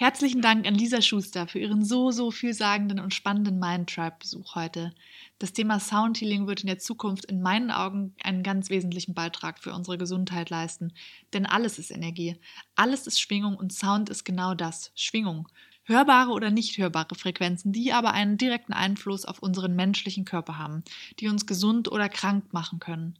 [0.00, 4.92] Herzlichen Dank an Lisa Schuster für ihren so, so vielsagenden und spannenden Mind Tribe-Besuch heute.
[5.40, 9.72] Das Thema Soundhealing wird in der Zukunft in meinen Augen einen ganz wesentlichen Beitrag für
[9.74, 10.92] unsere Gesundheit leisten.
[11.34, 12.36] Denn alles ist Energie,
[12.76, 15.48] alles ist Schwingung und Sound ist genau das, Schwingung.
[15.88, 20.84] Hörbare oder nicht hörbare Frequenzen, die aber einen direkten Einfluss auf unseren menschlichen Körper haben,
[21.18, 23.18] die uns gesund oder krank machen können.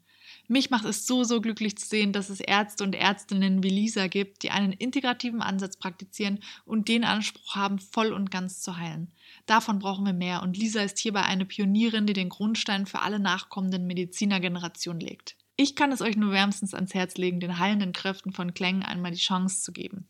[0.49, 4.07] Mich macht es so, so glücklich zu sehen, dass es Ärzte und Ärztinnen wie Lisa
[4.07, 9.15] gibt, die einen integrativen Ansatz praktizieren und den Anspruch haben, voll und ganz zu heilen.
[9.47, 13.19] Davon brauchen wir mehr und Lisa ist hierbei eine Pionierin, die den Grundstein für alle
[13.19, 15.36] nachkommenden Medizinergenerationen legt.
[15.60, 19.10] Ich kann es euch nur wärmstens ans Herz legen, den heilenden Kräften von Klängen einmal
[19.10, 20.06] die Chance zu geben.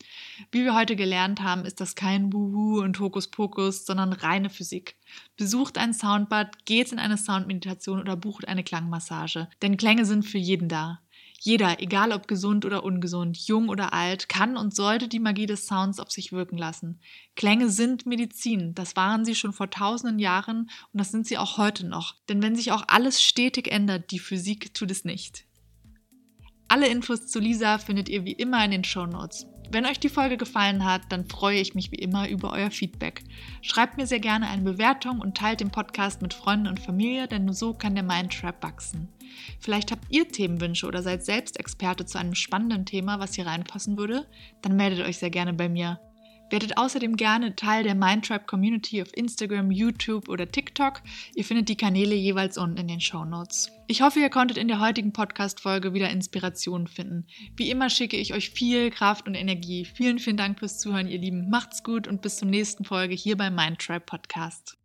[0.51, 4.95] Wie wir heute gelernt haben, ist das kein Wuhu und Hokuspokus, sondern reine Physik.
[5.37, 10.37] Besucht ein Soundbad, geht in eine Soundmeditation oder bucht eine Klangmassage, denn Klänge sind für
[10.37, 10.99] jeden da.
[11.41, 15.67] Jeder, egal ob gesund oder ungesund, jung oder alt, kann und sollte die Magie des
[15.67, 16.99] Sounds auf sich wirken lassen.
[17.35, 21.57] Klänge sind Medizin, das waren sie schon vor tausenden Jahren und das sind sie auch
[21.57, 22.15] heute noch.
[22.27, 25.45] Denn wenn sich auch alles stetig ändert, die Physik tut es nicht.
[26.67, 29.47] Alle Infos zu Lisa findet ihr wie immer in den Show Notes.
[29.71, 33.23] Wenn euch die Folge gefallen hat, dann freue ich mich wie immer über euer Feedback.
[33.61, 37.45] Schreibt mir sehr gerne eine Bewertung und teilt den Podcast mit Freunden und Familie, denn
[37.45, 39.09] nur so kann der Mindtrap wachsen.
[39.59, 43.95] Vielleicht habt ihr Themenwünsche oder seid selbst Experte zu einem spannenden Thema, was hier reinpassen
[43.95, 44.25] würde?
[44.63, 45.99] Dann meldet euch sehr gerne bei mir.
[46.49, 51.01] Werdet außerdem gerne Teil der Mindtribe Community auf Instagram, YouTube oder TikTok.
[51.35, 53.71] Ihr findet die Kanäle jeweils unten in den Show Notes.
[53.87, 57.27] Ich hoffe, ihr konntet in der heutigen Podcast-Folge wieder Inspiration finden.
[57.55, 59.85] Wie immer schicke ich euch viel Kraft und Energie.
[59.85, 61.49] Vielen, vielen Dank fürs Zuhören, ihr Lieben.
[61.49, 64.78] Macht's gut und bis zur nächsten Folge hier beim Mindtribe Podcast.